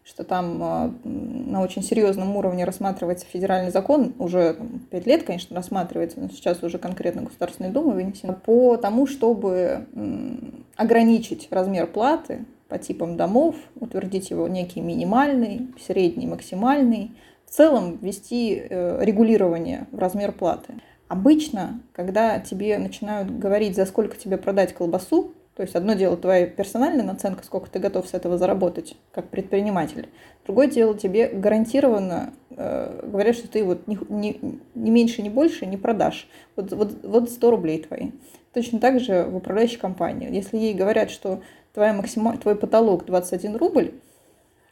что 0.09 0.25
там 0.25 0.59
а, 0.63 0.95
на 1.05 1.61
очень 1.61 1.83
серьезном 1.83 2.35
уровне 2.35 2.65
рассматривается 2.65 3.27
федеральный 3.27 3.71
закон, 3.71 4.15
уже 4.19 4.57
пять 4.91 5.07
лет, 5.07 5.25
конечно, 5.25 5.55
рассматривается, 5.55 6.19
но 6.19 6.29
сейчас 6.31 6.63
уже 6.63 6.79
конкретно 6.79 7.23
Государственной 7.23 7.71
Думы 7.71 7.93
вынесен, 7.93 8.35
по 8.35 8.79
тому, 8.79 9.07
чтобы 9.07 9.87
ограничить 10.77 11.49
размер 11.51 11.87
платы 11.87 12.47
по 12.69 12.79
типам 12.79 13.19
домов, 13.19 13.57
утвердить 13.79 14.31
его 14.31 14.49
некий 14.49 14.81
минимальный, 14.81 15.69
средний, 15.79 16.27
максимальный, 16.27 17.13
в 17.45 17.51
целом 17.51 17.99
ввести 18.01 18.63
э, 18.69 19.05
регулирование 19.05 19.87
в 19.93 19.99
размер 19.99 20.33
платы. 20.33 20.75
Обычно, 21.09 21.81
когда 21.93 22.39
тебе 22.39 22.79
начинают 22.79 23.31
говорить, 23.31 23.77
за 23.77 23.85
сколько 23.87 24.17
тебе 24.17 24.37
продать 24.39 24.75
колбасу, 24.75 25.35
то 25.59 25.63
есть 25.63 25.75
одно 25.75 25.95
дело 25.95 26.17
твоя 26.17 26.47
персональная 26.47 27.05
наценка, 27.05 27.43
сколько 27.43 27.69
ты 27.69 27.81
готов 27.81 28.07
с 28.07 28.15
этого 28.15 28.39
заработать 28.39 28.97
как 29.11 29.29
предприниматель. 29.29 30.09
Другое 30.47 30.69
дело 30.69 30.97
тебе 30.97 31.27
гарантированно 31.27 32.33
э, 32.51 33.01
говорят, 33.03 33.35
что 33.35 33.49
ты 33.49 33.65
вот 33.65 33.89
не, 33.89 33.99
меньше, 34.77 35.21
не 35.21 35.31
больше 35.31 35.67
не 35.67 35.77
продашь. 35.77 36.29
Вот, 36.55 36.73
вот, 36.73 37.03
вот 37.03 37.29
100 37.29 37.51
рублей 37.51 37.83
твои. 37.83 38.13
Точно 38.55 38.79
так 38.79 39.01
же 39.01 39.25
в 39.25 39.35
управляющей 39.35 39.79
компании. 39.79 40.33
Если 40.33 40.59
ей 40.59 40.75
говорят, 40.75 41.11
что 41.11 41.43
твоя 41.75 41.93
максималь, 41.93 42.39
твой 42.39 42.55
потолок 42.55 43.05
21 43.05 43.57
рубль, 43.57 43.95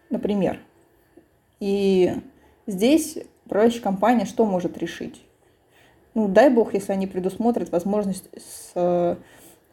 например, 0.09 0.61
и 1.59 2.15
здесь 2.69 3.19
управляющая 3.45 3.83
компания 3.83 4.25
что 4.25 4.47
может 4.47 4.79
решить? 4.79 5.21
Ну, 6.15 6.29
дай 6.29 6.49
бог, 6.49 6.75
если 6.75 6.93
они 6.93 7.09
предусмотрят 7.09 7.73
возможность 7.73 8.29
с 8.37 9.19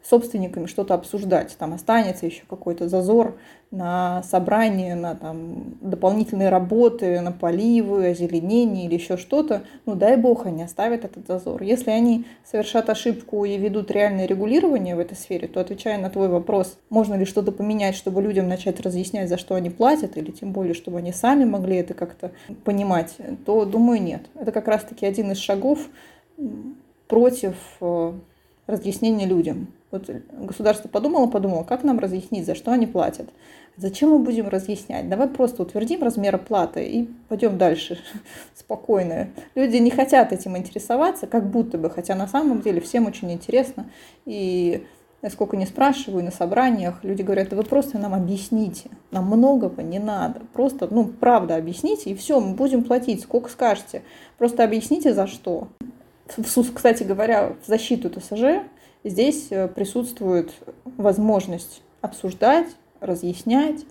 собственниками 0.04 0.66
что-то 0.66 0.94
обсуждать. 0.94 1.56
Там 1.58 1.72
останется 1.72 2.26
еще 2.26 2.42
какой-то 2.48 2.88
зазор 2.88 3.38
на 3.70 4.22
собрание, 4.22 4.94
на 4.94 5.14
там, 5.16 5.76
дополнительные 5.80 6.50
работы, 6.50 7.20
на 7.20 7.32
поливы, 7.32 8.08
озеленение 8.08 8.84
или 8.86 8.94
еще 8.94 9.16
что-то. 9.16 9.62
Ну, 9.86 9.94
дай 9.94 10.16
бог, 10.16 10.46
они 10.46 10.62
оставят 10.62 11.04
этот 11.04 11.26
зазор. 11.26 11.62
Если 11.62 11.90
они 11.90 12.26
совершат 12.44 12.90
ошибку 12.90 13.44
и 13.44 13.56
ведут 13.56 13.90
реальное 13.90 14.26
регулирование 14.26 14.94
в 14.94 14.98
этой 14.98 15.16
сфере, 15.16 15.48
то, 15.48 15.60
отвечая 15.60 15.98
на 15.98 16.10
твой 16.10 16.28
вопрос, 16.28 16.78
можно 16.90 17.14
ли 17.14 17.24
что-то 17.24 17.50
поменять, 17.50 17.96
чтобы 17.96 18.22
людям 18.22 18.46
начать 18.46 18.80
разъяснять, 18.80 19.28
за 19.28 19.38
что 19.38 19.54
они 19.54 19.70
платят, 19.70 20.16
или 20.16 20.30
тем 20.30 20.52
более, 20.52 20.74
чтобы 20.74 20.98
они 20.98 21.12
сами 21.12 21.44
могли 21.44 21.76
это 21.76 21.94
как-то 21.94 22.30
понимать, 22.62 23.16
то, 23.46 23.64
думаю, 23.64 24.02
нет. 24.02 24.26
Это 24.38 24.52
как 24.52 24.68
раз-таки 24.68 25.06
один 25.06 25.32
из 25.32 25.38
шагов 25.38 25.80
против 27.08 27.54
разъяснения 28.66 29.26
людям. 29.26 29.68
Вот 29.90 30.10
государство 30.32 30.88
подумало, 30.88 31.26
подумало, 31.26 31.62
как 31.64 31.84
нам 31.84 31.98
разъяснить, 31.98 32.46
за 32.46 32.54
что 32.54 32.72
они 32.72 32.86
платят. 32.86 33.28
Зачем 33.76 34.10
мы 34.10 34.18
будем 34.20 34.48
разъяснять? 34.48 35.08
Давай 35.08 35.28
просто 35.28 35.62
утвердим 35.62 36.02
размер 36.02 36.36
оплаты 36.36 36.84
и 36.84 37.08
пойдем 37.28 37.58
дальше 37.58 37.98
спокойно. 38.54 39.28
Люди 39.54 39.76
не 39.76 39.90
хотят 39.90 40.32
этим 40.32 40.56
интересоваться, 40.56 41.26
как 41.26 41.48
будто 41.48 41.76
бы, 41.76 41.90
хотя 41.90 42.14
на 42.14 42.28
самом 42.28 42.60
деле 42.60 42.80
всем 42.80 43.06
очень 43.06 43.32
интересно. 43.32 43.86
И 44.26 44.86
я 45.24 45.30
сколько 45.30 45.56
не 45.56 45.64
спрашиваю 45.64 46.22
на 46.22 46.30
собраниях, 46.30 47.02
люди 47.02 47.22
говорят, 47.22 47.48
да 47.48 47.56
вы 47.56 47.62
просто 47.62 47.98
нам 47.98 48.12
объясните, 48.12 48.90
нам 49.10 49.26
многого 49.26 49.82
не 49.82 49.98
надо, 49.98 50.42
просто, 50.52 50.86
ну, 50.90 51.06
правда 51.06 51.56
объясните, 51.56 52.10
и 52.10 52.14
все, 52.14 52.38
мы 52.40 52.54
будем 52.54 52.84
платить, 52.84 53.22
сколько 53.22 53.48
скажете, 53.48 54.02
просто 54.36 54.64
объясните 54.64 55.14
за 55.14 55.26
что. 55.26 55.68
Кстати 56.74 57.02
говоря, 57.02 57.56
в 57.62 57.66
защиту 57.66 58.10
ТСЖ 58.10 58.64
Здесь 59.04 59.48
э, 59.50 59.68
присутствует 59.68 60.50
возможность 60.96 61.82
обсуждать, 62.00 62.68
разъяснять, 63.00 63.84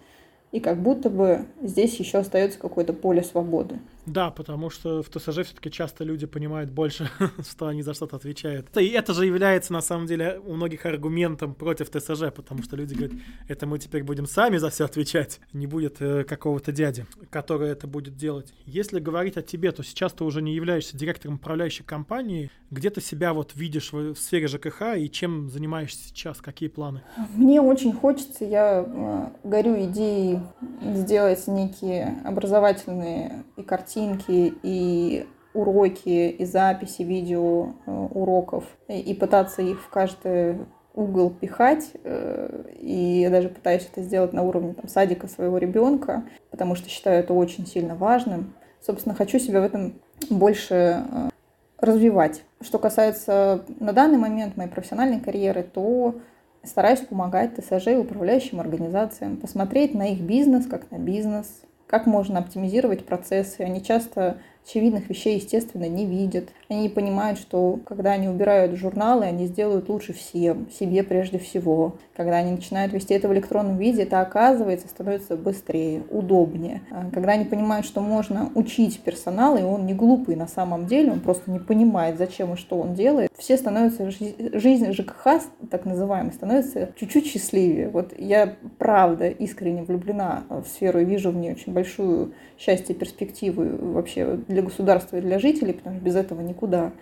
и 0.51 0.59
как 0.59 0.81
будто 0.81 1.11
бы 1.11 1.45
здесь 1.61 1.95
еще 1.99 2.17
остается 2.17 2.57
какое-то 2.57 2.93
поле 2.93 3.21
свободы. 3.21 3.77
Да, 4.05 4.31
потому 4.31 4.69
что 4.69 5.01
в 5.01 5.09
ТСЖ 5.09 5.43
все-таки 5.43 5.71
часто 5.71 6.03
люди 6.03 6.25
понимают 6.25 6.69
больше, 6.69 7.09
что 7.49 7.67
они 7.67 7.83
за 7.83 7.93
что-то 7.93 8.17
отвечают. 8.17 8.75
И 8.77 8.87
это 8.89 9.13
же 9.13 9.25
является 9.25 9.71
на 9.71 9.81
самом 9.81 10.07
деле 10.07 10.41
у 10.45 10.53
многих 10.53 10.85
аргументом 10.85 11.55
против 11.55 11.89
ТСЖ, 11.89 12.33
потому 12.35 12.63
что 12.63 12.75
люди 12.75 12.93
говорят, 12.93 13.13
это 13.47 13.65
мы 13.65 13.79
теперь 13.79 14.03
будем 14.03 14.25
сами 14.25 14.57
за 14.57 14.69
все 14.69 14.85
отвечать, 14.85 15.39
не 15.53 15.67
будет 15.67 16.01
э, 16.01 16.23
какого-то 16.25 16.71
дяди, 16.71 17.05
который 17.29 17.69
это 17.69 17.87
будет 17.87 18.17
делать. 18.17 18.53
Если 18.65 18.99
говорить 18.99 19.37
о 19.37 19.41
тебе, 19.41 19.71
то 19.71 19.83
сейчас 19.83 20.11
ты 20.11 20.23
уже 20.23 20.41
не 20.41 20.53
являешься 20.53 20.97
директором 20.97 21.35
управляющей 21.35 21.85
компании, 21.85 22.51
где 22.71 22.89
ты 22.89 22.99
себя 22.99 23.33
вот 23.33 23.55
видишь 23.55 23.93
в, 23.93 24.13
в 24.13 24.19
сфере 24.19 24.47
ЖКХ 24.47 24.97
и 24.97 25.09
чем 25.09 25.49
занимаешься 25.49 26.09
сейчас, 26.09 26.41
какие 26.41 26.67
планы? 26.67 27.03
Мне 27.35 27.61
очень 27.61 27.93
хочется, 27.93 28.43
я 28.43 28.85
э, 28.85 29.47
горю 29.47 29.81
идеей 29.85 30.39
сделать 30.81 31.47
некие 31.47 32.21
образовательные 32.25 33.43
и 33.55 33.63
картины 33.63 33.92
картинки 33.93 34.53
и 34.63 35.27
уроки 35.53 36.29
и 36.29 36.45
записи 36.45 37.03
видео 37.03 37.73
э, 37.85 37.91
уроков 37.91 38.63
и 38.87 39.13
пытаться 39.13 39.61
их 39.61 39.81
в 39.81 39.89
каждый 39.89 40.57
угол 40.95 41.29
пихать. 41.29 41.91
Э, 42.03 42.63
и 42.79 43.21
я 43.21 43.29
даже 43.29 43.49
пытаюсь 43.49 43.87
это 43.91 44.01
сделать 44.01 44.33
на 44.33 44.41
уровне 44.41 44.73
там, 44.73 44.87
садика 44.87 45.27
своего 45.27 45.59
ребенка, 45.59 46.23
потому 46.49 46.75
что 46.75 46.89
считаю 46.89 47.19
это 47.19 47.33
очень 47.33 47.67
сильно 47.67 47.95
важным. 47.95 48.55
Собственно, 48.81 49.13
хочу 49.13 49.37
себя 49.37 49.61
в 49.61 49.63
этом 49.63 49.93
больше 50.29 50.73
э, 50.73 51.29
развивать. 51.77 52.43
Что 52.61 52.79
касается 52.79 53.63
на 53.79 53.93
данный 53.93 54.17
момент 54.17 54.57
моей 54.57 54.69
профессиональной 54.69 55.19
карьеры, 55.19 55.61
то 55.61 56.15
стараюсь 56.63 57.01
помогать 57.01 57.55
ТСЖ 57.57 57.87
и 57.89 57.95
управляющим 57.95 58.59
организациям, 58.59 59.37
посмотреть 59.37 59.93
на 59.93 60.13
их 60.13 60.21
бизнес 60.21 60.65
как 60.65 60.89
на 60.89 60.97
бизнес, 60.97 61.61
как 61.93 62.07
можно 62.07 62.39
оптимизировать 62.39 63.05
процессы. 63.05 63.61
Они 63.61 63.83
часто 63.83 64.39
очевидных 64.65 65.09
вещей, 65.09 65.35
естественно, 65.35 65.87
не 65.87 66.05
видят. 66.05 66.49
Они 66.69 66.89
понимают, 66.89 67.37
что 67.39 67.79
когда 67.85 68.11
они 68.11 68.27
убирают 68.27 68.75
журналы, 68.75 69.25
они 69.25 69.47
сделают 69.47 69.89
лучше 69.89 70.13
всем, 70.13 70.69
себе 70.71 71.03
прежде 71.03 71.37
всего. 71.37 71.95
Когда 72.15 72.37
они 72.37 72.51
начинают 72.51 72.93
вести 72.93 73.13
это 73.13 73.27
в 73.27 73.33
электронном 73.33 73.77
виде, 73.77 74.03
это 74.03 74.21
оказывается 74.21 74.87
становится 74.87 75.35
быстрее, 75.35 76.03
удобнее. 76.09 76.81
А 76.91 77.09
когда 77.11 77.33
они 77.33 77.45
понимают, 77.45 77.85
что 77.85 78.01
можно 78.01 78.51
учить 78.55 78.99
персонал, 79.01 79.57
и 79.57 79.61
он 79.61 79.85
не 79.85 79.93
глупый 79.93 80.35
на 80.35 80.47
самом 80.47 80.87
деле, 80.87 81.11
он 81.11 81.19
просто 81.19 81.51
не 81.51 81.59
понимает, 81.59 82.17
зачем 82.17 82.53
и 82.53 82.57
что 82.57 82.79
он 82.79 82.93
делает, 82.93 83.29
все 83.37 83.57
становятся, 83.57 84.09
жизнь 84.11 84.91
ЖКХ, 84.91 85.41
так 85.69 85.85
называемая, 85.85 86.31
становится 86.31 86.89
чуть-чуть 86.95 87.27
счастливее. 87.27 87.89
Вот 87.89 88.13
я 88.17 88.55
правда 88.77 89.27
искренне 89.27 89.83
влюблена 89.83 90.43
в 90.49 90.65
сферу 90.65 90.99
и 90.99 91.05
вижу 91.05 91.31
в 91.31 91.35
ней 91.35 91.51
очень 91.51 91.73
большую 91.73 92.33
счастье, 92.57 92.95
перспективу 92.95 93.93
вообще 93.93 94.39
для 94.53 94.61
государства 94.63 95.17
и 95.17 95.21
для 95.21 95.39
жителей, 95.39 95.73
потому 95.73 95.97
что 95.97 96.05
без 96.05 96.15
этого 96.15 96.41
никуда. 96.41 96.93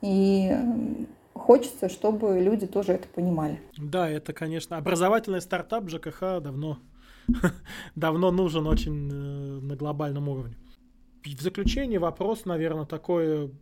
И 0.00 0.56
хочется, 1.34 1.88
чтобы 1.88 2.40
люди 2.40 2.66
тоже 2.66 2.92
это 2.92 3.08
понимали. 3.08 3.60
Да, 3.76 4.08
это, 4.08 4.32
конечно, 4.32 4.76
образовательный 4.76 5.40
стартап 5.40 5.88
ЖКХ 5.88 6.40
давно, 6.40 6.78
давно 7.94 8.30
нужен 8.30 8.66
очень 8.66 9.10
э, 9.10 9.60
на 9.60 9.76
глобальном 9.76 10.28
уровне. 10.28 10.56
В 11.24 11.40
заключение 11.40 11.98
вопрос, 11.98 12.44
наверное, 12.44 12.84
такой 12.84 13.52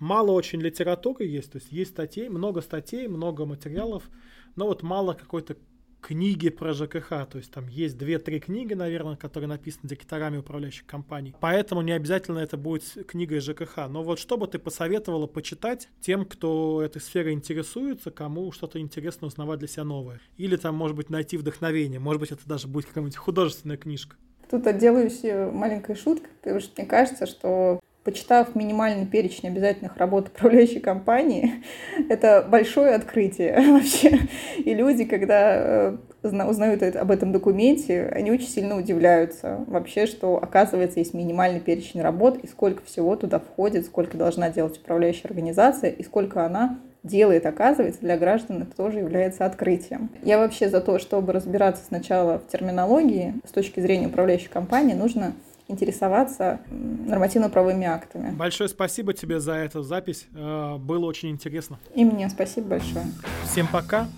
мало 0.00 0.32
очень 0.32 0.60
литературы 0.60 1.24
есть, 1.24 1.52
то 1.52 1.58
есть 1.58 1.70
есть 1.70 1.92
статей, 1.92 2.28
много 2.28 2.62
статей, 2.62 3.06
много 3.06 3.46
материалов, 3.46 4.10
но 4.56 4.66
вот 4.66 4.82
мало 4.82 5.14
какой-то 5.14 5.56
книги 6.00 6.48
про 6.48 6.72
ЖКХ, 6.72 7.08
то 7.08 7.36
есть 7.36 7.50
там 7.50 7.68
есть 7.68 7.96
две-три 7.98 8.40
книги, 8.40 8.74
наверное, 8.74 9.16
которые 9.16 9.48
написаны 9.48 9.88
директорами 9.88 10.38
управляющих 10.38 10.86
компаний. 10.86 11.34
Поэтому 11.40 11.82
не 11.82 11.92
обязательно 11.92 12.38
это 12.38 12.56
будет 12.56 12.84
книга 13.06 13.36
из 13.36 13.44
ЖКХ. 13.44 13.88
Но 13.88 14.02
вот 14.02 14.18
что 14.18 14.36
бы 14.36 14.46
ты 14.46 14.58
посоветовала 14.58 15.26
почитать 15.26 15.88
тем, 16.00 16.24
кто 16.24 16.82
этой 16.82 17.00
сферой 17.00 17.32
интересуется, 17.32 18.10
кому 18.10 18.52
что-то 18.52 18.80
интересно 18.80 19.26
узнавать 19.26 19.58
для 19.58 19.68
себя 19.68 19.84
новое? 19.84 20.20
Или 20.36 20.56
там, 20.56 20.74
может 20.74 20.96
быть, 20.96 21.10
найти 21.10 21.36
вдохновение, 21.36 22.00
может 22.00 22.20
быть, 22.20 22.32
это 22.32 22.46
даже 22.46 22.68
будет 22.68 22.86
какая-нибудь 22.86 23.16
художественная 23.16 23.76
книжка. 23.76 24.16
Тут 24.50 24.66
отделаюсь 24.66 25.20
э, 25.22 25.48
маленькой 25.50 25.94
шуткой, 25.94 26.30
потому 26.40 26.60
что 26.60 26.72
мне 26.76 26.88
кажется, 26.88 27.26
что 27.26 27.78
почитав 28.04 28.54
минимальный 28.54 29.06
перечень 29.06 29.48
обязательных 29.48 29.96
работ 29.96 30.28
управляющей 30.28 30.80
компании, 30.80 31.62
это 32.08 32.46
большое 32.48 32.94
открытие 32.94 33.60
вообще. 33.72 34.20
И 34.58 34.74
люди, 34.74 35.04
когда 35.04 35.54
э, 35.54 35.96
узнают 36.22 36.82
об 36.82 37.10
этом 37.10 37.32
документе, 37.32 38.10
они 38.14 38.30
очень 38.30 38.48
сильно 38.48 38.76
удивляются 38.76 39.64
вообще, 39.66 40.06
что 40.06 40.36
оказывается 40.36 40.98
есть 40.98 41.14
минимальный 41.14 41.60
перечень 41.60 42.00
работ, 42.00 42.38
и 42.42 42.46
сколько 42.46 42.82
всего 42.84 43.16
туда 43.16 43.38
входит, 43.38 43.86
сколько 43.86 44.16
должна 44.16 44.50
делать 44.50 44.78
управляющая 44.78 45.28
организация, 45.28 45.90
и 45.90 46.02
сколько 46.02 46.44
она 46.44 46.78
делает, 47.02 47.46
оказывается, 47.46 48.00
для 48.02 48.18
граждан 48.18 48.62
это 48.62 48.76
тоже 48.76 48.98
является 48.98 49.46
открытием. 49.46 50.10
Я 50.22 50.38
вообще 50.38 50.68
за 50.68 50.80
то, 50.80 50.98
чтобы 50.98 51.32
разбираться 51.32 51.82
сначала 51.86 52.38
в 52.38 52.46
терминологии, 52.48 53.34
с 53.46 53.52
точки 53.52 53.80
зрения 53.80 54.06
управляющей 54.06 54.50
компании, 54.50 54.94
нужно 54.94 55.32
интересоваться 55.70 56.60
нормативно-правовыми 56.70 57.86
актами. 57.86 58.34
Большое 58.34 58.68
спасибо 58.68 59.12
тебе 59.12 59.40
за 59.40 59.54
эту 59.54 59.82
запись. 59.82 60.26
Э, 60.34 60.76
было 60.78 61.06
очень 61.06 61.30
интересно. 61.30 61.78
И 61.94 62.04
мне 62.04 62.28
спасибо 62.28 62.68
большое. 62.68 63.06
Всем 63.44 63.66
пока. 63.68 64.08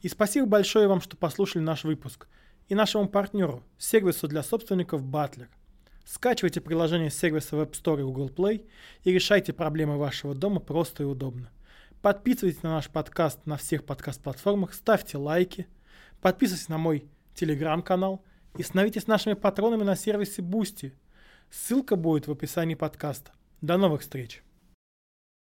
И 0.00 0.08
спасибо 0.08 0.46
большое 0.46 0.88
вам, 0.88 1.00
что 1.00 1.16
послушали 1.16 1.62
наш 1.62 1.84
выпуск. 1.84 2.28
И 2.68 2.74
нашему 2.74 3.08
партнеру, 3.08 3.62
сервису 3.78 4.28
для 4.28 4.42
собственников 4.42 5.02
Butler. 5.02 5.46
Скачивайте 6.04 6.60
приложение 6.60 7.10
сервиса 7.10 7.56
в 7.56 7.60
App 7.60 7.72
Store 7.72 8.00
и 8.00 8.02
Google 8.02 8.28
Play 8.28 8.66
и 9.04 9.12
решайте 9.12 9.52
проблемы 9.52 9.98
вашего 9.98 10.34
дома 10.34 10.60
просто 10.60 11.04
и 11.04 11.06
удобно. 11.06 11.50
Подписывайтесь 12.00 12.62
на 12.62 12.70
наш 12.70 12.88
подкаст 12.88 13.46
на 13.46 13.56
всех 13.56 13.84
подкаст-платформах, 13.84 14.74
ставьте 14.74 15.18
лайки, 15.18 15.68
подписывайтесь 16.20 16.68
на 16.68 16.78
мой 16.78 17.06
телеграм-канал– 17.34 18.24
и 18.56 18.62
становитесь 18.62 19.06
нашими 19.06 19.34
патронами 19.34 19.82
на 19.82 19.96
сервисе 19.96 20.42
Boosty. 20.42 20.92
Ссылка 21.50 21.96
будет 21.96 22.26
в 22.26 22.32
описании 22.32 22.74
подкаста. 22.74 23.32
До 23.60 23.76
новых 23.76 24.02
встреч! 24.02 24.42